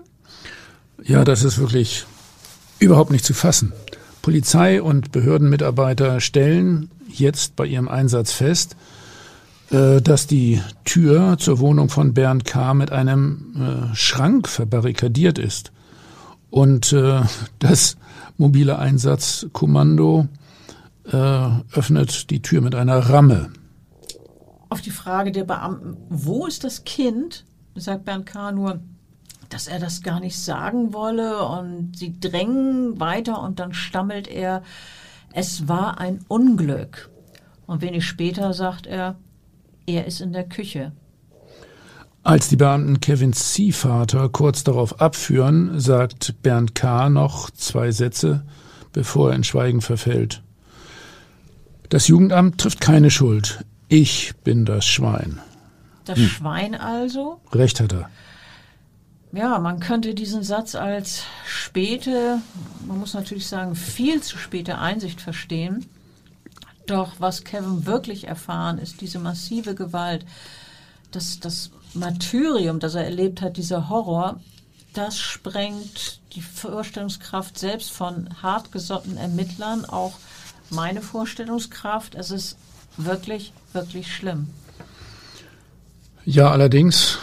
Ja, 1.04 1.24
das 1.24 1.44
ist 1.44 1.58
wirklich 1.58 2.04
überhaupt 2.80 3.12
nicht 3.12 3.24
zu 3.24 3.34
fassen. 3.34 3.72
Polizei 4.22 4.82
und 4.82 5.12
Behördenmitarbeiter 5.12 6.20
stellen 6.20 6.90
jetzt 7.08 7.54
bei 7.54 7.64
ihrem 7.64 7.88
Einsatz 7.88 8.32
fest, 8.32 8.76
dass 9.70 10.26
die 10.26 10.62
Tür 10.84 11.36
zur 11.38 11.58
Wohnung 11.58 11.88
von 11.88 12.14
Bernd 12.14 12.44
K. 12.44 12.72
mit 12.74 12.90
einem 12.90 13.90
äh, 13.92 13.94
Schrank 13.94 14.48
verbarrikadiert 14.48 15.38
ist. 15.38 15.72
Und 16.50 16.92
äh, 16.92 17.20
das 17.58 17.96
mobile 18.36 18.78
Einsatzkommando 18.78 20.28
öffnet 21.10 22.28
die 22.28 22.42
Tür 22.42 22.60
mit 22.60 22.74
einer 22.74 22.98
Ramme. 22.98 23.48
Auf 24.68 24.82
die 24.82 24.90
Frage 24.90 25.32
der 25.32 25.44
Beamten, 25.44 25.96
wo 26.10 26.44
ist 26.44 26.64
das 26.64 26.84
Kind, 26.84 27.46
sagt 27.74 28.04
Bernd 28.04 28.26
K. 28.26 28.52
nur, 28.52 28.80
dass 29.48 29.66
er 29.66 29.78
das 29.78 30.02
gar 30.02 30.20
nicht 30.20 30.38
sagen 30.38 30.92
wolle 30.92 31.42
und 31.46 31.96
sie 31.96 32.18
drängen 32.18 33.00
weiter 33.00 33.42
und 33.42 33.60
dann 33.60 33.72
stammelt 33.72 34.28
er, 34.28 34.62
es 35.32 35.68
war 35.68 35.98
ein 35.98 36.20
Unglück. 36.28 37.10
Und 37.66 37.82
wenig 37.82 38.06
später 38.06 38.52
sagt 38.54 38.86
er, 38.86 39.16
er 39.88 40.06
ist 40.06 40.20
in 40.20 40.32
der 40.32 40.44
Küche. 40.44 40.92
Als 42.22 42.48
die 42.48 42.56
Beamten 42.56 43.00
Kevins 43.00 43.52
Ziehvater 43.52 44.28
kurz 44.28 44.62
darauf 44.62 45.00
abführen, 45.00 45.80
sagt 45.80 46.42
Bernd 46.42 46.74
K. 46.74 47.08
noch 47.08 47.50
zwei 47.50 47.90
Sätze, 47.90 48.44
bevor 48.92 49.30
er 49.30 49.36
in 49.36 49.44
Schweigen 49.44 49.80
verfällt. 49.80 50.42
Das 51.88 52.06
Jugendamt 52.06 52.58
trifft 52.58 52.82
keine 52.82 53.10
Schuld. 53.10 53.64
Ich 53.88 54.34
bin 54.44 54.66
das 54.66 54.84
Schwein. 54.84 55.40
Das 56.04 56.18
hm. 56.18 56.26
Schwein 56.26 56.74
also? 56.74 57.40
Recht 57.52 57.80
hat 57.80 57.92
er. 57.92 58.10
Ja, 59.32 59.58
man 59.58 59.80
könnte 59.80 60.14
diesen 60.14 60.42
Satz 60.42 60.74
als 60.74 61.24
späte, 61.46 62.40
man 62.86 62.98
muss 62.98 63.14
natürlich 63.14 63.46
sagen, 63.46 63.74
viel 63.74 64.22
zu 64.22 64.36
späte 64.36 64.78
Einsicht 64.78 65.20
verstehen. 65.20 65.86
Doch 66.88 67.12
was 67.18 67.44
Kevin 67.44 67.86
wirklich 67.86 68.26
erfahren, 68.26 68.78
ist 68.78 69.00
diese 69.00 69.20
massive 69.20 69.74
Gewalt, 69.74 70.26
das, 71.12 71.38
das 71.38 71.70
Martyrium, 71.94 72.80
das 72.80 72.94
er 72.94 73.04
erlebt 73.04 73.40
hat, 73.40 73.56
dieser 73.56 73.88
Horror, 73.88 74.40
das 74.94 75.18
sprengt 75.18 76.20
die 76.34 76.42
Vorstellungskraft 76.42 77.58
selbst 77.58 77.90
von 77.92 78.28
hartgesottenen 78.42 79.18
Ermittlern, 79.18 79.84
auch 79.84 80.14
meine 80.70 81.02
Vorstellungskraft. 81.02 82.14
Es 82.14 82.30
ist 82.30 82.56
wirklich, 82.96 83.52
wirklich 83.72 84.12
schlimm. 84.12 84.48
Ja, 86.24 86.50
allerdings 86.50 87.18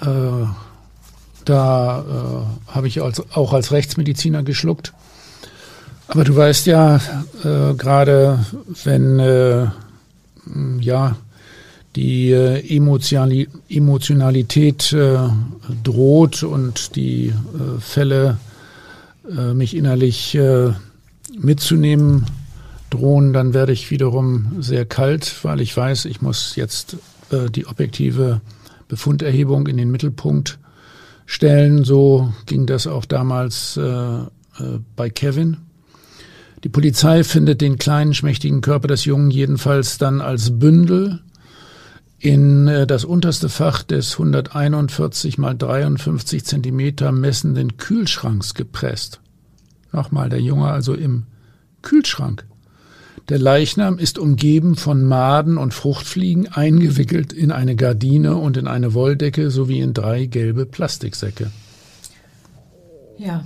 äh, 0.00 0.46
da 1.44 2.00
äh, 2.00 2.72
habe 2.72 2.88
ich 2.88 3.00
als, 3.02 3.22
auch 3.34 3.52
als 3.52 3.72
Rechtsmediziner 3.72 4.42
geschluckt. 4.42 4.92
Aber 6.08 6.24
du 6.24 6.34
weißt 6.34 6.66
ja, 6.66 6.96
äh, 7.44 7.74
gerade 7.74 8.44
wenn 8.84 9.18
äh, 9.18 9.66
ja 10.80 11.16
die 11.96 12.30
äh, 12.30 12.76
Emotionali 12.76 13.48
Emotionalität 13.68 14.92
äh, 14.92 15.18
droht 15.84 16.42
und 16.42 16.96
die 16.96 17.28
äh, 17.28 17.80
Fälle 17.80 18.38
äh, 19.28 19.52
mich 19.52 19.76
innerlich 19.76 20.34
äh, 20.34 20.72
mitzunehmen 21.38 22.26
drohen, 22.90 23.32
dann 23.32 23.52
werde 23.52 23.72
ich 23.72 23.90
wiederum 23.90 24.56
sehr 24.60 24.86
kalt, 24.86 25.44
weil 25.44 25.60
ich 25.60 25.76
weiß, 25.76 26.06
ich 26.06 26.22
muss 26.22 26.56
jetzt 26.56 26.96
äh, 27.30 27.50
die 27.50 27.66
objektive 27.66 28.40
Befunderhebung 28.88 29.66
in 29.66 29.76
den 29.76 29.90
Mittelpunkt 29.90 30.58
stellen. 31.26 31.84
So 31.84 32.32
ging 32.46 32.64
das 32.66 32.86
auch 32.86 33.04
damals 33.04 33.76
äh, 33.76 33.82
äh, 33.82 34.26
bei 34.96 35.10
Kevin. 35.10 35.58
Die 36.64 36.68
Polizei 36.68 37.22
findet 37.22 37.60
den 37.60 37.78
kleinen, 37.78 38.14
schmächtigen 38.14 38.60
Körper 38.60 38.88
des 38.88 39.04
Jungen 39.04 39.30
jedenfalls 39.30 39.98
dann 39.98 40.20
als 40.20 40.58
Bündel 40.58 41.20
in 42.18 42.66
äh, 42.66 42.86
das 42.86 43.04
unterste 43.04 43.48
Fach 43.48 43.82
des 43.82 44.14
141 44.14 45.38
mal 45.38 45.54
53 45.54 46.44
Zentimeter 46.44 47.12
messenden 47.12 47.76
Kühlschranks 47.76 48.54
gepresst. 48.54 49.20
Nochmal, 49.92 50.28
der 50.28 50.40
Junge 50.40 50.68
also 50.68 50.94
im 50.94 51.26
Kühlschrank. 51.82 52.44
Der 53.28 53.38
Leichnam 53.38 53.98
ist 53.98 54.18
umgeben 54.18 54.74
von 54.74 55.04
Maden 55.04 55.58
und 55.58 55.74
Fruchtfliegen, 55.74 56.48
eingewickelt 56.48 57.32
in 57.32 57.52
eine 57.52 57.76
Gardine 57.76 58.36
und 58.36 58.56
in 58.56 58.66
eine 58.66 58.94
Wolldecke 58.94 59.50
sowie 59.50 59.80
in 59.80 59.92
drei 59.94 60.26
gelbe 60.26 60.66
Plastiksäcke. 60.66 61.50
Ja. 63.18 63.44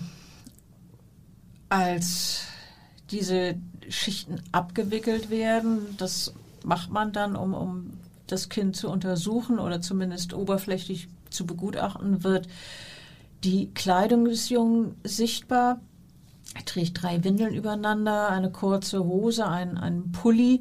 Als 1.69 2.43
diese 3.13 3.55
Schichten 3.89 4.43
abgewickelt 4.51 5.31
werden, 5.31 5.97
das 5.99 6.35
macht 6.65 6.91
man 6.91 7.13
dann, 7.13 7.37
um, 7.37 7.55
um 7.55 7.93
das 8.27 8.49
Kind 8.49 8.75
zu 8.77 8.89
untersuchen 8.89 9.59
oder 9.59 9.81
zumindest 9.81 10.33
oberflächlich 10.33 11.09
zu 11.31 11.47
begutachten, 11.47 12.25
wird 12.25 12.49
die 13.45 13.69
Kleidung 13.75 14.25
des 14.25 14.49
Jungen 14.49 14.97
sichtbar. 15.05 15.81
Er 16.55 16.65
trägt 16.65 17.03
drei 17.03 17.23
Windeln 17.25 17.55
übereinander, 17.55 18.31
eine 18.31 18.51
kurze 18.51 19.05
Hose, 19.05 19.47
ein, 19.47 19.77
ein 19.77 20.13
Pulli. 20.13 20.61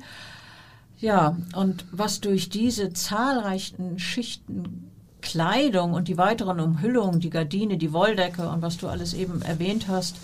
Ja, 0.97 1.37
und 1.55 1.85
was 1.91 2.21
durch 2.21 2.49
diese 2.49 2.93
zahlreichen 2.93 3.99
Schichten 3.99 4.91
Kleidung 5.21 5.93
und 5.93 6.07
die 6.07 6.17
weiteren 6.17 6.59
Umhüllungen, 6.59 7.19
die 7.19 7.29
Gardine, 7.29 7.77
die 7.77 7.93
Wolldecke 7.93 8.49
und 8.49 8.61
was 8.61 8.77
du 8.77 8.87
alles 8.87 9.13
eben 9.13 9.41
erwähnt 9.41 9.87
hast, 9.87 10.17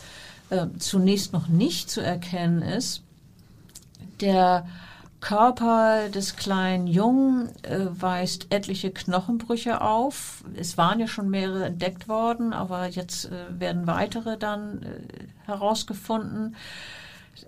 äh, 0.50 0.68
zunächst 0.80 1.34
noch 1.34 1.48
nicht 1.48 1.90
zu 1.90 2.02
erkennen 2.02 2.62
ist, 2.62 3.04
der 4.22 4.66
Körper 5.20 6.10
des 6.10 6.36
kleinen 6.36 6.88
Jungen 6.88 7.50
äh, 7.64 7.88
weist 7.90 8.48
etliche 8.52 8.92
Knochenbrüche 8.92 9.82
auf. 9.82 10.44
Es 10.56 10.78
waren 10.78 11.00
ja 11.00 11.08
schon 11.08 11.30
mehrere 11.30 11.66
entdeckt 11.66 12.08
worden, 12.08 12.54
aber 12.54 12.88
jetzt 12.88 13.26
äh, 13.26 13.60
werden 13.60 13.88
weitere 13.88 14.38
dann 14.38 14.84
äh, 14.84 15.46
herausgefunden. 15.46 16.56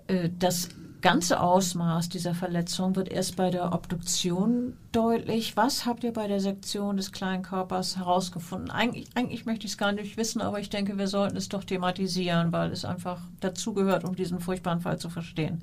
Äh, 0.08 0.30
das 0.38 0.70
ganze 1.00 1.40
Ausmaß 1.40 2.08
dieser 2.08 2.34
Verletzung 2.34 2.96
wird 2.96 3.10
erst 3.10 3.36
bei 3.36 3.50
der 3.50 3.72
Obduktion 3.72 4.74
deutlich. 4.92 5.56
Was 5.56 5.86
habt 5.86 6.04
ihr 6.04 6.12
bei 6.12 6.26
der 6.26 6.40
Sektion 6.40 6.96
des 6.96 7.12
kleinen 7.12 7.42
Körpers 7.42 7.96
herausgefunden? 7.96 8.70
Eigentlich, 8.70 9.08
eigentlich 9.14 9.46
möchte 9.46 9.66
ich 9.66 9.72
es 9.72 9.78
gar 9.78 9.92
nicht 9.92 10.16
wissen, 10.16 10.40
aber 10.40 10.60
ich 10.60 10.70
denke, 10.70 10.98
wir 10.98 11.06
sollten 11.06 11.36
es 11.36 11.48
doch 11.48 11.64
thematisieren, 11.64 12.52
weil 12.52 12.72
es 12.72 12.84
einfach 12.84 13.20
dazugehört, 13.40 14.04
um 14.04 14.14
diesen 14.14 14.40
furchtbaren 14.40 14.80
Fall 14.80 14.98
zu 14.98 15.10
verstehen. 15.10 15.62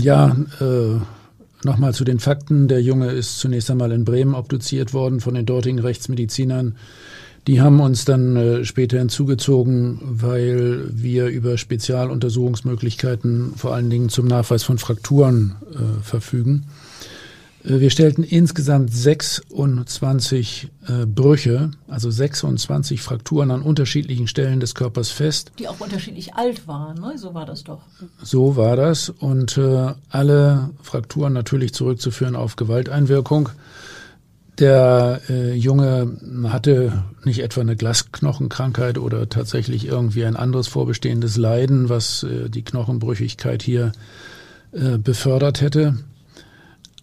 Ja, 0.00 0.36
äh, 0.60 1.00
nochmal 1.64 1.94
zu 1.94 2.04
den 2.04 2.20
Fakten. 2.20 2.68
Der 2.68 2.82
Junge 2.82 3.10
ist 3.10 3.38
zunächst 3.38 3.70
einmal 3.70 3.92
in 3.92 4.04
Bremen 4.04 4.34
obduziert 4.34 4.94
worden 4.94 5.20
von 5.20 5.34
den 5.34 5.46
dortigen 5.46 5.78
Rechtsmedizinern. 5.78 6.76
Die 7.48 7.60
haben 7.62 7.80
uns 7.80 8.04
dann 8.04 8.36
äh, 8.36 8.64
später 8.66 8.98
hinzugezogen, 8.98 9.98
weil 10.02 10.84
wir 10.92 11.28
über 11.28 11.56
Spezialuntersuchungsmöglichkeiten 11.56 13.54
vor 13.56 13.74
allen 13.74 13.88
Dingen 13.88 14.10
zum 14.10 14.26
Nachweis 14.26 14.64
von 14.64 14.76
Frakturen 14.76 15.56
äh, 15.72 16.02
verfügen. 16.02 16.66
Äh, 17.64 17.80
wir 17.80 17.88
stellten 17.88 18.22
insgesamt 18.22 18.92
26 18.92 20.68
äh, 20.88 21.06
Brüche, 21.06 21.70
also 21.88 22.10
26 22.10 23.00
Frakturen 23.00 23.50
an 23.50 23.62
unterschiedlichen 23.62 24.28
Stellen 24.28 24.60
des 24.60 24.74
Körpers 24.74 25.10
fest. 25.10 25.52
Die 25.58 25.68
auch 25.68 25.80
unterschiedlich 25.80 26.34
alt 26.34 26.68
waren, 26.68 27.00
ne? 27.00 27.16
so 27.16 27.32
war 27.32 27.46
das 27.46 27.64
doch. 27.64 27.80
So 28.22 28.56
war 28.56 28.76
das 28.76 29.08
und 29.08 29.56
äh, 29.56 29.94
alle 30.10 30.68
Frakturen 30.82 31.32
natürlich 31.32 31.72
zurückzuführen 31.72 32.36
auf 32.36 32.56
Gewalteinwirkung. 32.56 33.48
Der 34.58 35.20
äh, 35.28 35.54
Junge 35.54 36.16
hatte 36.44 37.04
nicht 37.24 37.40
etwa 37.40 37.60
eine 37.60 37.76
Glasknochenkrankheit 37.76 38.98
oder 38.98 39.28
tatsächlich 39.28 39.86
irgendwie 39.86 40.24
ein 40.24 40.34
anderes 40.34 40.66
vorbestehendes 40.66 41.36
Leiden, 41.36 41.88
was 41.88 42.24
äh, 42.24 42.50
die 42.50 42.62
Knochenbrüchigkeit 42.62 43.62
hier 43.62 43.92
äh, 44.72 44.98
befördert 44.98 45.60
hätte. 45.60 45.98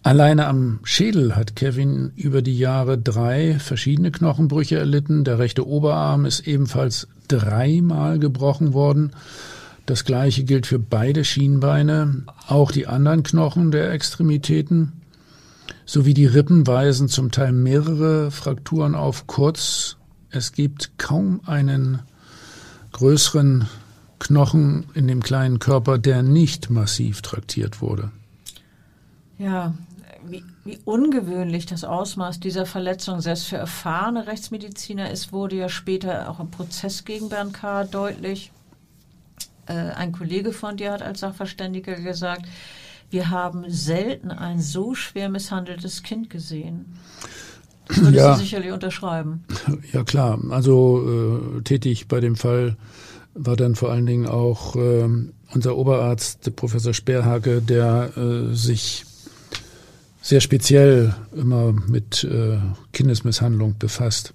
Alleine 0.02 0.46
am 0.46 0.80
Schädel 0.84 1.34
hat 1.34 1.56
Kevin 1.56 2.12
über 2.14 2.42
die 2.42 2.58
Jahre 2.58 2.98
drei 2.98 3.58
verschiedene 3.58 4.10
Knochenbrüche 4.10 4.78
erlitten. 4.78 5.24
Der 5.24 5.38
rechte 5.38 5.66
Oberarm 5.66 6.26
ist 6.26 6.46
ebenfalls 6.46 7.08
dreimal 7.26 8.18
gebrochen 8.18 8.74
worden. 8.74 9.12
Das 9.86 10.04
gleiche 10.04 10.44
gilt 10.44 10.66
für 10.66 10.78
beide 10.78 11.24
Schienbeine. 11.24 12.22
Auch 12.46 12.70
die 12.70 12.86
anderen 12.86 13.22
Knochen 13.22 13.70
der 13.70 13.90
Extremitäten 13.92 14.92
sowie 15.86 16.14
die 16.14 16.26
Rippen 16.26 16.66
weisen 16.66 17.08
zum 17.08 17.30
Teil 17.30 17.52
mehrere 17.52 18.30
Frakturen 18.30 18.94
auf. 18.94 19.26
Kurz, 19.26 19.96
es 20.30 20.52
gibt 20.52 20.98
kaum 20.98 21.40
einen 21.46 22.02
größeren 22.92 23.68
Knochen 24.18 24.86
in 24.94 25.06
dem 25.06 25.22
kleinen 25.22 25.58
Körper, 25.58 25.98
der 25.98 26.22
nicht 26.22 26.70
massiv 26.70 27.22
traktiert 27.22 27.80
wurde. 27.80 28.10
Ja, 29.38 29.74
wie, 30.24 30.42
wie 30.64 30.78
ungewöhnlich 30.84 31.66
das 31.66 31.84
Ausmaß 31.84 32.40
dieser 32.40 32.66
Verletzung 32.66 33.20
selbst 33.20 33.46
für 33.46 33.56
erfahrene 33.56 34.26
Rechtsmediziner 34.26 35.10
ist, 35.10 35.32
wurde 35.32 35.56
ja 35.56 35.68
später 35.68 36.28
auch 36.28 36.40
im 36.40 36.50
Prozess 36.50 37.04
gegen 37.04 37.28
Bernd 37.28 37.54
K. 37.54 37.84
deutlich. 37.84 38.50
Äh, 39.66 39.74
ein 39.74 40.12
Kollege 40.12 40.52
von 40.52 40.76
dir 40.76 40.92
hat 40.92 41.02
als 41.02 41.20
Sachverständiger 41.20 41.96
gesagt, 41.96 42.46
wir 43.10 43.30
haben 43.30 43.64
selten 43.68 44.30
ein 44.30 44.60
so 44.60 44.94
schwer 44.94 45.28
misshandeltes 45.28 46.02
Kind 46.02 46.30
gesehen. 46.30 46.96
Das 47.88 47.98
würdest 47.98 48.16
ja, 48.16 48.34
du 48.34 48.40
sicherlich 48.40 48.72
unterschreiben. 48.72 49.44
Ja 49.92 50.02
klar, 50.02 50.40
also 50.50 51.58
äh, 51.58 51.62
tätig 51.62 52.08
bei 52.08 52.20
dem 52.20 52.36
Fall 52.36 52.76
war 53.34 53.56
dann 53.56 53.74
vor 53.74 53.90
allen 53.90 54.06
Dingen 54.06 54.26
auch 54.26 54.76
äh, 54.76 55.08
unser 55.54 55.76
Oberarzt, 55.76 56.56
Professor 56.56 56.94
Sperrhake, 56.94 57.62
der 57.62 58.16
äh, 58.16 58.54
sich 58.54 59.04
sehr 60.20 60.40
speziell 60.40 61.14
immer 61.36 61.72
mit 61.72 62.24
äh, 62.24 62.58
Kindesmisshandlung 62.92 63.76
befasst. 63.78 64.34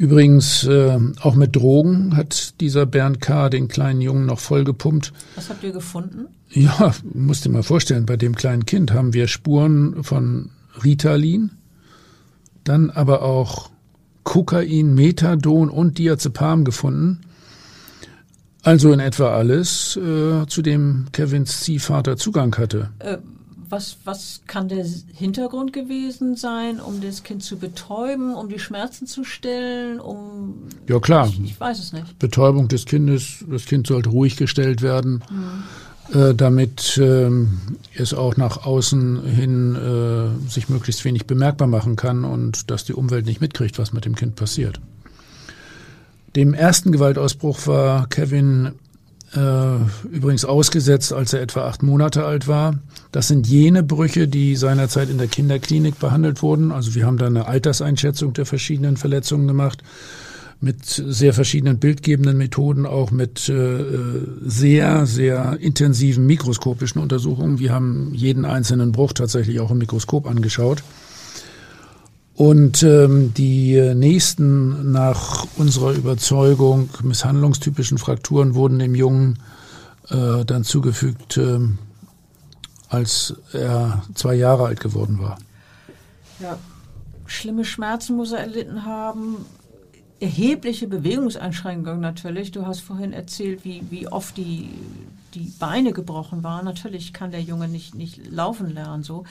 Übrigens, 0.00 0.64
äh, 0.64 0.98
auch 1.20 1.34
mit 1.34 1.54
Drogen 1.54 2.16
hat 2.16 2.58
dieser 2.62 2.86
Bernd 2.86 3.20
K. 3.20 3.50
den 3.50 3.68
kleinen 3.68 4.00
Jungen 4.00 4.24
noch 4.24 4.38
vollgepumpt. 4.38 5.12
Was 5.34 5.50
habt 5.50 5.62
ihr 5.62 5.72
gefunden? 5.72 6.28
Ja, 6.48 6.94
musst 7.12 7.44
dir 7.44 7.50
mal 7.50 7.62
vorstellen, 7.62 8.06
bei 8.06 8.16
dem 8.16 8.34
kleinen 8.34 8.64
Kind 8.64 8.94
haben 8.94 9.12
wir 9.12 9.28
Spuren 9.28 10.02
von 10.02 10.52
Ritalin, 10.82 11.50
dann 12.64 12.88
aber 12.88 13.20
auch 13.20 13.68
Kokain, 14.22 14.94
Methadon 14.94 15.68
und 15.68 15.98
Diazepam 15.98 16.64
gefunden. 16.64 17.20
Also 18.62 18.94
in 18.94 19.00
etwa 19.00 19.34
alles, 19.34 19.98
äh, 19.98 20.46
zu 20.46 20.62
dem 20.62 21.08
Kevins 21.12 21.60
Ziehvater 21.60 22.16
Zugang 22.16 22.56
hatte. 22.56 22.88
Äh, 23.00 23.18
was, 23.70 23.98
was 24.04 24.40
kann 24.46 24.68
der 24.68 24.84
Hintergrund 25.14 25.72
gewesen 25.72 26.36
sein, 26.36 26.80
um 26.80 27.00
das 27.00 27.22
Kind 27.22 27.42
zu 27.42 27.58
betäuben, 27.58 28.34
um 28.34 28.48
die 28.48 28.58
Schmerzen 28.58 29.06
zu 29.06 29.24
stillen, 29.24 30.00
um 30.00 30.54
Ja 30.88 30.98
klar. 30.98 31.28
Ich, 31.28 31.40
ich 31.40 31.60
weiß 31.60 31.78
es 31.78 31.92
nicht. 31.92 32.18
Betäubung 32.18 32.68
des 32.68 32.84
Kindes, 32.86 33.44
das 33.48 33.64
Kind 33.66 33.86
sollte 33.86 34.10
ruhig 34.10 34.36
gestellt 34.36 34.82
werden, 34.82 35.22
mhm. 35.30 36.18
äh, 36.18 36.34
damit 36.34 36.98
äh, 36.98 37.30
es 37.94 38.14
auch 38.14 38.36
nach 38.36 38.64
außen 38.64 39.24
hin 39.26 39.76
äh, 39.76 40.50
sich 40.50 40.68
möglichst 40.68 41.04
wenig 41.04 41.26
bemerkbar 41.26 41.68
machen 41.68 41.96
kann 41.96 42.24
und 42.24 42.70
dass 42.70 42.84
die 42.84 42.94
Umwelt 42.94 43.26
nicht 43.26 43.40
mitkriegt, 43.40 43.78
was 43.78 43.92
mit 43.92 44.04
dem 44.04 44.14
Kind 44.14 44.36
passiert. 44.36 44.80
Dem 46.36 46.54
ersten 46.54 46.92
Gewaltausbruch 46.92 47.66
war 47.66 48.08
Kevin 48.08 48.72
übrigens 49.32 50.44
ausgesetzt, 50.44 51.12
als 51.12 51.32
er 51.32 51.40
etwa 51.40 51.66
acht 51.66 51.82
Monate 51.82 52.24
alt 52.24 52.48
war. 52.48 52.78
Das 53.12 53.28
sind 53.28 53.46
jene 53.46 53.82
Brüche, 53.82 54.26
die 54.26 54.56
seinerzeit 54.56 55.08
in 55.08 55.18
der 55.18 55.28
Kinderklinik 55.28 56.00
behandelt 56.00 56.42
wurden. 56.42 56.72
Also 56.72 56.96
wir 56.96 57.06
haben 57.06 57.16
da 57.16 57.26
eine 57.26 57.46
Alterseinschätzung 57.46 58.32
der 58.32 58.46
verschiedenen 58.46 58.96
Verletzungen 58.96 59.46
gemacht 59.46 59.84
mit 60.60 60.84
sehr 60.84 61.32
verschiedenen 61.32 61.78
bildgebenden 61.78 62.36
Methoden, 62.36 62.84
auch 62.84 63.10
mit 63.10 63.48
äh, 63.48 63.84
sehr, 64.44 65.06
sehr 65.06 65.56
intensiven 65.58 66.26
mikroskopischen 66.26 67.00
Untersuchungen. 67.00 67.58
Wir 67.58 67.72
haben 67.72 68.12
jeden 68.14 68.44
einzelnen 68.44 68.92
Bruch 68.92 69.14
tatsächlich 69.14 69.60
auch 69.60 69.70
im 69.70 69.78
Mikroskop 69.78 70.26
angeschaut. 70.26 70.82
Und 72.40 72.82
ähm, 72.84 73.34
die 73.34 73.78
nächsten 73.94 74.92
nach 74.92 75.46
unserer 75.58 75.92
Überzeugung 75.92 76.88
misshandlungstypischen 77.02 77.98
Frakturen 77.98 78.54
wurden 78.54 78.78
dem 78.78 78.94
Jungen 78.94 79.38
äh, 80.08 80.46
dann 80.46 80.64
zugefügt, 80.64 81.36
äh, 81.36 81.58
als 82.88 83.34
er 83.52 84.04
zwei 84.14 84.36
Jahre 84.36 84.64
alt 84.64 84.80
geworden 84.80 85.18
war. 85.18 85.36
Ja, 86.38 86.56
schlimme 87.26 87.66
Schmerzen 87.66 88.16
muss 88.16 88.32
er 88.32 88.38
erlitten 88.38 88.86
haben. 88.86 89.36
Erhebliche 90.18 90.88
Bewegungseinschränkungen 90.88 92.00
natürlich. 92.00 92.52
Du 92.52 92.64
hast 92.64 92.80
vorhin 92.80 93.12
erzählt, 93.12 93.66
wie, 93.66 93.82
wie 93.90 94.08
oft 94.08 94.38
die, 94.38 94.70
die 95.34 95.52
Beine 95.58 95.92
gebrochen 95.92 96.42
waren. 96.42 96.64
Natürlich 96.64 97.12
kann 97.12 97.32
der 97.32 97.42
Junge 97.42 97.68
nicht, 97.68 97.94
nicht 97.94 98.30
laufen 98.30 98.72
lernen 98.72 99.02
so. 99.02 99.24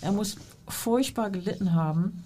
Er 0.00 0.12
muss 0.12 0.36
furchtbar 0.68 1.30
gelitten 1.30 1.74
haben. 1.74 2.22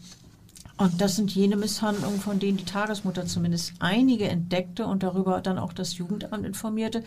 Und 0.78 1.00
das 1.00 1.16
sind 1.16 1.34
jene 1.34 1.56
Misshandlungen, 1.56 2.20
von 2.20 2.38
denen 2.38 2.58
die 2.58 2.64
Tagesmutter 2.64 3.26
zumindest 3.26 3.72
einige 3.78 4.28
entdeckte 4.28 4.86
und 4.86 5.02
darüber 5.02 5.40
dann 5.40 5.58
auch 5.58 5.72
das 5.72 5.96
Jugendamt 5.96 6.44
informierte. 6.44 7.02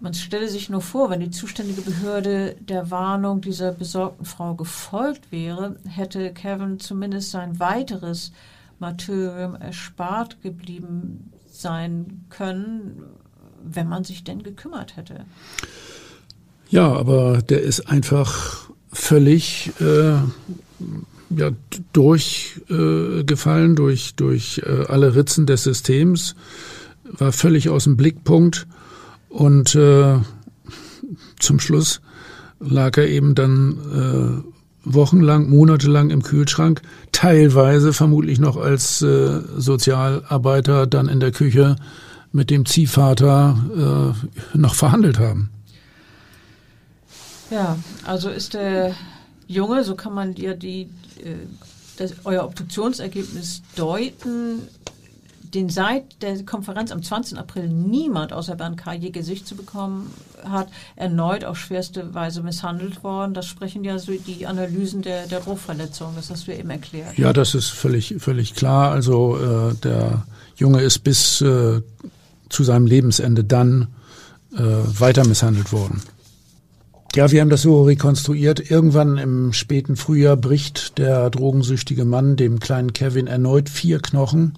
Man 0.00 0.14
stelle 0.14 0.48
sich 0.48 0.70
nur 0.70 0.80
vor, 0.80 1.10
wenn 1.10 1.20
die 1.20 1.30
zuständige 1.30 1.82
Behörde 1.82 2.56
der 2.60 2.90
Warnung 2.90 3.40
dieser 3.40 3.72
besorgten 3.72 4.24
Frau 4.24 4.54
gefolgt 4.54 5.30
wäre, 5.30 5.76
hätte 5.86 6.32
Kevin 6.32 6.80
zumindest 6.80 7.30
sein 7.30 7.58
weiteres 7.60 8.32
Martyrium 8.78 9.54
erspart 9.54 10.42
geblieben 10.42 11.32
sein 11.50 12.24
können, 12.28 13.02
wenn 13.62 13.88
man 13.88 14.04
sich 14.04 14.24
denn 14.24 14.42
gekümmert 14.42 14.96
hätte. 14.96 15.24
Ja, 16.70 16.92
aber 16.92 17.40
der 17.42 17.62
ist 17.62 17.88
einfach 17.88 18.68
völlig 18.92 19.70
äh, 19.80 20.18
ja, 21.36 21.50
durchgefallen 21.92 23.72
äh, 23.72 23.74
durch, 23.74 24.14
durch 24.14 24.62
äh, 24.64 24.86
alle 24.88 25.14
Ritzen 25.14 25.46
des 25.46 25.64
Systems, 25.64 26.34
war 27.04 27.32
völlig 27.32 27.68
aus 27.68 27.84
dem 27.84 27.96
Blickpunkt 27.96 28.66
und 29.28 29.74
äh, 29.74 30.18
zum 31.38 31.60
Schluss 31.60 32.00
lag 32.60 32.96
er 32.96 33.08
eben 33.08 33.34
dann 33.34 34.44
äh, 34.44 34.54
wochenlang, 34.84 35.48
monatelang 35.48 36.10
im 36.10 36.22
Kühlschrank, 36.22 36.82
teilweise 37.12 37.92
vermutlich 37.92 38.38
noch 38.38 38.56
als 38.56 39.02
äh, 39.02 39.40
Sozialarbeiter 39.56 40.86
dann 40.86 41.08
in 41.08 41.20
der 41.20 41.32
Küche 41.32 41.76
mit 42.32 42.50
dem 42.50 42.66
Ziehvater 42.66 44.14
äh, 44.54 44.58
noch 44.58 44.74
verhandelt 44.74 45.18
haben. 45.18 45.50
Ja, 47.50 47.78
also 48.04 48.30
ist 48.30 48.54
der 48.54 48.94
Junge, 49.46 49.84
so 49.84 49.94
kann 49.94 50.14
man 50.14 50.34
dir 50.34 50.54
die, 50.54 50.88
das, 51.96 52.14
euer 52.24 52.44
Obduktionsergebnis 52.44 53.62
deuten, 53.76 54.62
den 55.54 55.68
seit 55.68 56.20
der 56.22 56.44
Konferenz 56.44 56.90
am 56.90 57.02
20. 57.02 57.38
April 57.38 57.68
niemand 57.68 58.32
außer 58.32 58.56
Bernd 58.56 58.76
K. 58.76 58.94
je 58.94 59.10
Gesicht 59.10 59.46
zu 59.46 59.54
bekommen 59.54 60.10
hat, 60.42 60.68
erneut 60.96 61.44
auf 61.44 61.58
schwerste 61.58 62.12
Weise 62.12 62.42
misshandelt 62.42 63.04
worden. 63.04 63.34
Das 63.34 63.46
sprechen 63.46 63.84
ja 63.84 63.98
so 63.98 64.12
die 64.12 64.46
Analysen 64.46 65.02
der, 65.02 65.26
der 65.26 65.40
Bruchverletzung, 65.40 66.12
das 66.16 66.30
hast 66.30 66.48
du 66.48 66.56
eben 66.56 66.70
erklärt. 66.70 67.16
Ja, 67.16 67.32
das 67.32 67.54
ist 67.54 67.68
völlig, 67.68 68.16
völlig 68.18 68.54
klar. 68.54 68.90
Also 68.90 69.38
äh, 69.38 69.74
der 69.74 70.26
Junge 70.56 70.82
ist 70.82 71.00
bis 71.00 71.40
äh, 71.40 71.80
zu 72.48 72.64
seinem 72.64 72.86
Lebensende 72.86 73.44
dann 73.44 73.88
äh, 74.54 74.58
weiter 74.60 75.26
misshandelt 75.26 75.72
worden. 75.72 76.02
Ja, 77.14 77.30
wir 77.30 77.40
haben 77.40 77.50
das 77.50 77.62
so 77.62 77.84
rekonstruiert. 77.84 78.70
Irgendwann 78.72 79.18
im 79.18 79.52
späten 79.52 79.94
Frühjahr 79.94 80.36
bricht 80.36 80.98
der 80.98 81.30
drogensüchtige 81.30 82.04
Mann 82.04 82.34
dem 82.34 82.58
kleinen 82.58 82.92
Kevin 82.92 83.28
erneut 83.28 83.68
vier 83.68 84.00
Knochen. 84.00 84.54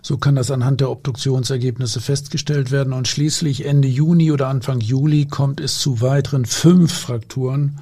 So 0.00 0.16
kann 0.16 0.36
das 0.36 0.52
anhand 0.52 0.80
der 0.80 0.90
Obduktionsergebnisse 0.90 2.00
festgestellt 2.00 2.70
werden. 2.70 2.92
Und 2.92 3.08
schließlich 3.08 3.66
Ende 3.66 3.88
Juni 3.88 4.30
oder 4.30 4.46
Anfang 4.46 4.78
Juli 4.78 5.26
kommt 5.26 5.60
es 5.60 5.80
zu 5.80 6.00
weiteren 6.00 6.44
fünf 6.44 6.92
Frakturen. 6.92 7.80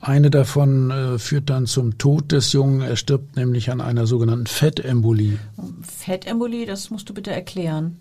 Eine 0.00 0.30
davon 0.30 0.90
äh, 0.90 1.18
führt 1.20 1.48
dann 1.48 1.66
zum 1.66 1.98
Tod 1.98 2.32
des 2.32 2.52
Jungen. 2.52 2.80
Er 2.80 2.96
stirbt 2.96 3.36
nämlich 3.36 3.70
an 3.70 3.80
einer 3.80 4.08
sogenannten 4.08 4.46
Fettembolie. 4.48 5.38
Fettembolie, 5.82 6.66
das 6.66 6.90
musst 6.90 7.08
du 7.08 7.14
bitte 7.14 7.30
erklären. 7.30 7.96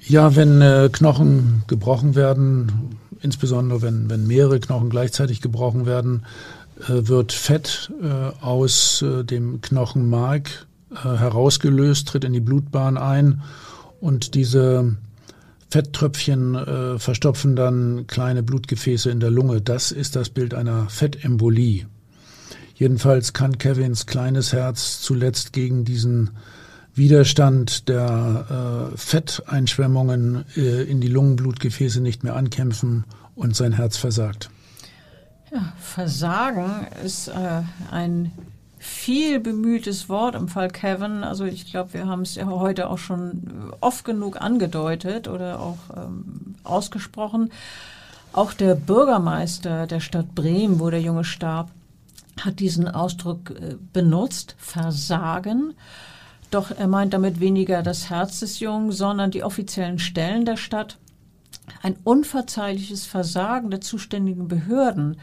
Ja, 0.00 0.34
wenn 0.34 0.60
äh, 0.62 0.88
Knochen 0.92 1.62
gebrochen 1.68 2.16
werden, 2.16 2.96
insbesondere 3.20 3.82
wenn, 3.82 4.08
wenn 4.10 4.26
mehrere 4.26 4.60
Knochen 4.60 4.90
gleichzeitig 4.90 5.40
gebrochen 5.40 5.86
werden, 5.86 6.24
äh, 6.80 7.08
wird 7.08 7.32
Fett 7.32 7.92
äh, 8.02 8.44
aus 8.44 9.02
äh, 9.02 9.24
dem 9.24 9.60
Knochenmark 9.60 10.66
herausgelöst, 10.88 12.08
tritt 12.08 12.24
in 12.24 12.32
die 12.32 12.40
Blutbahn 12.40 12.96
ein 12.96 13.42
und 14.00 14.34
diese 14.34 14.96
Fetttröpfchen 15.68 16.96
verstopfen 16.98 17.56
dann 17.56 18.06
kleine 18.06 18.44
Blutgefäße 18.44 19.10
in 19.10 19.18
der 19.18 19.32
Lunge. 19.32 19.60
Das 19.60 19.90
ist 19.90 20.14
das 20.14 20.30
Bild 20.30 20.54
einer 20.54 20.88
Fettembolie. 20.88 21.86
Jedenfalls 22.76 23.32
kann 23.32 23.58
Kevins 23.58 24.06
kleines 24.06 24.52
Herz 24.52 25.00
zuletzt 25.02 25.52
gegen 25.52 25.84
diesen 25.84 26.30
Widerstand 26.96 27.88
der 27.88 28.90
äh, 28.92 28.96
Fetteinschwemmungen 28.96 30.44
äh, 30.56 30.82
in 30.82 31.00
die 31.00 31.08
Lungenblutgefäße 31.08 32.00
nicht 32.00 32.24
mehr 32.24 32.36
ankämpfen 32.36 33.04
und 33.34 33.54
sein 33.54 33.72
Herz 33.72 33.96
versagt. 33.96 34.50
Ja, 35.52 35.72
Versagen 35.78 36.86
ist 37.04 37.28
äh, 37.28 37.62
ein 37.90 38.32
viel 38.78 39.40
bemühtes 39.40 40.08
Wort 40.08 40.34
im 40.34 40.48
Fall 40.48 40.68
Kevin. 40.68 41.24
Also 41.24 41.44
ich 41.44 41.66
glaube, 41.66 41.94
wir 41.94 42.06
haben 42.06 42.22
es 42.22 42.34
ja 42.34 42.46
heute 42.46 42.88
auch 42.88 42.98
schon 42.98 43.72
oft 43.80 44.04
genug 44.04 44.40
angedeutet 44.40 45.28
oder 45.28 45.60
auch 45.60 45.78
ähm, 45.96 46.54
ausgesprochen. 46.64 47.50
Auch 48.32 48.52
der 48.52 48.74
Bürgermeister 48.74 49.86
der 49.86 50.00
Stadt 50.00 50.34
Bremen, 50.34 50.80
wo 50.80 50.90
der 50.90 51.00
Junge 51.00 51.24
starb, 51.24 51.70
hat 52.40 52.60
diesen 52.60 52.88
Ausdruck 52.88 53.50
äh, 53.50 53.76
benutzt, 53.92 54.56
Versagen. 54.58 55.74
Doch 56.50 56.70
er 56.70 56.86
meint 56.86 57.12
damit 57.12 57.40
weniger 57.40 57.82
das 57.82 58.08
Herz 58.08 58.40
des 58.40 58.60
Jungen, 58.60 58.92
sondern 58.92 59.30
die 59.30 59.42
offiziellen 59.42 59.98
Stellen 59.98 60.44
der 60.44 60.56
Stadt. 60.56 60.98
Ein 61.82 61.96
unverzeihliches 62.04 63.06
Versagen 63.06 63.70
der 63.70 63.80
zuständigen 63.80 64.48
Behörden 64.48 65.16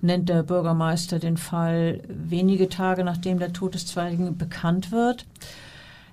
nennt 0.00 0.28
der 0.28 0.42
Bürgermeister 0.42 1.18
den 1.18 1.36
Fall 1.36 2.00
wenige 2.08 2.68
Tage 2.68 3.04
nachdem 3.04 3.38
der 3.38 3.52
Tod 3.52 3.74
des 3.74 3.86
Zweiten 3.86 4.36
bekannt 4.36 4.92
wird. 4.92 5.26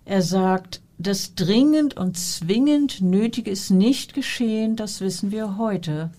Er 0.06 0.22
sagt, 0.22 0.82
das 0.98 1.36
dringend 1.36 1.98
und 1.98 2.18
zwingend 2.18 3.02
Nötige 3.02 3.52
ist 3.52 3.72
nicht 3.72 4.14
geschehen, 4.14 4.76
das 4.76 5.02
wissen 5.02 5.32
wir 5.32 5.58
heute. 5.58 6.12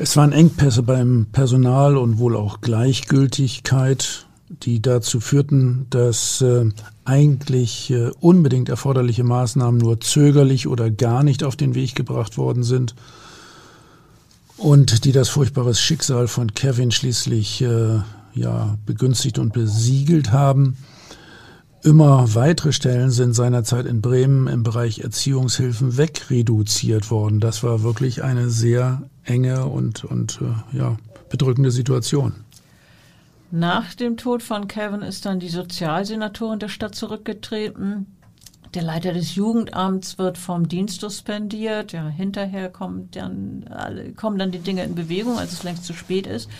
Es 0.00 0.16
waren 0.16 0.32
Engpässe 0.32 0.82
beim 0.82 1.26
Personal 1.32 1.96
und 1.96 2.18
wohl 2.18 2.36
auch 2.36 2.60
Gleichgültigkeit 2.60 4.26
die 4.48 4.80
dazu 4.80 5.20
führten, 5.20 5.86
dass 5.90 6.40
äh, 6.40 6.70
eigentlich 7.04 7.90
äh, 7.90 8.10
unbedingt 8.20 8.68
erforderliche 8.68 9.24
Maßnahmen 9.24 9.78
nur 9.78 10.00
zögerlich 10.00 10.66
oder 10.66 10.90
gar 10.90 11.22
nicht 11.22 11.44
auf 11.44 11.56
den 11.56 11.74
Weg 11.74 11.94
gebracht 11.94 12.38
worden 12.38 12.62
sind 12.62 12.94
und 14.56 15.04
die 15.04 15.12
das 15.12 15.28
furchtbare 15.28 15.74
Schicksal 15.74 16.28
von 16.28 16.54
Kevin 16.54 16.90
schließlich 16.90 17.62
äh, 17.62 18.00
ja 18.34 18.76
begünstigt 18.86 19.38
und 19.38 19.52
besiegelt 19.52 20.32
haben. 20.32 20.76
Immer 21.84 22.34
weitere 22.34 22.72
Stellen 22.72 23.10
sind 23.10 23.34
seinerzeit 23.34 23.86
in 23.86 24.00
Bremen 24.00 24.48
im 24.48 24.64
Bereich 24.64 24.98
Erziehungshilfen 24.98 25.96
wegreduziert 25.96 27.10
worden. 27.10 27.38
Das 27.38 27.62
war 27.62 27.84
wirklich 27.84 28.24
eine 28.24 28.50
sehr 28.50 29.02
enge 29.24 29.66
und, 29.66 30.04
und 30.04 30.40
ja, 30.72 30.96
bedrückende 31.28 31.70
Situation. 31.70 32.32
Nach 33.50 33.94
dem 33.94 34.16
Tod 34.16 34.42
von 34.42 34.68
Kevin 34.68 35.02
ist 35.02 35.24
dann 35.24 35.40
die 35.40 35.48
Sozialsenatorin 35.48 36.58
der 36.58 36.68
Stadt 36.68 36.94
zurückgetreten. 36.94 38.18
Der 38.74 38.82
Leiter 38.82 39.14
des 39.14 39.34
Jugendamts 39.34 40.18
wird 40.18 40.36
vom 40.36 40.68
Dienst 40.68 41.00
suspendiert. 41.00 41.92
Ja, 41.92 42.08
hinterher 42.08 42.68
kommt 42.68 43.16
dann, 43.16 43.64
kommen 44.16 44.38
dann 44.38 44.50
die 44.50 44.58
Dinge 44.58 44.84
in 44.84 44.94
Bewegung, 44.94 45.38
als 45.38 45.52
es 45.52 45.62
längst 45.62 45.86
zu 45.86 45.94
spät 45.94 46.26
ist. 46.26 46.50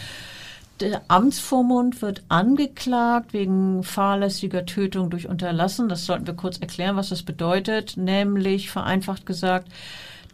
Der 0.80 1.02
Amtsvormund 1.08 2.00
wird 2.00 2.22
angeklagt 2.28 3.32
wegen 3.34 3.82
fahrlässiger 3.82 4.64
Tötung 4.64 5.10
durch 5.10 5.28
Unterlassen. 5.28 5.88
Das 5.90 6.06
sollten 6.06 6.26
wir 6.26 6.34
kurz 6.34 6.58
erklären, 6.58 6.96
was 6.96 7.10
das 7.10 7.22
bedeutet. 7.22 7.96
Nämlich 7.96 8.70
vereinfacht 8.70 9.26
gesagt, 9.26 9.68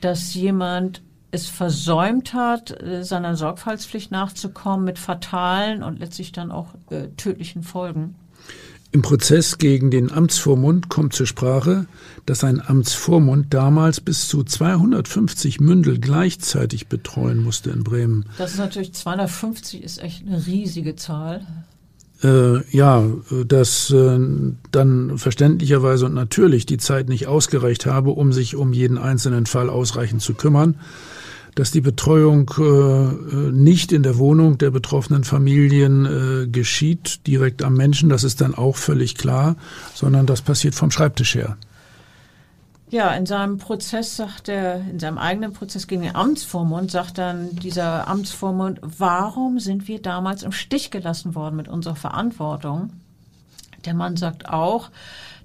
dass 0.00 0.34
jemand 0.34 1.02
es 1.35 1.49
versäumt 1.49 2.32
hat, 2.32 2.80
äh, 2.80 3.03
seiner 3.03 3.37
Sorgfaltspflicht 3.37 4.11
nachzukommen 4.11 4.85
mit 4.85 4.99
fatalen 4.99 5.82
und 5.82 5.99
letztlich 5.99 6.32
dann 6.32 6.51
auch 6.51 6.68
äh, 6.91 7.09
tödlichen 7.16 7.62
Folgen. 7.62 8.14
Im 8.93 9.03
Prozess 9.03 9.59
gegen 9.59 9.91
den 9.91 10.12
Amtsvormund 10.12 10.89
kommt 10.89 11.14
zur 11.14 11.26
Sprache, 11.26 11.87
dass 12.26 12.45
ein 12.45 12.62
Amtsvormund 12.64 13.53
damals 13.53 14.01
bis 14.01 14.28
zu 14.28 14.45
250 14.45 15.59
Mündel 15.59 15.99
gleichzeitig 15.99 16.87
betreuen 16.87 17.43
musste 17.43 17.70
in 17.70 17.82
Bremen. 17.82 18.26
Das 18.39 18.53
ist 18.53 18.59
natürlich 18.59 18.93
250 18.93 19.82
ist 19.82 20.01
echt 20.01 20.24
eine 20.24 20.47
riesige 20.47 20.95
Zahl. 20.95 21.45
äh, 22.22 22.64
ja, 22.70 23.05
dass 23.45 23.91
äh, 23.91 24.18
dann 24.70 25.18
verständlicherweise 25.18 26.07
und 26.07 26.14
natürlich 26.14 26.64
die 26.64 26.78
Zeit 26.78 27.09
nicht 27.09 27.26
ausgereicht 27.26 27.87
habe, 27.87 28.11
um 28.11 28.32
sich 28.32 28.55
um 28.55 28.72
jeden 28.72 28.97
einzelnen 28.97 29.47
Fall 29.47 29.70
ausreichend 29.70 30.22
zu 30.22 30.35
kümmern, 30.35 30.76
dass 31.55 31.70
die 31.70 31.80
Betreuung 31.80 32.50
äh, 32.59 33.50
nicht 33.52 33.92
in 33.92 34.02
der 34.02 34.18
Wohnung 34.18 34.59
der 34.59 34.70
betroffenen 34.70 35.24
Familien 35.24 36.05
äh, 36.05 36.46
geschieht, 36.46 37.26
direkt 37.26 37.62
am 37.62 37.74
Menschen, 37.74 38.09
das 38.09 38.24
ist 38.24 38.40
dann 38.40 38.55
auch 38.55 38.76
völlig 38.76 39.16
klar, 39.16 39.57
sondern 39.94 40.26
das 40.26 40.42
passiert 40.42 40.74
vom 40.74 40.90
Schreibtisch 40.90 41.34
her. 41.34 41.57
Ja, 42.90 43.12
in 43.14 43.26
seinem 43.26 43.59
Prozess 43.59 44.14
sagt 44.14 44.48
er, 44.48 44.76
in 44.76 45.00
seinem 45.00 45.18
eigenen 45.18 45.52
Prozess 45.52 45.88
gegen 45.88 46.02
den 46.02 46.14
Amtsvormund, 46.14 46.90
sagt 46.90 47.18
dann 47.18 47.57
dieser 47.57 48.07
Amtsvormund, 48.07 48.78
warum 48.82 49.59
sind 49.59 49.88
wir 49.88 50.00
damals 50.00 50.44
im 50.44 50.52
Stich 50.52 50.90
gelassen 50.92 51.34
worden 51.34 51.57
mit 51.57 51.66
unserer 51.66 51.96
Verantwortung? 51.96 52.90
Der 53.84 53.94
Mann 53.94 54.16
sagt 54.16 54.48
auch, 54.48 54.90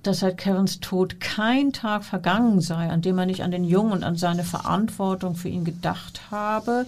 dass 0.04 0.20
seit 0.20 0.38
Kevins 0.38 0.80
Tod 0.80 1.20
kein 1.20 1.74
Tag 1.74 2.04
vergangen 2.04 2.62
sei, 2.62 2.90
an 2.90 3.02
dem 3.02 3.18
er 3.18 3.26
nicht 3.26 3.44
an 3.44 3.52
den 3.52 3.64
Jungen 3.64 3.92
und 3.92 4.04
an 4.04 4.16
seine 4.16 4.44
Verantwortung 4.44 5.36
für 5.36 5.50
ihn 5.50 5.66
gedacht 5.66 6.32
habe. 6.32 6.86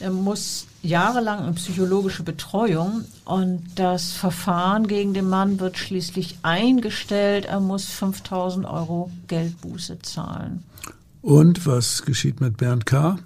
Er 0.00 0.10
muss 0.10 0.66
jahrelang 0.82 1.46
in 1.46 1.54
psychologische 1.54 2.24
Betreuung 2.24 3.04
und 3.24 3.62
das 3.76 4.12
Verfahren 4.12 4.88
gegen 4.88 5.14
den 5.14 5.28
Mann 5.28 5.60
wird 5.60 5.78
schließlich 5.78 6.38
eingestellt. 6.42 7.44
Er 7.44 7.60
muss 7.60 7.84
5000 7.84 8.66
Euro 8.66 9.12
Geldbuße 9.28 10.00
zahlen. 10.00 10.64
Und 11.20 11.66
was 11.66 12.02
geschieht 12.02 12.40
mit 12.40 12.56
Bernd 12.56 12.84
K.? 12.84 13.18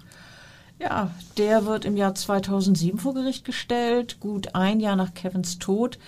Ja, 0.78 1.10
der 1.38 1.64
wird 1.64 1.86
im 1.86 1.96
Jahr 1.96 2.14
2007 2.14 2.98
vor 2.98 3.14
Gericht 3.14 3.46
gestellt, 3.46 4.20
gut 4.20 4.54
ein 4.54 4.78
Jahr 4.78 4.96
nach 4.96 5.14
Kevins 5.14 5.58
Tod. 5.58 5.98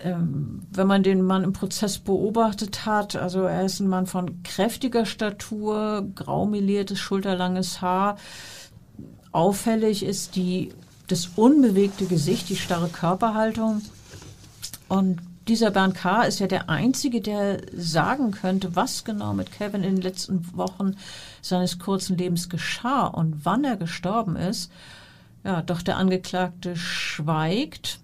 Ähm, 0.00 0.62
wenn 0.70 0.86
man 0.86 1.02
den 1.02 1.22
Mann 1.22 1.44
im 1.44 1.52
Prozess 1.52 1.98
beobachtet 1.98 2.86
hat, 2.86 3.16
also 3.16 3.42
er 3.42 3.64
ist 3.64 3.80
ein 3.80 3.88
Mann 3.88 4.06
von 4.06 4.42
kräftiger 4.42 5.06
Statur, 5.06 6.06
graumeliertes, 6.14 6.98
schulterlanges 6.98 7.80
Haar, 7.80 8.16
Auffällig 9.32 10.04
ist 10.04 10.36
die, 10.36 10.72
das 11.08 11.30
unbewegte 11.36 12.04
Gesicht, 12.04 12.50
die 12.50 12.56
starre 12.56 12.88
Körperhaltung. 12.88 13.80
Und 14.88 15.20
dieser 15.48 15.70
Bernd 15.70 15.94
K. 15.94 16.22
ist 16.22 16.38
ja 16.38 16.46
der 16.46 16.68
Einzige, 16.68 17.22
der 17.22 17.62
sagen 17.74 18.30
könnte, 18.30 18.76
was 18.76 19.04
genau 19.04 19.32
mit 19.32 19.50
Kevin 19.50 19.82
in 19.82 19.96
den 19.96 20.02
letzten 20.02 20.54
Wochen 20.56 20.96
seines 21.40 21.78
kurzen 21.78 22.18
Lebens 22.18 22.50
geschah 22.50 23.06
und 23.06 23.44
wann 23.44 23.64
er 23.64 23.76
gestorben 23.76 24.36
ist. 24.36 24.70
Ja, 25.44 25.62
doch 25.62 25.82
der 25.82 25.96
Angeklagte 25.96 26.76
schweigt. 26.76 27.98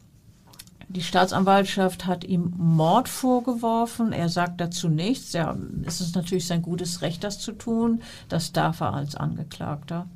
Die 0.91 1.03
Staatsanwaltschaft 1.03 2.07
hat 2.07 2.25
ihm 2.25 2.55
Mord 2.57 3.11
vorgeworfen. 3.11 4.13
Er 4.13 4.31
sagt 4.31 4.61
dazu 4.61 4.89
nichts. 4.89 5.35
Ja, 5.35 5.57
es 5.85 6.01
ist 6.01 6.17
natürlich 6.17 6.47
sein 6.47 6.63
gutes 6.63 7.03
Recht, 7.03 7.23
das 7.25 7.39
zu 7.39 7.53
tun. 7.53 8.01
Das 8.31 8.53
darf 8.53 8.81
er 8.81 8.95
als 8.95 9.15
Angeklagter. 9.15 10.07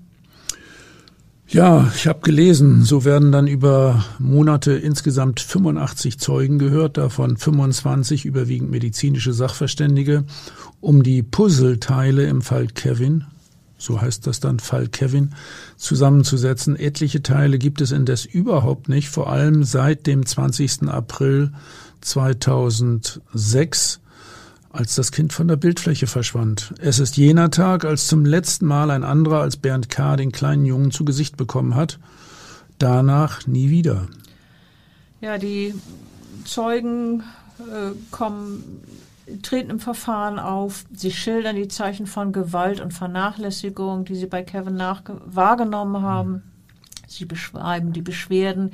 Ja, 1.49 1.93
ich 1.95 2.07
habe 2.07 2.21
gelesen, 2.21 2.83
so 2.83 3.05
werden 3.05 3.31
dann 3.31 3.47
über 3.47 4.03
Monate 4.19 4.73
insgesamt 4.73 5.41
85 5.41 6.19
Zeugen 6.19 6.59
gehört, 6.59 6.97
davon 6.97 7.37
25 7.37 8.25
überwiegend 8.25 8.71
medizinische 8.71 9.35
Sachverständige, 9.35 10.25
um 10.81 11.03
die 11.03 11.23
Puzzleteile 11.23 12.25
im 12.25 12.41
Fall 12.41 12.69
Kevin, 12.69 13.27
so 13.83 14.01
heißt 14.01 14.27
das 14.27 14.41
dann 14.41 14.61
Fall 14.61 14.89
Kevin, 14.89 15.31
zusammenzusetzen. 15.77 16.77
Etliche 16.77 17.23
Teile 17.23 17.59
gibt 17.59 17.81
es 17.81 17.91
indes 17.91 18.25
überhaupt 18.25 18.89
nicht, 18.89 19.09
vor 19.09 19.31
allem 19.31 19.65
seit 19.65 20.07
dem 20.07 20.25
20. 20.25 20.89
April 20.89 21.53
2006 22.01 24.01
als 24.71 24.95
das 24.95 25.13
Kind 25.13 25.35
von 25.35 25.49
der 25.49 25.57
Bildfläche 25.57 26.07
verschwand. 26.07 26.73
Es 26.81 26.99
ist 26.99 27.17
jener 27.17 27.51
Tag, 27.51 27.85
als 27.85 28.07
zum 28.07 28.25
letzten 28.25 28.67
Mal 28.67 28.91
ein 28.91 29.05
anderer 29.05 29.41
als 29.41 29.59
Bernd 29.59 29.91
K. 29.91 30.17
den 30.17 30.33
kleinen 30.33 30.65
Jungen 30.65 30.91
zu 30.91 31.05
Gesicht 31.05 31.37
bekommen 31.37 31.75
hat. 31.75 31.99
Danach 32.79 33.47
nie 33.47 33.69
wieder. 33.69 34.09
Ja, 35.21 35.39
die 35.39 35.75
Zeugen 36.45 37.23
äh, 37.59 37.91
kommen, 38.11 38.65
treten 39.41 39.71
im 39.71 39.81
Verfahren 39.81 40.39
auf. 40.39 40.85
Sie 40.93 41.13
schildern 41.13 41.57
die 41.57 41.69
Zeichen 41.69 42.07
von 42.07 42.33
Gewalt 42.33 42.81
und 42.81 42.93
Vernachlässigung, 42.93 44.05
die 44.05 44.17
sie 44.17 44.27
bei 44.27 44.43
Kevin 44.43 44.79
wahrgenommen 44.79 46.03
haben. 46.03 46.43
Sie 47.13 47.25
beschreiben 47.25 47.93
die 47.93 48.03
Beschwerden, 48.03 48.73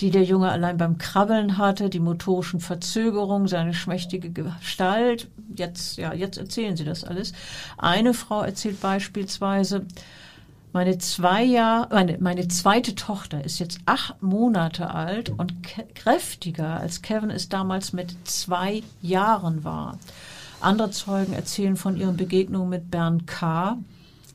die 0.00 0.10
der 0.10 0.22
Junge 0.22 0.50
allein 0.50 0.76
beim 0.76 0.98
Krabbeln 0.98 1.58
hatte, 1.58 1.90
die 1.90 2.00
motorischen 2.00 2.60
Verzögerungen, 2.60 3.48
seine 3.48 3.74
schmächtige 3.74 4.30
Gestalt. 4.30 5.28
Jetzt, 5.54 5.98
ja, 5.98 6.12
jetzt 6.12 6.38
erzählen 6.38 6.76
Sie 6.76 6.84
das 6.84 7.04
alles. 7.04 7.32
Eine 7.76 8.14
Frau 8.14 8.42
erzählt 8.42 8.80
beispielsweise, 8.80 9.86
meine 10.72 10.98
zwei 10.98 11.44
Jahr, 11.44 11.88
meine, 11.90 12.18
meine 12.18 12.48
zweite 12.48 12.94
Tochter 12.94 13.44
ist 13.44 13.58
jetzt 13.58 13.80
acht 13.86 14.22
Monate 14.22 14.90
alt 14.90 15.30
und 15.30 15.54
kräftiger 15.94 16.80
als 16.80 17.02
Kevin 17.02 17.30
es 17.30 17.48
damals 17.48 17.92
mit 17.92 18.14
zwei 18.24 18.82
Jahren 19.00 19.64
war. 19.64 19.98
Andere 20.60 20.90
Zeugen 20.90 21.32
erzählen 21.32 21.76
von 21.76 21.96
ihren 21.96 22.16
Begegnungen 22.16 22.70
mit 22.70 22.90
Bernd 22.90 23.26
K., 23.26 23.78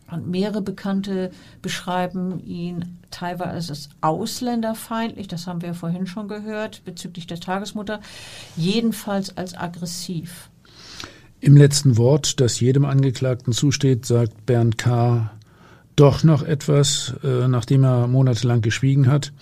und 0.10 0.28
mehrere 0.28 0.62
Bekannte 0.62 1.32
beschreiben 1.62 2.40
ihn 2.46 2.98
teilweise 3.12 3.72
als 3.72 3.90
ausländerfeindlich, 4.02 5.28
das 5.28 5.48
haben 5.48 5.62
wir 5.62 5.74
vorhin 5.74 6.08
schon 6.08 6.30
gehört, 6.30 6.84
bezüglich 6.86 7.28
der 7.28 7.40
Tagesmutter, 7.40 8.00
jedenfalls 8.56 9.36
als 9.36 9.58
aggressiv. 9.58 10.50
Im 11.40 11.58
letzten 11.58 11.98
Wort, 11.98 12.40
das 12.40 12.60
jedem 12.60 12.86
Angeklagten 12.86 13.54
zusteht, 13.54 14.06
sagt 14.06 14.46
Bernd 14.46 14.78
K. 14.78 15.32
doch 15.98 16.24
noch 16.24 16.44
etwas, 16.44 17.14
äh, 17.24 17.48
nachdem 17.50 17.84
er 17.84 18.08
monatelang 18.08 18.62
geschwiegen 18.62 19.08
hat. 19.08 19.34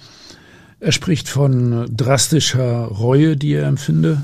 Er 0.79 0.91
spricht 0.91 1.29
von 1.29 1.85
drastischer 1.95 2.85
Reue, 2.85 3.37
die 3.37 3.53
er 3.53 3.67
empfinde. 3.67 4.23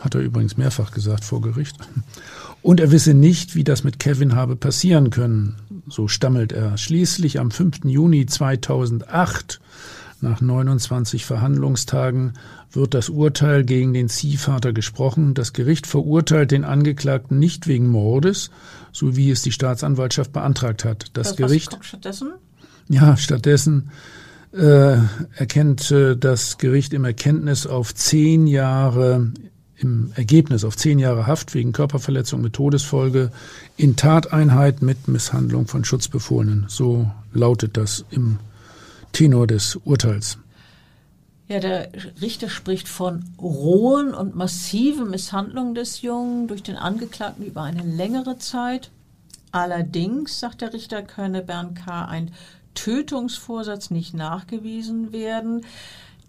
Hat 0.00 0.14
er 0.14 0.20
übrigens 0.20 0.56
mehrfach 0.56 0.92
gesagt 0.92 1.24
vor 1.24 1.40
Gericht. 1.40 1.76
Und 2.62 2.80
er 2.80 2.90
wisse 2.90 3.14
nicht, 3.14 3.54
wie 3.54 3.64
das 3.64 3.84
mit 3.84 3.98
Kevin 3.98 4.34
habe 4.34 4.56
passieren 4.56 5.10
können. 5.10 5.56
So 5.88 6.08
stammelt 6.08 6.52
er. 6.52 6.76
Schließlich 6.76 7.40
am 7.40 7.50
5. 7.50 7.84
Juni 7.84 8.26
2008, 8.26 9.60
nach 10.22 10.40
29 10.40 11.24
Verhandlungstagen, 11.24 12.34
wird 12.70 12.94
das 12.94 13.08
Urteil 13.08 13.64
gegen 13.64 13.94
den 13.94 14.08
Ziehvater 14.08 14.72
gesprochen. 14.72 15.34
Das 15.34 15.52
Gericht 15.52 15.86
verurteilt 15.86 16.50
den 16.50 16.64
Angeklagten 16.64 17.38
nicht 17.38 17.66
wegen 17.66 17.88
Mordes, 17.88 18.50
so 18.92 19.16
wie 19.16 19.30
es 19.30 19.42
die 19.42 19.52
Staatsanwaltschaft 19.52 20.32
beantragt 20.32 20.84
hat. 20.84 21.06
Das 21.14 21.30
was, 21.30 21.36
Gericht. 21.36 21.78
Stattdessen? 21.80 22.32
Ja, 22.88 23.16
stattdessen 23.16 23.90
äh, 24.52 24.96
erkennt 25.36 25.90
äh, 25.90 26.16
das 26.16 26.58
Gericht 26.58 26.92
im 26.94 27.04
Erkenntnis 27.04 27.66
auf 27.66 27.94
zehn 27.94 28.46
Jahre 28.46 29.32
im 29.80 30.12
Ergebnis 30.16 30.64
auf 30.64 30.76
zehn 30.76 30.98
Jahre 30.98 31.26
Haft 31.26 31.54
wegen 31.54 31.72
Körperverletzung 31.72 32.40
mit 32.40 32.54
Todesfolge 32.54 33.30
in 33.76 33.94
Tateinheit 33.94 34.82
mit 34.82 35.06
Misshandlung 35.06 35.68
von 35.68 35.84
Schutzbefohlenen. 35.84 36.64
So 36.68 37.08
lautet 37.32 37.76
das 37.76 38.04
im 38.10 38.38
Tenor 39.12 39.46
des 39.46 39.76
Urteils. 39.84 40.38
Ja, 41.48 41.60
der 41.60 41.88
Richter 42.20 42.50
spricht 42.50 42.88
von 42.88 43.24
rohen 43.40 44.12
und 44.12 44.34
massiven 44.34 45.10
Misshandlungen 45.10 45.74
des 45.74 46.02
Jungen 46.02 46.46
durch 46.46 46.62
den 46.62 46.76
Angeklagten 46.76 47.44
über 47.44 47.62
eine 47.62 47.82
längere 47.82 48.38
Zeit. 48.38 48.90
Allerdings, 49.50 50.40
sagt 50.40 50.60
der 50.60 50.74
Richter, 50.74 51.02
könne 51.02 51.42
Bernd 51.42 51.78
K. 51.78 52.04
ein 52.04 52.32
Tötungsvorsatz 52.74 53.90
nicht 53.90 54.14
nachgewiesen 54.14 55.10
werden, 55.10 55.64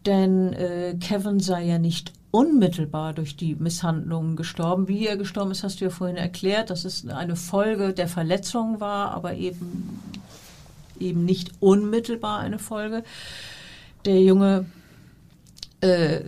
denn 0.05 0.53
äh, 0.53 0.95
Kevin 0.99 1.41
sei 1.41 1.65
ja 1.65 1.77
nicht 1.77 2.13
unmittelbar 2.31 3.13
durch 3.13 3.35
die 3.35 3.55
Misshandlungen 3.55 4.35
gestorben. 4.35 4.87
Wie 4.87 5.05
er 5.05 5.17
gestorben 5.17 5.51
ist, 5.51 5.63
hast 5.63 5.81
du 5.81 5.85
ja 5.85 5.91
vorhin 5.91 6.17
erklärt, 6.17 6.69
dass 6.69 6.85
es 6.85 7.07
eine 7.07 7.35
Folge 7.35 7.93
der 7.93 8.07
Verletzung 8.07 8.79
war, 8.79 9.11
aber 9.11 9.33
eben, 9.33 9.99
eben 10.99 11.25
nicht 11.25 11.51
unmittelbar 11.59 12.39
eine 12.39 12.59
Folge. 12.59 13.03
Der 14.05 14.21
Junge 14.21 14.65
äh, 15.81 16.19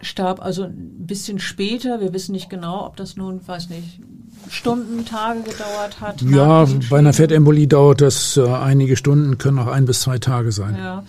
starb 0.00 0.42
also 0.42 0.64
ein 0.64 1.06
bisschen 1.06 1.38
später. 1.38 2.00
Wir 2.00 2.12
wissen 2.12 2.32
nicht 2.32 2.50
genau, 2.50 2.86
ob 2.86 2.96
das 2.96 3.16
nun, 3.16 3.46
weiß 3.46 3.68
nicht, 3.70 4.00
Stunden, 4.48 5.04
Tage 5.04 5.42
gedauert 5.42 6.00
hat. 6.00 6.22
Ja, 6.22 6.66
bei 6.90 6.98
einer 6.98 7.12
Fettembolie 7.12 7.68
dauert 7.68 8.00
das 8.00 8.36
äh, 8.36 8.46
einige 8.46 8.96
Stunden, 8.96 9.38
können 9.38 9.58
auch 9.58 9.68
ein 9.68 9.84
bis 9.84 10.00
zwei 10.00 10.18
Tage 10.18 10.52
sein. 10.52 10.76
Ja. 10.76 11.04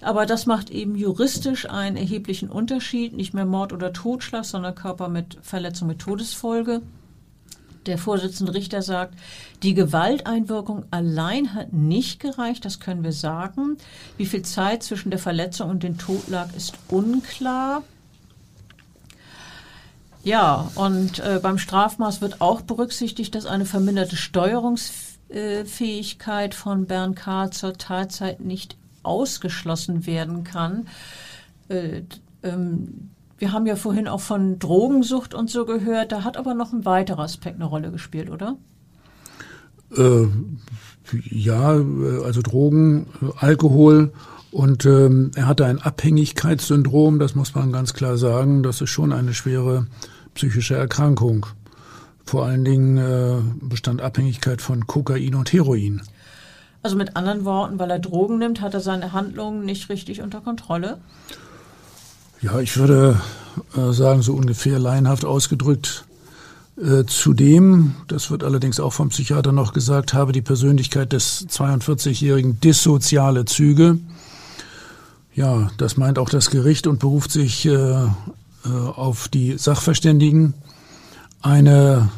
Aber 0.00 0.26
das 0.26 0.46
macht 0.46 0.70
eben 0.70 0.96
juristisch 0.96 1.68
einen 1.68 1.96
erheblichen 1.96 2.48
Unterschied. 2.50 3.14
Nicht 3.14 3.34
mehr 3.34 3.44
Mord 3.44 3.72
oder 3.72 3.92
Totschlag, 3.92 4.44
sondern 4.44 4.74
Körper 4.74 5.08
mit 5.08 5.38
Verletzung 5.42 5.88
mit 5.88 6.00
Todesfolge. 6.00 6.82
Der 7.86 7.98
Vorsitzende 7.98 8.54
Richter 8.54 8.82
sagt, 8.82 9.14
die 9.62 9.74
Gewalteinwirkung 9.74 10.84
allein 10.90 11.54
hat 11.54 11.72
nicht 11.72 12.20
gereicht, 12.20 12.64
das 12.64 12.80
können 12.80 13.02
wir 13.02 13.12
sagen. 13.12 13.76
Wie 14.16 14.26
viel 14.26 14.42
Zeit 14.42 14.82
zwischen 14.82 15.10
der 15.10 15.18
Verletzung 15.18 15.70
und 15.70 15.82
dem 15.82 15.98
Tod 15.98 16.28
lag, 16.28 16.54
ist 16.56 16.74
unklar. 16.88 17.82
Ja, 20.24 20.70
und 20.76 21.18
äh, 21.18 21.40
beim 21.42 21.58
Strafmaß 21.58 22.20
wird 22.20 22.40
auch 22.40 22.60
berücksichtigt, 22.60 23.34
dass 23.34 23.46
eine 23.46 23.64
verminderte 23.64 24.14
Steuerungsfähigkeit 24.14 26.54
von 26.54 26.86
Bernd 26.86 27.16
K. 27.16 27.50
zur 27.50 27.76
Tatzeit 27.76 28.38
nicht 28.38 28.76
ausgeschlossen 29.02 30.06
werden 30.06 30.44
kann. 30.44 30.86
Äh, 31.68 32.02
ähm, 32.44 33.10
wir 33.42 33.52
haben 33.52 33.66
ja 33.66 33.74
vorhin 33.74 34.06
auch 34.06 34.20
von 34.20 34.60
Drogensucht 34.60 35.34
und 35.34 35.50
so 35.50 35.66
gehört. 35.66 36.12
Da 36.12 36.22
hat 36.22 36.36
aber 36.36 36.54
noch 36.54 36.72
ein 36.72 36.84
weiterer 36.84 37.24
Aspekt 37.24 37.56
eine 37.56 37.64
Rolle 37.64 37.90
gespielt, 37.90 38.30
oder? 38.30 38.56
Äh, 39.96 40.28
ja, 41.28 41.70
also 42.24 42.40
Drogen, 42.40 43.08
Alkohol 43.36 44.12
und 44.52 44.86
ähm, 44.86 45.32
er 45.34 45.48
hatte 45.48 45.66
ein 45.66 45.82
Abhängigkeitssyndrom, 45.82 47.18
das 47.18 47.34
muss 47.34 47.52
man 47.56 47.72
ganz 47.72 47.94
klar 47.94 48.16
sagen. 48.16 48.62
Das 48.62 48.80
ist 48.80 48.90
schon 48.90 49.12
eine 49.12 49.34
schwere 49.34 49.88
psychische 50.34 50.76
Erkrankung. 50.76 51.46
Vor 52.24 52.46
allen 52.46 52.64
Dingen 52.64 52.96
äh, 52.96 53.40
bestand 53.60 54.02
Abhängigkeit 54.02 54.62
von 54.62 54.86
Kokain 54.86 55.34
und 55.34 55.52
Heroin. 55.52 56.00
Also 56.84 56.94
mit 56.94 57.16
anderen 57.16 57.44
Worten, 57.44 57.80
weil 57.80 57.90
er 57.90 57.98
Drogen 57.98 58.38
nimmt, 58.38 58.60
hat 58.60 58.74
er 58.74 58.80
seine 58.80 59.12
Handlungen 59.12 59.64
nicht 59.64 59.88
richtig 59.88 60.22
unter 60.22 60.40
Kontrolle? 60.40 61.00
Ja, 62.42 62.58
ich 62.58 62.76
würde 62.76 63.20
äh, 63.76 63.92
sagen, 63.92 64.20
so 64.22 64.34
ungefähr 64.34 64.80
laienhaft 64.80 65.24
ausgedrückt. 65.24 66.04
Äh, 66.76 67.04
zudem, 67.06 67.94
das 68.08 68.32
wird 68.32 68.42
allerdings 68.42 68.80
auch 68.80 68.92
vom 68.92 69.10
Psychiater 69.10 69.52
noch 69.52 69.72
gesagt, 69.72 70.12
habe 70.12 70.32
die 70.32 70.42
Persönlichkeit 70.42 71.12
des 71.12 71.46
42-Jährigen 71.48 72.58
dissoziale 72.58 73.44
Züge. 73.44 73.98
Ja, 75.36 75.70
das 75.78 75.96
meint 75.96 76.18
auch 76.18 76.28
das 76.28 76.50
Gericht 76.50 76.88
und 76.88 76.98
beruft 76.98 77.30
sich 77.30 77.64
äh, 77.64 77.70
äh 77.70 78.08
auf 78.64 79.28
die 79.28 79.56
Sachverständigen. 79.56 80.54
Eine 81.42 82.10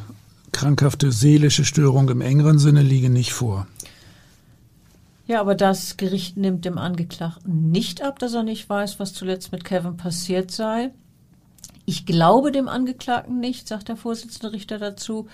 krankhafte 0.53 1.12
seelische 1.12 1.66
Störung 1.66 2.09
im 2.09 2.22
engeren 2.22 2.59
Sinne 2.59 2.83
liege 2.83 3.11
nicht 3.11 3.35
vor. 3.35 3.66
Ja, 5.27 5.41
aber 5.41 5.55
das 5.55 5.97
Gericht 5.97 6.37
nimmt 6.37 6.64
dem 6.64 6.77
Angeklagten 6.77 7.70
nicht 7.70 8.03
ab, 8.03 8.18
dass 8.18 8.35
er 8.35 8.43
nicht 8.43 8.68
weiß, 8.68 9.01
was 9.01 9.14
zuletzt 9.14 9.53
mit 9.53 9.64
Kevin 9.64 9.97
passiert 9.97 10.51
sei. 10.51 10.91
Ich 11.87 12.05
glaube 12.05 12.53
dem 12.53 12.68
Angeklagten 12.68 13.41
nicht, 13.41 13.66
sagt 13.66 13.89
der 13.89 13.97
Vorsitzende 13.97 14.53
Richter 14.53 14.79
dazu. 14.79 15.29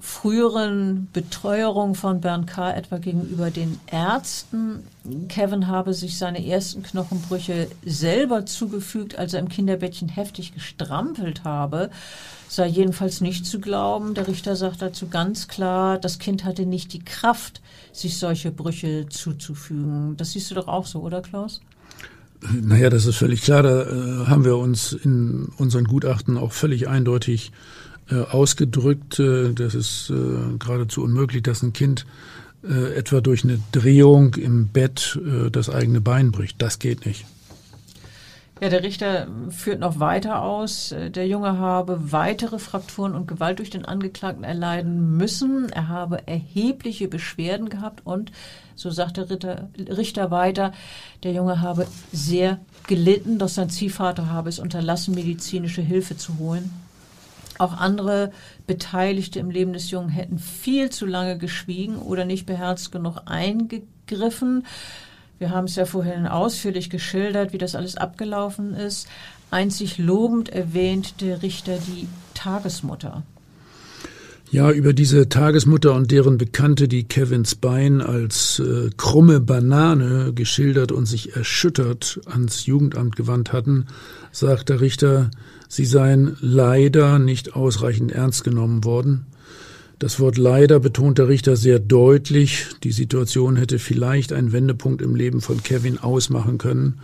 Früheren 0.00 1.08
Betreuerung 1.12 1.96
von 1.96 2.20
Bernd 2.20 2.46
K. 2.46 2.72
etwa 2.72 2.98
gegenüber 2.98 3.50
den 3.50 3.80
Ärzten. 3.86 4.84
Kevin 5.28 5.66
habe 5.66 5.92
sich 5.94 6.18
seine 6.18 6.44
ersten 6.46 6.84
Knochenbrüche 6.84 7.68
selber 7.84 8.46
zugefügt, 8.46 9.18
als 9.18 9.34
er 9.34 9.40
im 9.40 9.48
Kinderbettchen 9.48 10.08
heftig 10.08 10.54
gestrampelt 10.54 11.42
habe 11.42 11.90
sei 12.48 12.66
jedenfalls 12.66 13.20
nicht 13.20 13.46
zu 13.46 13.60
glauben. 13.60 14.14
Der 14.14 14.26
Richter 14.26 14.56
sagt 14.56 14.82
dazu 14.82 15.08
ganz 15.08 15.48
klar, 15.48 15.98
das 15.98 16.18
Kind 16.18 16.44
hatte 16.44 16.66
nicht 16.66 16.92
die 16.92 17.04
Kraft, 17.04 17.60
sich 17.92 18.18
solche 18.18 18.50
Brüche 18.50 19.06
zuzufügen. 19.08 20.16
Das 20.16 20.32
siehst 20.32 20.50
du 20.50 20.54
doch 20.54 20.68
auch 20.68 20.86
so, 20.86 21.00
oder 21.00 21.20
Klaus? 21.20 21.60
Naja, 22.40 22.88
das 22.88 23.06
ist 23.06 23.16
völlig 23.16 23.42
klar. 23.42 23.62
Da 23.62 23.82
äh, 23.82 24.26
haben 24.26 24.44
wir 24.44 24.56
uns 24.56 24.92
in 24.92 25.48
unseren 25.56 25.84
Gutachten 25.84 26.38
auch 26.38 26.52
völlig 26.52 26.88
eindeutig 26.88 27.52
äh, 28.10 28.20
ausgedrückt. 28.20 29.18
Äh, 29.18 29.52
das 29.54 29.74
ist 29.74 30.10
äh, 30.10 30.56
geradezu 30.58 31.02
unmöglich, 31.02 31.42
dass 31.42 31.62
ein 31.62 31.72
Kind 31.72 32.06
äh, 32.62 32.94
etwa 32.94 33.20
durch 33.20 33.44
eine 33.44 33.60
Drehung 33.72 34.34
im 34.34 34.68
Bett 34.68 35.18
äh, 35.24 35.50
das 35.50 35.68
eigene 35.68 36.00
Bein 36.00 36.30
bricht. 36.30 36.62
Das 36.62 36.78
geht 36.78 37.06
nicht. 37.06 37.26
Ja, 38.60 38.68
der 38.70 38.82
Richter 38.82 39.28
führt 39.50 39.78
noch 39.78 40.00
weiter 40.00 40.42
aus, 40.42 40.92
der 40.92 41.28
Junge 41.28 41.58
habe 41.58 42.10
weitere 42.12 42.58
Frakturen 42.58 43.14
und 43.14 43.28
Gewalt 43.28 43.60
durch 43.60 43.70
den 43.70 43.84
Angeklagten 43.84 44.42
erleiden 44.42 45.16
müssen. 45.16 45.68
Er 45.70 45.86
habe 45.86 46.26
erhebliche 46.26 47.06
Beschwerden 47.06 47.68
gehabt 47.68 48.04
und, 48.04 48.32
so 48.74 48.90
sagt 48.90 49.16
der 49.16 49.30
Ritter, 49.30 49.68
Richter 49.78 50.32
weiter, 50.32 50.72
der 51.22 51.32
Junge 51.32 51.60
habe 51.60 51.86
sehr 52.10 52.58
gelitten, 52.88 53.38
doch 53.38 53.48
sein 53.48 53.70
Ziehvater 53.70 54.28
habe 54.28 54.48
es 54.48 54.58
unterlassen, 54.58 55.14
medizinische 55.14 55.82
Hilfe 55.82 56.16
zu 56.16 56.38
holen. 56.38 56.68
Auch 57.58 57.76
andere 57.76 58.32
Beteiligte 58.66 59.38
im 59.38 59.50
Leben 59.50 59.72
des 59.72 59.92
Jungen 59.92 60.08
hätten 60.08 60.38
viel 60.40 60.90
zu 60.90 61.06
lange 61.06 61.38
geschwiegen 61.38 61.96
oder 61.96 62.24
nicht 62.24 62.46
beherzt 62.46 62.90
genug 62.90 63.22
eingegriffen. 63.26 64.64
Wir 65.38 65.50
haben 65.50 65.66
es 65.66 65.76
ja 65.76 65.84
vorhin 65.84 66.26
ausführlich 66.26 66.90
geschildert, 66.90 67.52
wie 67.52 67.58
das 67.58 67.74
alles 67.74 67.96
abgelaufen 67.96 68.74
ist. 68.74 69.06
Einzig 69.50 69.98
lobend 69.98 70.48
erwähnt 70.48 71.20
der 71.20 71.42
Richter 71.42 71.78
die 71.78 72.08
Tagesmutter. 72.34 73.22
Ja, 74.50 74.70
über 74.70 74.94
diese 74.94 75.28
Tagesmutter 75.28 75.94
und 75.94 76.10
deren 76.10 76.38
Bekannte, 76.38 76.88
die 76.88 77.04
Kevins 77.04 77.54
Bein 77.54 78.00
als 78.00 78.60
äh, 78.60 78.88
krumme 78.96 79.40
Banane 79.40 80.32
geschildert 80.34 80.90
und 80.90 81.04
sich 81.04 81.36
erschüttert 81.36 82.20
ans 82.24 82.64
Jugendamt 82.64 83.14
gewandt 83.14 83.52
hatten, 83.52 83.86
sagt 84.32 84.70
der 84.70 84.80
Richter, 84.80 85.30
sie 85.68 85.84
seien 85.84 86.36
leider 86.40 87.18
nicht 87.18 87.56
ausreichend 87.56 88.10
ernst 88.10 88.42
genommen 88.42 88.84
worden. 88.84 89.26
Das 89.98 90.20
Wort 90.20 90.38
leider 90.38 90.78
betont 90.78 91.18
der 91.18 91.28
Richter 91.28 91.56
sehr 91.56 91.80
deutlich. 91.80 92.66
Die 92.84 92.92
Situation 92.92 93.56
hätte 93.56 93.80
vielleicht 93.80 94.32
einen 94.32 94.52
Wendepunkt 94.52 95.02
im 95.02 95.16
Leben 95.16 95.40
von 95.40 95.62
Kevin 95.62 95.98
ausmachen 95.98 96.58
können. 96.58 97.00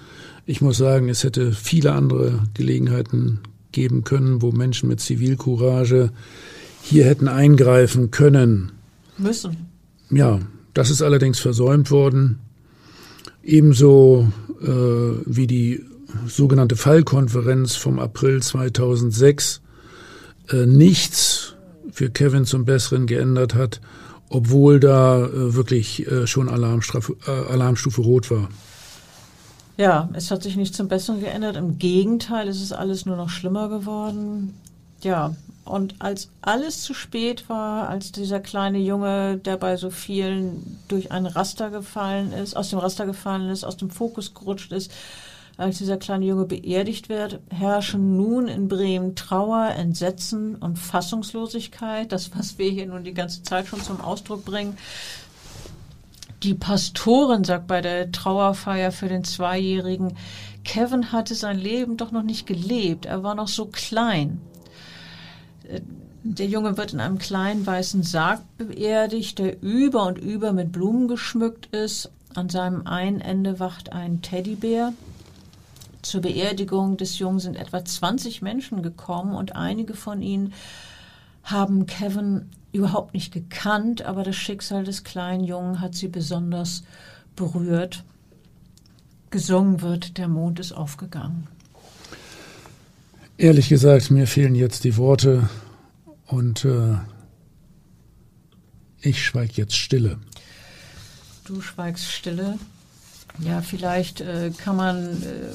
Ich 0.47 0.61
muss 0.61 0.77
sagen, 0.77 1.09
es 1.09 1.25
hätte 1.25 1.53
viele 1.53 1.93
andere 1.93 2.41
Gelegenheiten 2.55 3.41
geben 3.73 4.05
können, 4.05 4.43
wo 4.43 4.53
Menschen 4.53 4.89
mit 4.89 5.01
Zivilcourage 5.01 6.13
hier 6.83 7.05
hätten 7.05 7.27
eingreifen 7.27 8.13
können. 8.13 8.73
Müssen. 9.19 9.57
Ja, 10.11 10.41
das 10.73 10.91
ist 10.91 11.03
allerdings 11.03 11.41
versäumt 11.41 11.91
worden. 11.91 12.39
Ebenso 13.43 14.29
äh, 14.63 14.67
wie 15.27 15.49
die 15.49 15.85
sogenannte 16.29 16.77
Fallkonferenz 16.77 17.75
vom 17.75 17.99
April 17.99 18.41
2006. 18.41 19.63
Äh, 20.51 20.67
nichts 20.67 21.54
für 21.95 22.11
Kevin 22.11 22.45
zum 22.45 22.65
Besseren 22.65 23.07
geändert 23.07 23.55
hat, 23.55 23.81
obwohl 24.29 24.81
da 24.81 25.25
äh, 25.25 25.55
wirklich 25.55 26.07
äh, 26.11 26.27
schon 26.27 26.49
Alarmstufe, 26.49 27.17
äh, 27.27 27.53
Alarmstufe 27.53 28.03
Rot 28.03 28.31
war. 28.33 28.49
Ja, 29.77 30.09
es 30.13 30.31
hat 30.31 30.43
sich 30.43 30.57
nicht 30.57 30.75
zum 30.75 30.89
Besseren 30.89 31.21
geändert. 31.21 31.57
Im 31.57 31.79
Gegenteil, 31.79 32.49
es 32.49 32.61
ist 32.61 32.73
alles 32.73 33.07
nur 33.07 33.17
noch 33.17 33.31
schlimmer 33.31 33.69
geworden. 33.69 34.55
Ja, 35.03 35.37
und 35.65 35.95
als 36.01 36.31
alles 36.43 36.83
zu 36.83 36.95
spät 36.95 37.49
war, 37.49 37.89
als 37.89 38.11
dieser 38.11 38.41
kleine 38.41 38.79
Junge, 38.79 39.39
der 39.39 39.57
bei 39.57 39.77
so 39.77 39.91
vielen 39.91 40.81
durch 40.89 41.13
ein 41.13 41.27
Raster 41.27 41.71
gefallen 41.71 42.33
ist, 42.33 42.57
aus 42.57 42.71
dem 42.71 42.81
Raster 42.81 43.07
gefallen 43.07 43.49
ist, 43.49 43.65
aus 43.65 43.77
dem 43.77 43.91
Fokus 43.91 44.35
gerutscht 44.35 44.73
ist, 44.73 44.91
als 45.57 45.79
dieser 45.79 45.97
kleine 45.97 46.27
Junge 46.27 46.47
beerdigt 46.47 47.09
wird, 47.09 47.41
herrschen 47.51 48.17
nun 48.17 48.49
in 48.49 48.67
Bremen 48.67 49.15
Trauer, 49.15 49.71
Entsetzen 49.77 50.57
und 50.57 50.79
Fassungslosigkeit. 50.79 52.11
Das, 52.11 52.37
was 52.37 52.59
wir 52.59 52.71
hier 52.71 52.87
nun 52.87 53.05
die 53.05 53.15
ganze 53.15 53.43
Zeit 53.43 53.67
schon 53.67 53.81
zum 53.81 54.01
Ausdruck 54.01 54.45
bringen. 54.45 54.77
Die 56.43 56.55
Pastorin 56.55 57.45
sagt 57.45 57.69
bei 57.69 57.81
der 57.81 58.11
Trauerfeier 58.11 58.91
für 58.93 59.09
den 59.09 59.25
Zweijährigen, 59.25 60.17
Kevin 60.65 61.13
hatte 61.13 61.35
sein 61.35 61.59
Leben 61.59 61.97
doch 61.97 62.11
noch 62.11 62.23
nicht 62.23 62.47
gelebt. 62.47 63.07
Er 63.07 63.23
war 63.23 63.35
noch 63.35 63.49
so 63.49 63.67
klein. 63.67 64.41
Der 66.23 66.47
Junge 66.47 66.77
wird 66.77 66.95
in 66.95 67.01
einem 67.01 67.19
kleinen 67.19 67.67
weißen 67.67 68.03
Sarg 68.03 68.41
beerdigt, 68.59 69.39
der 69.39 69.63
über 69.63 70.07
und 70.07 70.19
über 70.19 70.53
mit 70.53 70.73
Blumen 70.73 71.07
geschmückt 71.07 71.67
ist. 71.67 72.11
An 72.35 72.49
seinem 72.49 72.87
einen 72.87 73.21
Ende 73.21 73.61
wacht 73.61 73.93
ein 73.93 74.21
Teddybär. 74.21 74.93
Zur 76.05 76.21
Beerdigung 76.21 76.97
des 76.99 77.19
Jungen 77.19 77.41
sind 77.41 77.57
etwa 77.57 77.85
20 77.85 78.43
Menschen 78.43 78.83
gekommen 78.83 79.35
und 79.35 79.57
einige 79.57 79.95
von 79.95 80.21
ihnen 80.21 80.53
haben 81.43 81.87
Kevin 81.87 82.51
überhaupt 82.73 83.15
nicht 83.15 83.33
gekannt, 83.33 84.03
aber 84.03 84.23
das 84.23 84.37
Schicksal 84.37 84.85
des 84.85 85.05
kleinen 85.05 85.45
Jungen 85.45 85.81
hat 85.81 85.95
sie 85.95 86.09
besonders 86.09 86.83
berührt. 87.37 88.05
Gesungen 89.31 89.81
wird, 89.81 90.19
der 90.19 90.29
Mond 90.29 90.61
ist 90.61 90.73
aufgegangen. 90.73 91.47
Ehrlich 93.39 93.69
gesagt, 93.69 94.11
mir 94.11 94.27
fehlen 94.27 94.55
jetzt 94.55 94.85
die 94.85 94.97
Worte 94.97 95.49
und 96.27 96.67
äh, 96.67 96.97
ich 99.01 99.25
schweige 99.25 99.55
jetzt 99.55 99.77
stille. 99.77 100.19
Du 101.45 101.61
schweigst 101.61 102.11
stille. 102.11 102.59
Ja, 103.41 103.63
vielleicht 103.63 104.21
äh, 104.21 104.53
kann 104.57 104.77
man 104.77 105.23
äh, 105.23 105.51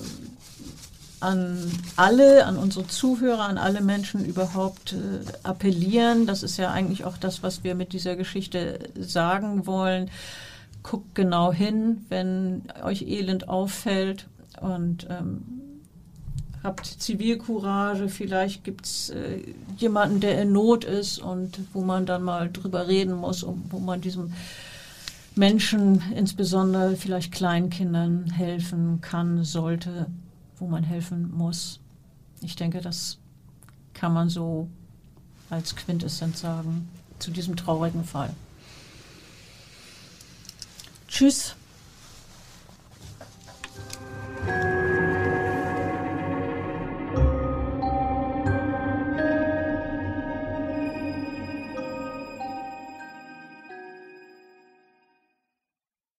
an 1.20 1.72
alle, 1.96 2.46
an 2.46 2.58
unsere 2.58 2.88
Zuhörer, 2.88 3.44
an 3.44 3.58
alle 3.58 3.82
Menschen 3.82 4.26
überhaupt 4.26 4.94
äh, 4.94 4.98
appellieren. 5.44 6.26
Das 6.26 6.44
ist 6.44 6.58
ja 6.58 6.72
eigentlich 6.72 7.04
auch 7.04 7.18
das, 7.18 7.44
was 7.44 7.64
wir 7.64 7.76
mit 7.76 7.94
dieser 7.94 8.16
Geschichte 8.16 8.80
sagen 8.98 9.66
wollen. 9.68 10.10
Guckt 10.82 11.14
genau 11.16 11.52
hin, 11.52 12.06
wenn 12.10 12.64
euch 12.84 13.02
Elend 13.02 13.50
auffällt 13.50 14.28
und 14.62 15.08
ähm, 15.10 15.44
habt 16.64 16.86
Zivilcourage. 16.86 18.08
Vielleicht 18.08 18.64
gibt's 18.64 19.10
äh, 19.10 19.42
jemanden, 19.78 20.22
der 20.22 20.42
in 20.42 20.54
Not 20.54 20.86
ist 20.86 21.20
und 21.20 21.60
wo 21.74 21.82
man 21.82 22.06
dann 22.06 22.24
mal 22.24 22.50
drüber 22.50 22.88
reden 22.88 23.14
muss, 23.14 23.44
um, 23.44 23.66
wo 23.70 23.80
man 23.80 24.00
diesem 24.00 24.34
Menschen, 25.36 26.02
insbesondere 26.16 26.96
vielleicht 26.96 27.32
Kleinkindern, 27.32 28.32
helfen 28.32 29.00
kann, 29.02 29.44
sollte 29.44 30.08
wo 30.60 30.68
man 30.68 30.84
helfen 30.84 31.36
muss. 31.36 31.80
Ich 32.42 32.56
denke, 32.56 32.82
das 32.82 33.18
kann 33.94 34.14
man 34.14 34.30
so 34.30 34.70
als 35.50 35.76
Quintessenz 35.76 36.42
sagen 36.42 36.90
zu 37.20 37.32
diesem 37.32 37.56
traurigen 37.56 38.04
Fall. 38.04 38.34
Tschüss. 41.08 41.56